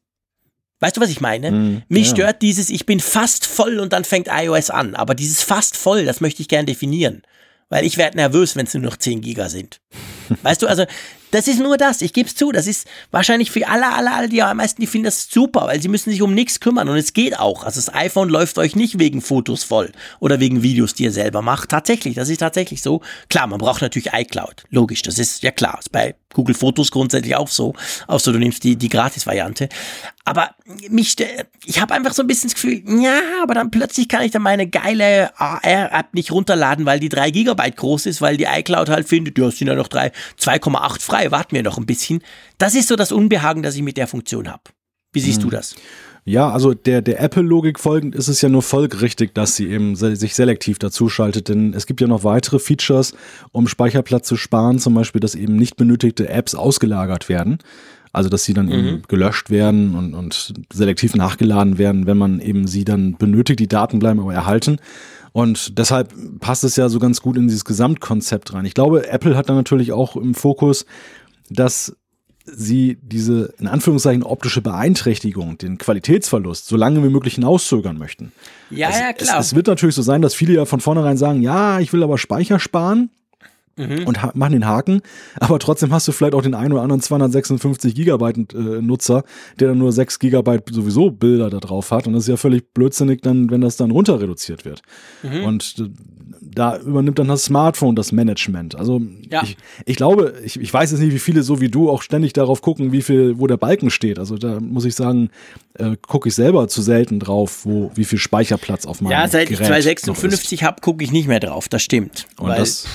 [0.82, 1.52] Weißt du, was ich meine?
[1.52, 2.16] Mm, Mich ja.
[2.16, 4.95] stört dieses, ich bin fast voll und dann fängt iOS an.
[4.95, 7.22] Aber dieses fast voll, das möchte ich gern definieren.
[7.70, 9.80] Weil ich werde nervös, wenn es nur noch 10 Giga sind.
[10.41, 10.86] Weißt du, also
[11.32, 12.02] das ist nur das.
[12.02, 12.52] Ich gebe es zu.
[12.52, 15.82] Das ist wahrscheinlich für alle, alle, alle, die am meisten, die finden das super, weil
[15.82, 16.90] sie müssen sich um nichts kümmern.
[16.90, 17.64] Und es geht auch.
[17.64, 21.41] Also das iPhone läuft euch nicht wegen Fotos voll oder wegen Videos, die ihr selber
[21.41, 21.70] macht.
[21.70, 23.02] Tatsächlich, das ist tatsächlich so.
[23.30, 24.66] Klar, man braucht natürlich iCloud.
[24.70, 25.80] Logisch, das ist ja klar.
[25.80, 27.74] Ist bei Google Fotos grundsätzlich auch so.
[28.08, 29.70] Außer du nimmst die, die Gratis-Variante.
[30.24, 30.52] Aber
[30.90, 31.16] mich,
[31.66, 34.44] ich habe einfach so ein bisschen das Gefühl, ja, aber dann plötzlich kann ich dann
[34.44, 39.10] meine geile AR-App nicht runterladen, weil die 3 Gigabyte groß ist, weil die iCloud halt
[39.10, 39.88] findet, ja, es sind ja noch
[40.39, 42.22] 2,8 frei warten wir noch ein bisschen.
[42.57, 44.64] Das ist so das Unbehagen, das ich mit der Funktion habe.
[45.14, 45.49] Wie siehst hm.
[45.49, 45.76] du das?
[46.23, 50.15] Ja, also der, der Apple-Logik folgend ist es ja nur folgerichtig, dass sie eben se
[50.15, 53.15] sich selektiv dazuschaltet, denn es gibt ja noch weitere Features,
[53.52, 57.57] um Speicherplatz zu sparen, zum Beispiel, dass eben nicht benötigte Apps ausgelagert werden.
[58.14, 58.72] Also, dass sie dann mhm.
[58.73, 63.60] eben gelöscht werden und, und selektiv nachgeladen werden, wenn man eben sie dann benötigt.
[63.60, 64.77] Die Daten bleiben aber erhalten.
[65.34, 68.66] Und deshalb passt es ja so ganz gut in dieses Gesamtkonzept rein.
[68.66, 70.86] Ich glaube, Apple hat da natürlich auch im Fokus,
[71.49, 71.95] dass
[72.45, 78.32] sie diese in Anführungszeichen optische Beeinträchtigung, den Qualitätsverlust, so lange wie möglich hinauszögern möchten.
[78.70, 79.40] Ja, es, ja, klar.
[79.40, 82.03] Es, es, wird natürlich so sein, dass viele ja von vornherein sagen, ja, ich will
[82.03, 83.10] aber Speicher sparen
[83.77, 84.07] mhm.
[84.07, 85.02] und machen den Haken,
[85.39, 89.23] aber trotzdem hast du vielleicht auch den einen oder anderen 256 Gigabyte äh, Nutzer,
[89.60, 92.73] der dann nur 6 Gigabyte sowieso Bilder da drauf hat und das ist ja völlig
[92.73, 94.81] blödsinnig dann, wenn das dann runter reduziert wird.
[95.23, 95.43] Mhm.
[95.43, 95.89] Und äh,
[96.53, 98.76] da übernimmt dann das Smartphone das Management.
[98.76, 99.43] Also ja.
[99.43, 102.34] ich, ich glaube, ich, ich weiß jetzt nicht, wie viele so wie du auch ständig
[102.34, 104.19] darauf gucken, wie viel, wo der Balken steht.
[104.19, 105.30] Also da muss ich sagen,
[105.76, 109.48] äh, gucke ich selber zu selten drauf, wo wie viel Speicherplatz auf meinem Ja, seit
[109.48, 111.69] Gerät ich 256 habe, gucke ich nicht mehr drauf.
[111.69, 112.27] Das stimmt.
[112.38, 112.85] Und das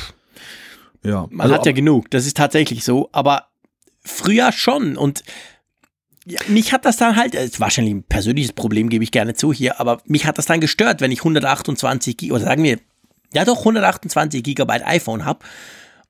[1.07, 1.27] ja.
[1.31, 3.49] Man also, hat ja genug, das ist tatsächlich so, aber
[4.05, 5.23] früher schon und
[6.27, 9.53] ja, mich hat das dann halt, ist wahrscheinlich ein persönliches Problem, gebe ich gerne zu
[9.53, 12.79] hier, aber mich hat das dann gestört, wenn ich 128 oder sagen wir,
[13.33, 15.41] ja doch 128 Gigabyte iPhone habe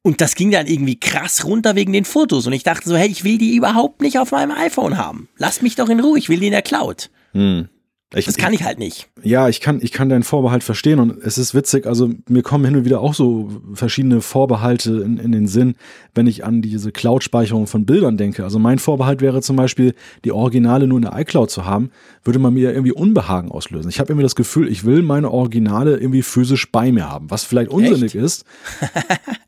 [0.02, 3.08] und das ging dann irgendwie krass runter wegen den Fotos und ich dachte so, hey,
[3.08, 5.28] ich will die überhaupt nicht auf meinem iPhone haben.
[5.36, 7.10] Lass mich doch in Ruhe, ich will die in der Cloud.
[7.32, 7.68] Hm.
[8.14, 9.08] Ich, das kann ich halt nicht.
[9.24, 12.64] Ja, ich kann, ich kann deinen Vorbehalt verstehen und es ist witzig, also mir kommen
[12.64, 15.74] hin und wieder auch so verschiedene Vorbehalte in, in den Sinn,
[16.14, 18.44] wenn ich an diese Cloud-Speicherung von Bildern denke.
[18.44, 21.90] Also mein Vorbehalt wäre zum Beispiel, die Originale nur in der iCloud zu haben,
[22.22, 23.88] würde man mir irgendwie Unbehagen auslösen.
[23.88, 27.42] Ich habe irgendwie das Gefühl, ich will meine Originale irgendwie physisch bei mir haben, was
[27.42, 28.24] vielleicht unsinnig Echt?
[28.24, 28.44] ist.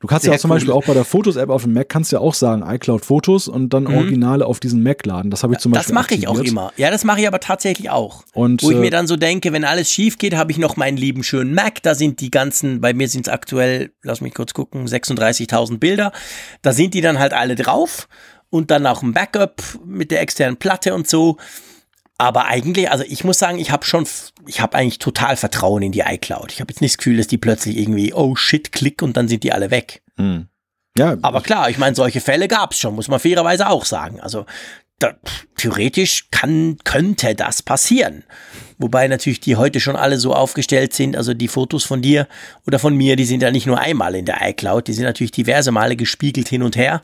[0.00, 0.56] Du kannst ja auch zum cool.
[0.56, 3.72] Beispiel auch bei der Fotos-App auf dem Mac kannst ja auch sagen, iCloud Fotos und
[3.72, 3.96] dann mhm.
[3.96, 5.30] Originale auf diesen Mac laden.
[5.30, 5.94] Das habe ich zum Beispiel.
[5.94, 6.72] Das mache ich auch immer.
[6.76, 8.22] Ja, das mache ich aber tatsächlich auch.
[8.32, 10.58] Und Und, Wo ich äh, mir dann so denke, wenn alles schief geht, habe ich
[10.58, 11.82] noch meinen lieben schönen Mac.
[11.82, 16.12] Da sind die ganzen, bei mir sind es aktuell, lass mich kurz gucken, 36.000 Bilder.
[16.62, 18.08] Da sind die dann halt alle drauf
[18.50, 21.36] und dann auch ein Backup mit der externen Platte und so.
[22.16, 24.06] Aber eigentlich, also ich muss sagen, ich habe schon,
[24.46, 26.50] ich habe eigentlich total Vertrauen in die iCloud.
[26.50, 29.28] Ich habe jetzt nicht das Gefühl, dass die plötzlich irgendwie, oh shit, klick und dann
[29.28, 30.02] sind die alle weg.
[30.16, 30.48] hm.
[30.96, 34.20] ja, Aber klar, ich meine, solche Fälle gab es schon, muss man fairerweise auch sagen.
[34.20, 34.46] Also
[34.98, 35.14] da,
[35.56, 38.24] theoretisch kann, könnte das passieren.
[38.78, 42.28] Wobei natürlich die heute schon alle so aufgestellt sind, also die Fotos von dir
[42.66, 45.32] oder von mir, die sind ja nicht nur einmal in der iCloud, die sind natürlich
[45.32, 47.02] diverse Male gespiegelt hin und her.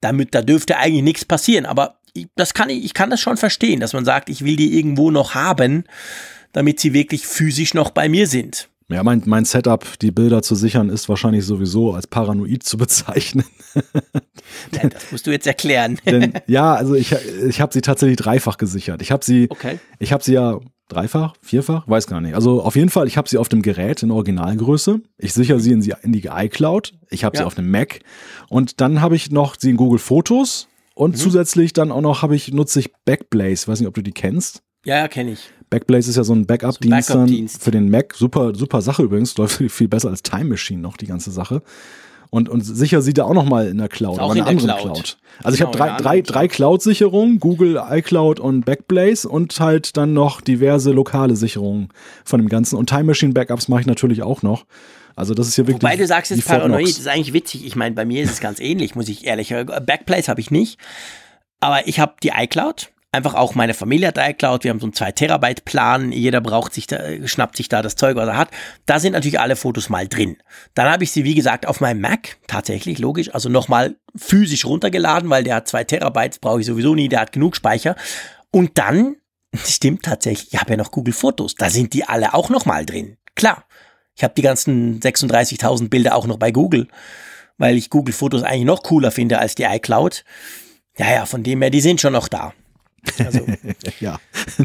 [0.00, 1.66] Damit, da dürfte eigentlich nichts passieren.
[1.66, 1.98] Aber
[2.36, 5.10] das kann ich, ich kann das schon verstehen, dass man sagt, ich will die irgendwo
[5.10, 5.84] noch haben,
[6.52, 8.68] damit sie wirklich physisch noch bei mir sind.
[8.88, 13.44] Ja mein, mein Setup, die Bilder zu sichern, ist wahrscheinlich sowieso als paranoid zu bezeichnen.
[14.72, 15.98] Ja, das musst du jetzt erklären.
[16.06, 17.14] Denn ja, also ich,
[17.46, 19.02] ich habe sie tatsächlich dreifach gesichert.
[19.02, 19.78] Ich habe sie, Okay.
[19.98, 20.58] ich habe sie ja
[20.88, 22.34] dreifach, vierfach, weiß gar nicht.
[22.34, 25.00] Also auf jeden Fall, ich habe sie auf dem Gerät in Originalgröße.
[25.18, 26.94] Ich sichere sie in, die- in die iCloud.
[27.10, 27.46] Ich habe sie Ja.
[27.46, 28.00] auf dem Mac.
[28.48, 30.68] Und dann habe ich noch sie in Google Fotos.
[30.94, 31.16] Und Mhm.
[31.18, 33.68] zusätzlich dann auch noch habe ich, nutze ich Backblaze.
[33.68, 34.62] Weiß nicht, ob du die kennst.
[34.84, 35.50] Ja, ja, kenne ich.
[35.70, 37.62] Backblaze ist ja so ein Backup-Dienst Backup-Dienst.
[37.62, 38.14] für den Mac.
[38.14, 39.36] Super, super Sache übrigens.
[39.36, 41.62] Läuft viel besser als Time Machine noch, die ganze Sache.
[42.30, 44.44] Und, und sicher sie da auch noch mal in der Cloud, Auch aber in in
[44.44, 44.94] einer der anderen Cloud.
[45.04, 45.18] Cloud.
[45.44, 50.12] Also ich Genau, habe drei, drei, drei Cloud-Sicherungen, Google, iCloud und Backblaze und halt dann
[50.12, 51.88] noch diverse lokale Sicherungen
[52.26, 52.76] von dem Ganzen.
[52.76, 54.66] Und Time Machine Backups mache ich natürlich auch noch.
[55.16, 55.82] Also das ist hier wirklich.
[55.82, 57.66] Wobei du sagst wie jetzt paranoid, das ist eigentlich witzig.
[57.66, 59.68] Ich meine, bei mir ist es ganz ähnlich, muss ich ehrlich sagen.
[59.86, 60.78] Backplace habe ich nicht.
[61.60, 62.90] Aber ich habe die iCloud.
[63.10, 64.64] Einfach auch meine Familie hat iCloud.
[64.64, 66.12] Wir haben so einen 2 Terabyte Plan.
[66.12, 68.50] Jeder braucht sich da, schnappt sich da das Zeug, was er hat.
[68.84, 70.36] Da sind natürlich alle Fotos mal drin.
[70.74, 72.36] Dann habe ich sie, wie gesagt, auf meinem Mac.
[72.46, 73.34] Tatsächlich, logisch.
[73.34, 77.08] Also nochmal physisch runtergeladen, weil der hat 2 Terabyte, brauche ich sowieso nie.
[77.08, 77.96] Der hat genug Speicher.
[78.50, 79.16] Und dann,
[79.54, 81.54] stimmt tatsächlich, ich habe ja noch Google Fotos.
[81.54, 83.16] Da sind die alle auch nochmal drin.
[83.34, 83.64] Klar.
[84.16, 86.88] Ich habe die ganzen 36.000 Bilder auch noch bei Google,
[87.56, 90.24] weil ich Google Fotos eigentlich noch cooler finde als die iCloud.
[90.98, 92.52] Ja, ja, von dem her, die sind schon noch da.
[93.24, 93.40] Also,
[94.00, 94.18] Ja,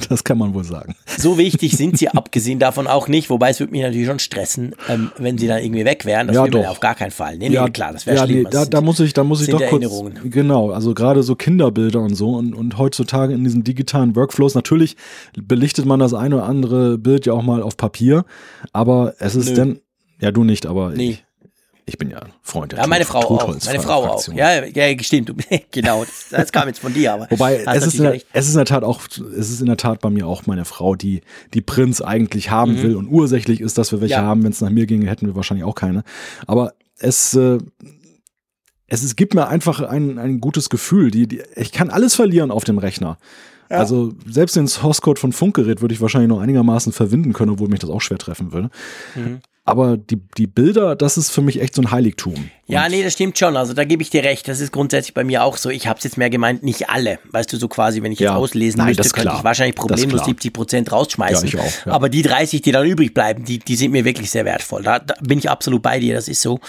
[0.10, 0.96] das kann man wohl sagen.
[1.18, 4.76] so wichtig sind sie abgesehen davon auch nicht, wobei es würde mich natürlich schon stressen,
[4.90, 6.28] ähm, wenn sie dann irgendwie weg wären.
[6.28, 7.38] Das Ja, ja auf gar keinen Fall.
[7.38, 8.44] Nee, nee, klar, das wäre ja, schlimm.
[8.44, 9.86] nee, da, sind- da muss ich, da muss ich doch kurz,
[10.26, 14.96] genau, also gerade so Kinderbilder und so und, und heutzutage in diesen digitalen Workflows, natürlich
[15.36, 18.26] belichtet man das eine oder andere Bild ja auch mal auf Papier,
[18.72, 19.56] aber es ist Nö.
[19.56, 19.80] dann,
[20.22, 21.10] ja du nicht, aber Nee.
[21.12, 21.26] ich,
[21.86, 23.48] ich bin ja Freund der Ja, meine Frau auch.
[23.66, 24.28] Meine Frau auch.
[24.30, 25.34] Ja, ja, stimmt.
[25.72, 27.28] Genau, das, das kam jetzt von dir, aber.
[27.30, 30.00] Wobei es ist, der, es ist in der Tat auch, es ist in der Tat
[30.02, 31.22] bei mir auch meine Frau, die
[31.54, 34.22] die Prinz eigentlich haben will und ursächlich ist, dass wir welche Mhm.
[34.22, 34.28] Ja.
[34.28, 34.44] haben.
[34.44, 36.04] Wenn es nach mir ginge, hätten wir wahrscheinlich auch keine.
[36.48, 37.58] Aber es, äh,
[38.88, 41.12] es, es gibt mir einfach ein, ein gutes Gefühl.
[41.12, 43.18] Die, die, ich kann alles verlieren auf dem Rechner.
[43.70, 47.80] Also selbst den Source-Code von Funkgerät würde ich wahrscheinlich noch einigermaßen verwinden können, obwohl mich
[47.80, 48.70] das auch schwer treffen würde.
[49.16, 49.40] Mhm.
[49.66, 52.50] Aber die, die Bilder, das ist für mich echt so ein Heiligtum.
[52.68, 53.56] Ja, Und- nee, das stimmt schon.
[53.56, 54.46] Also da gebe ich dir recht.
[54.50, 55.70] Das ist grundsätzlich bei mir auch so.
[55.70, 57.20] Ich habe es jetzt mehr gemeint, nicht alle.
[57.32, 58.36] Weißt du, so quasi, wenn ich jetzt Ja.
[58.36, 60.26] auslesen Nein, müsste, könnte ich wahrscheinlich problemlos klar.
[60.26, 61.48] 70 Prozent rausschmeißen.
[61.48, 61.92] Ja, auch, ja.
[61.94, 64.84] Aber die 30, die dann übrig bleiben, die, die sind mir wirklich sehr wertvoll.
[64.84, 66.60] Da, da bin ich absolut bei dir, das ist so.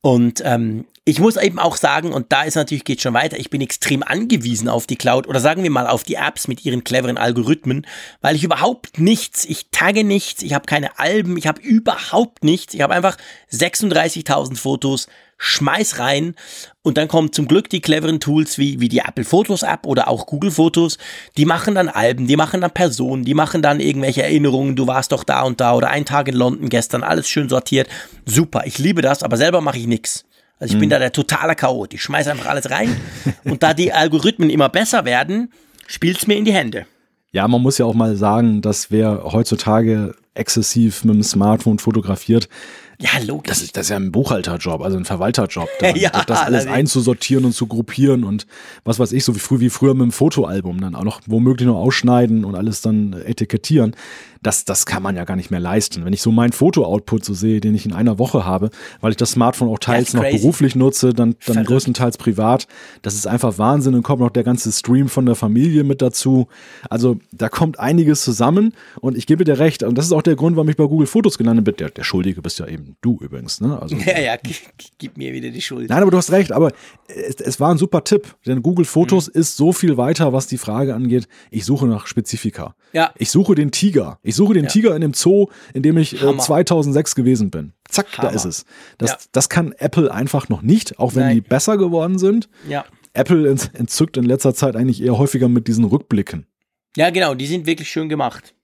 [0.00, 3.48] Und ähm, ich muss eben auch sagen, und da ist natürlich, geht schon weiter, ich
[3.48, 6.84] bin extrem angewiesen auf die Cloud oder sagen wir mal auf die Apps mit ihren
[6.84, 7.86] cleveren Algorithmen,
[8.20, 12.74] weil ich überhaupt nichts, ich tagge nichts, ich habe keine Alben, ich habe überhaupt nichts,
[12.74, 13.16] ich habe einfach
[13.50, 15.08] 36.000 Fotos,
[15.38, 16.34] schmeiß rein
[16.82, 20.08] und dann kommen zum Glück die cleveren Tools wie, wie die Apple Fotos App oder
[20.08, 20.98] auch Google Fotos,
[21.38, 25.12] die machen dann Alben, die machen dann Personen, die machen dann irgendwelche Erinnerungen, du warst
[25.12, 27.88] doch da und da oder ein Tag in London gestern, alles schön sortiert.
[28.26, 30.27] Super, ich liebe das, aber selber mache ich nichts.
[30.58, 31.94] Also ich bin da der totale Chaot.
[31.94, 32.96] Ich schmeiße einfach alles rein
[33.44, 35.52] und da die Algorithmen immer besser werden,
[35.86, 36.86] spielt's mir in die Hände.
[37.30, 42.48] Ja, man muss ja auch mal sagen, dass wer heutzutage exzessiv mit dem Smartphone fotografiert,
[43.00, 43.48] Ja, logisch.
[43.48, 45.68] das ist, das ist ja ein Buchhalterjob, also ein Verwalterjob.
[45.80, 46.72] Da, Ja, das alles allerdings.
[46.74, 48.46] einzusortieren und zu gruppieren und
[48.84, 51.66] was weiß ich, so wie, früh, wie früher mit dem Fotoalbum, dann auch noch womöglich
[51.68, 53.94] noch ausschneiden und alles dann etikettieren.
[54.42, 56.04] Das, das kann man ja gar nicht mehr leisten.
[56.04, 58.70] Wenn ich so meinen Foto-Output so sehe, den ich in einer Woche habe,
[59.00, 61.66] weil ich das Smartphone auch teils noch beruflich nutze, dann, dann Verrückt.
[61.68, 62.68] größtenteils privat,
[63.02, 63.94] das ist einfach Wahnsinn.
[63.94, 66.46] Dann kommt noch der ganze Stream von der Familie mit dazu.
[66.88, 69.82] Also da kommt einiges zusammen und ich gebe dir recht.
[69.82, 71.74] Und das ist auch der Grund, warum ich bei Google Fotos gelandet bin.
[71.76, 73.60] Der, der Schuldige bist ja eben du übrigens.
[73.60, 73.80] Ne?
[73.80, 74.36] Also, ja, ja,
[74.98, 75.88] gib mir wieder die Schuld.
[75.90, 76.72] Nein, aber du hast recht, aber
[77.06, 79.40] es, es war ein super Tipp, denn Google Fotos Mhm.
[79.40, 81.28] ist so viel weiter, was die Frage angeht.
[81.50, 82.74] Ich suche nach Spezifika.
[82.92, 83.12] Ja.
[83.18, 84.18] Ich suche den Tiger.
[84.22, 86.38] Ich suche den Tiger in dem Zoo, in dem ich äh, Hammer.
[86.42, 87.72] 2006 gewesen bin.
[87.88, 88.32] Zack, da Hammer.
[88.34, 88.64] ist es.
[88.98, 89.16] Das, Ja.
[89.32, 91.34] das kann Apple einfach noch nicht, auch wenn Nein.
[91.36, 92.48] die besser geworden sind.
[92.68, 92.84] Ja.
[93.14, 96.46] Apple ent- entzückt in letzter Zeit eigentlich eher häufiger mit diesen Rückblicken.
[96.96, 98.54] Ja, genau, die sind wirklich schön gemacht.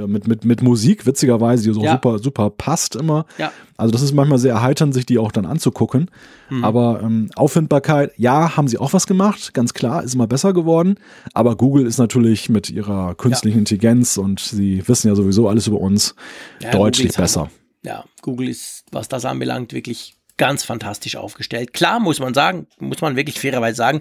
[0.00, 0.06] Ja.
[0.06, 1.92] mit, mit, mit Musik, witzigerweise, die so Ja.
[1.92, 3.26] super, super passt immer.
[3.38, 3.52] Ja.
[3.76, 6.10] Also das ist manchmal sehr erheiternd, sich die auch dann anzugucken.
[6.48, 6.64] Mhm.
[6.64, 10.96] Aber ähm, Auffindbarkeit, ja, haben sie auch was gemacht, ganz klar, ist immer besser geworden.
[11.34, 15.80] Aber Google ist natürlich mit ihrer künstlichen Intelligenz und sie wissen ja sowieso alles über
[15.80, 16.14] uns
[16.60, 17.40] Ja, deutlich besser.
[17.42, 17.50] Hammer.
[17.82, 21.74] Ja, Google ist, was das anbelangt, wirklich ganz fantastisch aufgestellt.
[21.74, 24.00] Klar, muss man sagen, muss man wirklich fairerweise sagen,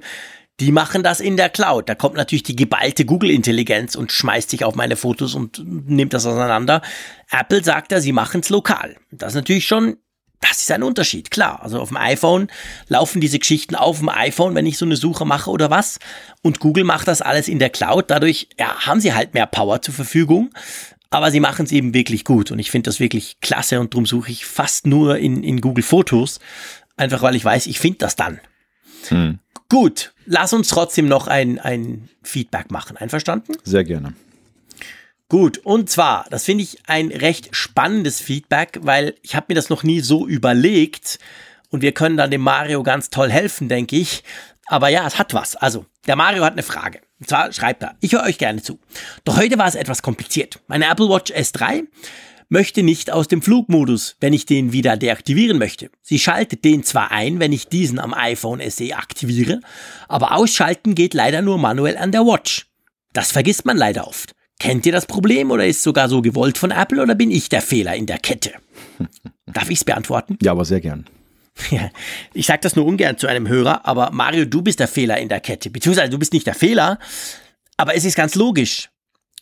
[0.59, 1.87] die machen das in der Cloud.
[1.87, 6.25] Da kommt natürlich die geballte Google-Intelligenz und schmeißt sich auf meine Fotos und nimmt das
[6.25, 6.81] auseinander.
[7.31, 8.97] Apple sagt ja, sie machen es lokal.
[9.11, 9.97] Das ist natürlich schon,
[10.41, 11.63] das ist ein Unterschied, klar.
[11.63, 12.47] Also auf dem iPhone
[12.87, 15.99] laufen diese Geschichten auf dem iPhone, wenn ich so eine Suche mache oder was.
[16.41, 18.05] Und Google macht das alles in der Cloud.
[18.09, 20.51] Dadurch ja, haben sie halt mehr Power zur Verfügung.
[21.11, 22.51] Aber sie machen es eben wirklich gut.
[22.51, 23.79] Und ich finde das wirklich klasse.
[23.79, 26.39] Und darum suche ich fast nur in, in Google Fotos.
[26.97, 28.39] Einfach weil ich weiß, ich finde das dann.
[29.69, 32.97] Gut, lass uns trotzdem noch ein, ein Feedback machen.
[32.97, 33.53] Einverstanden?
[33.63, 34.13] Sehr gerne.
[35.29, 39.69] Gut, und zwar, das finde ich ein recht spannendes Feedback, weil ich habe mir das
[39.69, 41.19] noch nie so überlegt
[41.69, 44.23] und wir können dann dem Mario ganz toll helfen, denke ich.
[44.65, 45.55] Aber ja, es hat was.
[45.55, 47.01] Also, der Mario hat eine Frage.
[47.19, 48.79] Und zwar schreibt er, ich höre euch gerne zu.
[49.23, 50.59] Doch heute war es etwas kompliziert.
[50.67, 51.83] Meine Apple Watch S3
[52.49, 55.89] möchte nicht aus dem Flugmodus, wenn ich den wieder deaktivieren möchte.
[56.01, 59.61] Sie schaltet den zwar ein, wenn ich diesen am iPhone SE aktiviere,
[60.07, 62.67] aber ausschalten geht leider nur manuell an der Watch.
[63.13, 64.33] Das vergisst man leider oft.
[64.59, 67.61] Kennt ihr das Problem oder ist sogar so gewollt von Apple oder bin ich der
[67.61, 68.51] Fehler in der Kette?
[69.45, 70.37] Darf ich's beantworten?
[70.41, 71.05] Ja, aber sehr gern.
[71.71, 71.89] Ja,
[72.33, 75.29] ich sage das nur ungern zu einem Hörer, aber Mario, du bist der Fehler in
[75.29, 75.69] der Kette.
[75.69, 76.99] Beziehungsweise du bist nicht der Fehler,
[77.77, 78.89] aber es ist ganz logisch.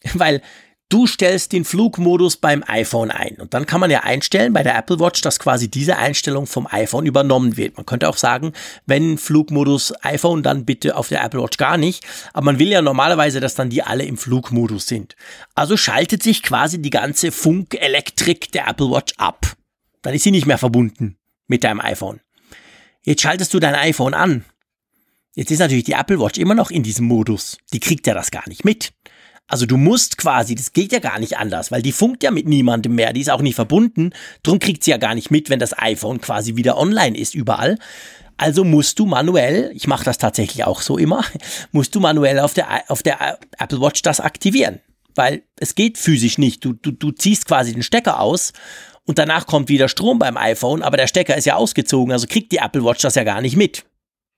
[0.13, 0.41] Weil
[0.89, 3.35] du stellst den Flugmodus beim iPhone ein.
[3.35, 6.67] Und dann kann man ja einstellen bei der Apple Watch, dass quasi diese Einstellung vom
[6.69, 7.77] iPhone übernommen wird.
[7.77, 8.53] Man könnte auch sagen,
[8.85, 12.05] wenn Flugmodus iPhone, dann bitte auf der Apple Watch gar nicht.
[12.33, 15.15] Aber man will ja normalerweise, dass dann die alle im Flugmodus sind.
[15.55, 19.55] Also schaltet sich quasi die ganze Funkelektrik der Apple Watch ab.
[20.01, 22.21] Dann ist sie nicht mehr verbunden mit deinem iPhone.
[23.03, 24.45] Jetzt schaltest du dein iPhone an.
[25.33, 27.57] Jetzt ist natürlich die Apple Watch immer noch in diesem Modus.
[27.71, 28.91] Die kriegt ja das gar nicht mit.
[29.47, 32.47] Also du musst quasi, das geht ja gar nicht anders, weil die funkt ja mit
[32.47, 34.11] niemandem mehr, die ist auch nicht verbunden,
[34.43, 37.77] drum kriegt sie ja gar nicht mit, wenn das iPhone quasi wieder online ist überall.
[38.35, 41.23] Also musst du manuell, ich mache das tatsächlich auch so immer,
[41.71, 44.79] musst du manuell auf der, auf der Apple Watch das aktivieren.
[45.15, 46.63] Weil es geht physisch nicht.
[46.63, 48.53] Du, du, du ziehst quasi den Stecker aus
[49.05, 52.51] und danach kommt wieder Strom beim iPhone, aber der Stecker ist ja ausgezogen, also kriegt
[52.51, 53.85] die Apple Watch das ja gar nicht mit.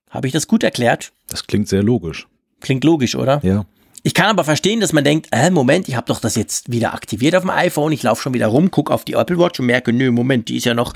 [0.10, 1.12] Habe ich das gut erklärt?
[1.28, 2.28] Das klingt sehr logisch.
[2.62, 3.42] Klingt logisch, oder?
[3.44, 3.66] Ja.
[4.04, 6.94] Ich kann aber verstehen, dass man denkt, äh, Moment, ich habe doch das jetzt wieder
[6.94, 9.66] aktiviert auf dem iPhone, ich laufe schon wieder rum, guck auf die Apple Watch und
[9.66, 10.94] merke, nö, Moment, die ist ja noch,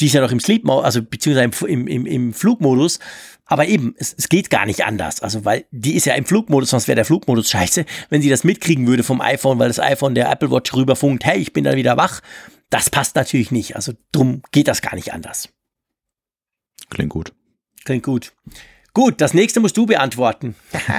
[0.00, 2.98] die ist ja noch im Sleep Mode, also beziehungsweise im, im, im Flugmodus.
[3.46, 5.20] Aber eben, es, es geht gar nicht anders.
[5.20, 8.44] Also, weil die ist ja im Flugmodus, sonst wäre der Flugmodus scheiße, wenn sie das
[8.44, 11.76] mitkriegen würde vom iPhone, weil das iPhone der Apple Watch rüberfunkt, hey, ich bin dann
[11.76, 12.20] wieder wach.
[12.70, 13.76] Das passt natürlich nicht.
[13.76, 15.50] Also drum geht das gar nicht anders.
[16.88, 17.34] Klingt gut.
[17.84, 18.32] Klingt gut.
[18.94, 20.54] Gut, das nächste musst du beantworten.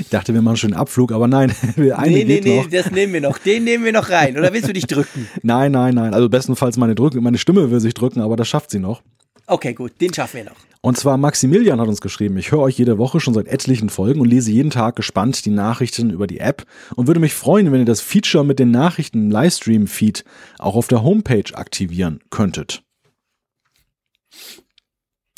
[0.00, 2.68] Ich dachte, wir machen schon einen Abflug, aber nein, eine nee, nee, nee, noch.
[2.68, 3.38] das nehmen wir noch.
[3.38, 4.36] Den nehmen wir noch rein.
[4.36, 5.28] Oder willst du dich drücken?
[5.42, 6.12] Nein, nein, nein.
[6.12, 9.02] Also bestenfalls meine drücken, meine Stimme will sich drücken, aber das schafft sie noch.
[9.46, 10.56] Okay, gut, den schaffen wir noch.
[10.82, 14.20] Und zwar Maximilian hat uns geschrieben, ich höre euch jede Woche schon seit etlichen Folgen
[14.20, 16.64] und lese jeden Tag gespannt die Nachrichten über die App
[16.96, 20.24] und würde mich freuen, wenn ihr das Feature mit den Nachrichten im Livestream-Feed
[20.58, 22.82] auch auf der Homepage aktivieren könntet.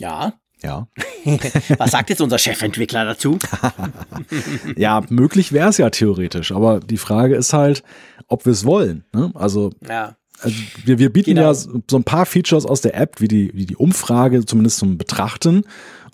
[0.01, 0.35] Ja.
[0.65, 0.89] Ja.
[1.79, 3.39] Was sagt jetzt unser Chefentwickler dazu?
[4.77, 7.83] Ja, möglich wäre es ja theoretisch, aber die Frage ist halt,
[8.29, 9.05] ob wir es wollen.
[9.13, 9.31] Ne?
[9.35, 10.17] Also Ja.
[10.41, 11.43] Also wir, wir bieten Genau.
[11.49, 14.99] ja so ein paar Features aus der App, wie die, wie die Umfrage, zumindest zum
[14.99, 15.65] Betrachten.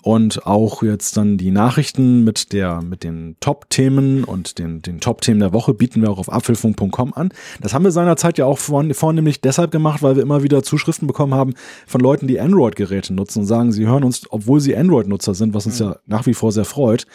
[0.03, 5.39] Und auch jetzt dann die Nachrichten mit der, mit den Top-Themen und den, den Top-Themen
[5.39, 7.29] der Woche bieten wir auch auf apfelfunk.com an.
[7.61, 11.07] Das haben wir seinerzeit ja auch vorn- vornehmlich deshalb gemacht, weil wir immer wieder Zuschriften
[11.07, 11.53] bekommen haben
[11.85, 15.67] von Leuten, die Android-Geräte nutzen und sagen, sie hören uns, obwohl sie Android-Nutzer sind, was
[15.67, 17.05] uns ja nach wie vor sehr freut.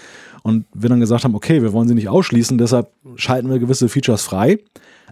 [0.45, 3.89] Und wir dann gesagt haben, okay, wir wollen sie nicht ausschließen, deshalb schalten wir gewisse
[3.89, 4.61] Features frei.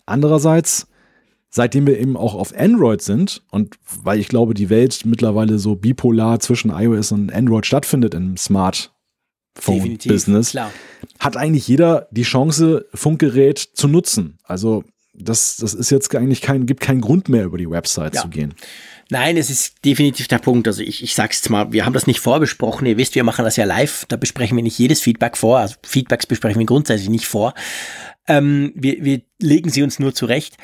[0.07, 0.87] Andererseits
[1.57, 5.77] seitdem wir eben auch auf Android sind und weil ich glaube, die Welt mittlerweile so
[5.77, 10.57] bipolar zwischen iOS und Android stattfindet im Smartphone-Business,
[11.21, 14.37] hat eigentlich jeder die Chance, Funkgerät zu nutzen.
[14.43, 14.83] Also
[15.17, 18.23] das, das ist jetzt eigentlich kein, gibt keinen Grund mehr, über die Website Ja.
[18.23, 18.55] zu gehen.
[19.11, 20.67] Nein, es ist definitiv der Punkt.
[20.67, 22.87] Also ich, ich sag's jetzt mal, wir haben das nicht vorbesprochen.
[22.87, 24.07] Ihr wisst, wir machen das ja live.
[24.09, 25.59] Da besprechen wir nicht jedes Feedback vor.
[25.59, 27.55] Also Feedbacks besprechen wir grundsätzlich nicht vor.
[28.27, 30.57] Ähm, wir, wir legen sie uns nur zurecht.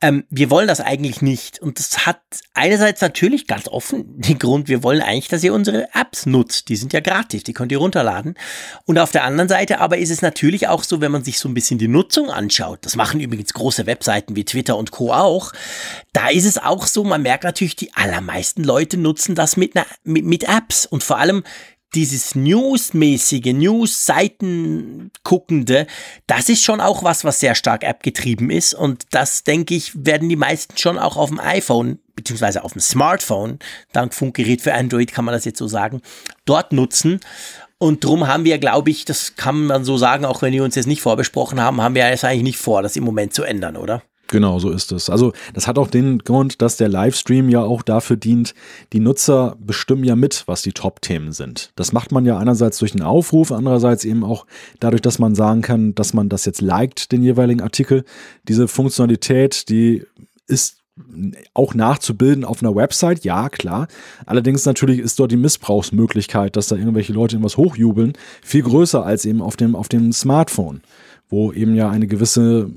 [0.00, 1.60] Ähm, wir wollen das eigentlich nicht.
[1.60, 2.20] Und das hat
[2.52, 6.68] einerseits natürlich ganz offen den Grund, wir wollen eigentlich, dass ihr unsere Apps nutzt.
[6.68, 8.34] Die sind ja gratis, die könnt ihr runterladen.
[8.84, 11.48] Und auf der anderen Seite aber ist es natürlich auch so, wenn man sich so
[11.48, 15.12] ein bisschen die Nutzung anschaut, das machen übrigens große Webseiten wie Twitter und Co.
[15.12, 15.52] auch,
[16.12, 20.24] da ist es auch so, man merkt natürlich, die allermeisten Leute nutzen das mit, mit,
[20.24, 20.86] mit Apps.
[20.86, 21.44] Und vor allem
[21.94, 25.86] dieses News-mäßige, News-Seiten guckende,
[26.26, 28.74] das ist schon auch was, was sehr stark App-getrieben ist.
[28.74, 32.80] Und das, denke ich, werden die meisten schon auch auf dem iPhone beziehungsweise auf dem
[32.80, 33.58] Smartphone,
[33.92, 36.00] dank Funkgerät für Android kann man das jetzt so sagen,
[36.44, 37.20] dort nutzen.
[37.78, 40.76] Und drum haben wir, glaube ich, das kann man so sagen, auch wenn wir uns
[40.76, 43.76] jetzt nicht vorbesprochen haben, haben wir es eigentlich nicht vor, das im Moment zu ändern,
[43.76, 44.02] oder?
[44.28, 45.10] Genau, so ist es.
[45.10, 48.54] Also das hat auch den Grund, dass der Livestream ja auch dafür dient,
[48.92, 51.72] die Nutzer bestimmen ja mit, was die Top-Themen sind.
[51.76, 54.46] Das macht man ja einerseits durch einen Aufruf, andererseits eben auch
[54.80, 58.04] dadurch, dass man sagen kann, dass man das jetzt liked, den jeweiligen Artikel.
[58.48, 60.04] Diese Funktionalität, die
[60.46, 60.78] ist
[61.54, 63.88] auch nachzubilden auf einer Website, ja, klar.
[64.26, 69.24] Allerdings natürlich ist dort die Missbrauchsmöglichkeit, dass da irgendwelche Leute irgendwas hochjubeln, viel größer als
[69.24, 70.82] eben auf dem, auf dem Smartphone,
[71.28, 72.70] wo eben ja eine gewisse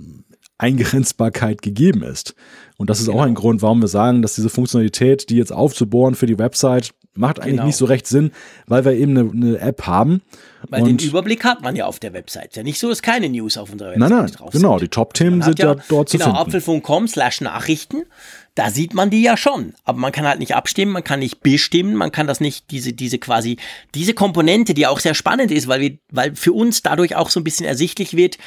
[0.58, 2.36] Eingrenzbarkeit gegeben ist.
[2.78, 3.20] Und das ist genau.
[3.20, 6.94] auch ein Grund, warum wir sagen, dass diese Funktionalität, die jetzt aufzubohren für die Website,
[7.18, 7.66] macht eigentlich genau.
[7.66, 8.32] nicht so recht Sinn,
[8.68, 10.22] weil wir eben eine, eine App haben.
[10.70, 12.56] Weil den Überblick hat man ja auf der Website.
[12.56, 14.82] Ja nicht so, dass keine News auf unserer Website nein, nein, drauf genau, sind.
[14.82, 16.38] die Top-Themen sind ja, ja, dort zu genau, finden.
[16.38, 18.04] Genau, apfelfunk.com slash Nachrichten.
[18.56, 19.74] Da sieht man die ja schon.
[19.84, 22.94] Aber man kann halt nicht abstimmen, man kann nicht bestimmen, man kann das nicht, diese,
[22.94, 23.58] diese quasi,
[23.94, 27.40] diese Komponente, die auch sehr spannend ist, weil wir, weil für uns dadurch auch so
[27.40, 28.38] ein bisschen ersichtlich wird,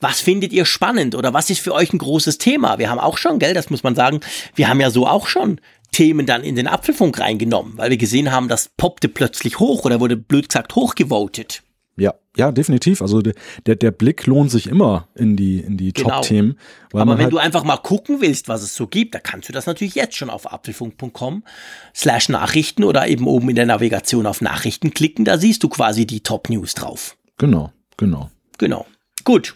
[0.00, 2.78] was findet ihr spannend oder was ist für euch ein großes Thema?
[2.78, 4.20] Wir haben auch schon, gell, das muss man sagen,
[4.54, 5.60] wir haben ja so auch schon
[5.92, 10.00] Themen dann in den Apfelfunk reingenommen, weil wir gesehen haben, das poppte plötzlich hoch oder
[10.00, 11.62] wurde blöd gesagt hochgevotet.
[11.96, 13.02] Ja, ja, definitiv.
[13.02, 13.34] Also der,
[13.66, 16.08] der Blick lohnt sich immer in die, in die genau.
[16.08, 16.58] Top-Themen.
[16.94, 19.52] Aber wenn halt du einfach mal gucken willst, was es so gibt, da kannst du
[19.52, 21.44] das natürlich jetzt schon auf apfelfunk.com
[21.94, 25.26] slash Nachrichten oder eben oben in der Navigation auf Nachrichten klicken.
[25.26, 27.18] Da siehst du quasi die Top-News drauf.
[27.36, 28.30] Genau, genau.
[28.56, 28.86] Genau.
[29.30, 29.54] Gut.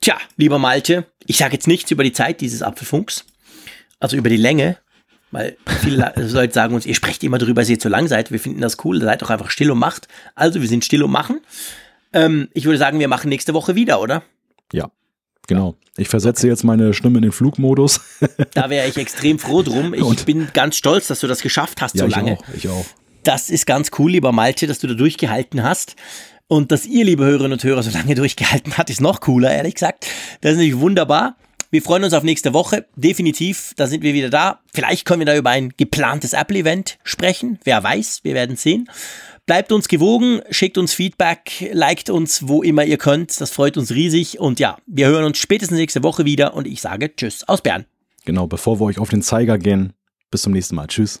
[0.00, 3.26] Tja, lieber Malte, ich sage jetzt nichts über die Zeit dieses Apfelfunks,
[4.00, 4.78] also über die Länge,
[5.30, 8.32] weil viele Leute sagen uns, ihr sprecht immer drüber, dass ihr zu lang seid.
[8.32, 10.08] Wir finden das cool, seid doch einfach still und macht.
[10.34, 11.40] Also, wir sind still und machen.
[12.14, 14.22] Ähm, ich würde sagen, wir machen nächste Woche wieder, oder?
[14.72, 14.90] Ja,
[15.48, 15.76] genau.
[15.98, 16.52] Ich versetze okay.
[16.52, 18.00] jetzt meine Stimme in den Flugmodus.
[18.54, 19.92] da wäre ich extrem froh drum.
[19.92, 22.32] Ich und bin ganz stolz, dass du das geschafft hast ja, so lange.
[22.32, 22.86] Ich auch, ich auch.
[23.22, 25.94] Das ist ganz cool, lieber Malte, dass du da durchgehalten hast.
[26.46, 29.74] Und dass ihr, liebe Hörerinnen und Hörer, so lange durchgehalten habt, ist noch cooler, ehrlich
[29.74, 30.06] gesagt.
[30.40, 31.36] Das ist natürlich wunderbar.
[31.70, 32.86] Wir freuen uns auf nächste Woche.
[32.94, 34.60] Definitiv, da sind wir wieder da.
[34.72, 37.58] Vielleicht können wir da über ein geplantes Apple-Event sprechen.
[37.64, 38.88] Wer weiß, wir werden sehen.
[39.46, 43.40] Bleibt uns gewogen, schickt uns Feedback, liked uns, wo immer ihr könnt.
[43.40, 44.38] Das freut uns riesig.
[44.38, 46.54] Und ja, wir hören uns spätestens nächste Woche wieder.
[46.54, 47.86] Und ich sage Tschüss aus Bern.
[48.24, 49.94] Genau, bevor wir euch auf den Zeiger gehen.
[50.30, 50.86] Bis zum nächsten Mal.
[50.86, 51.20] Tschüss.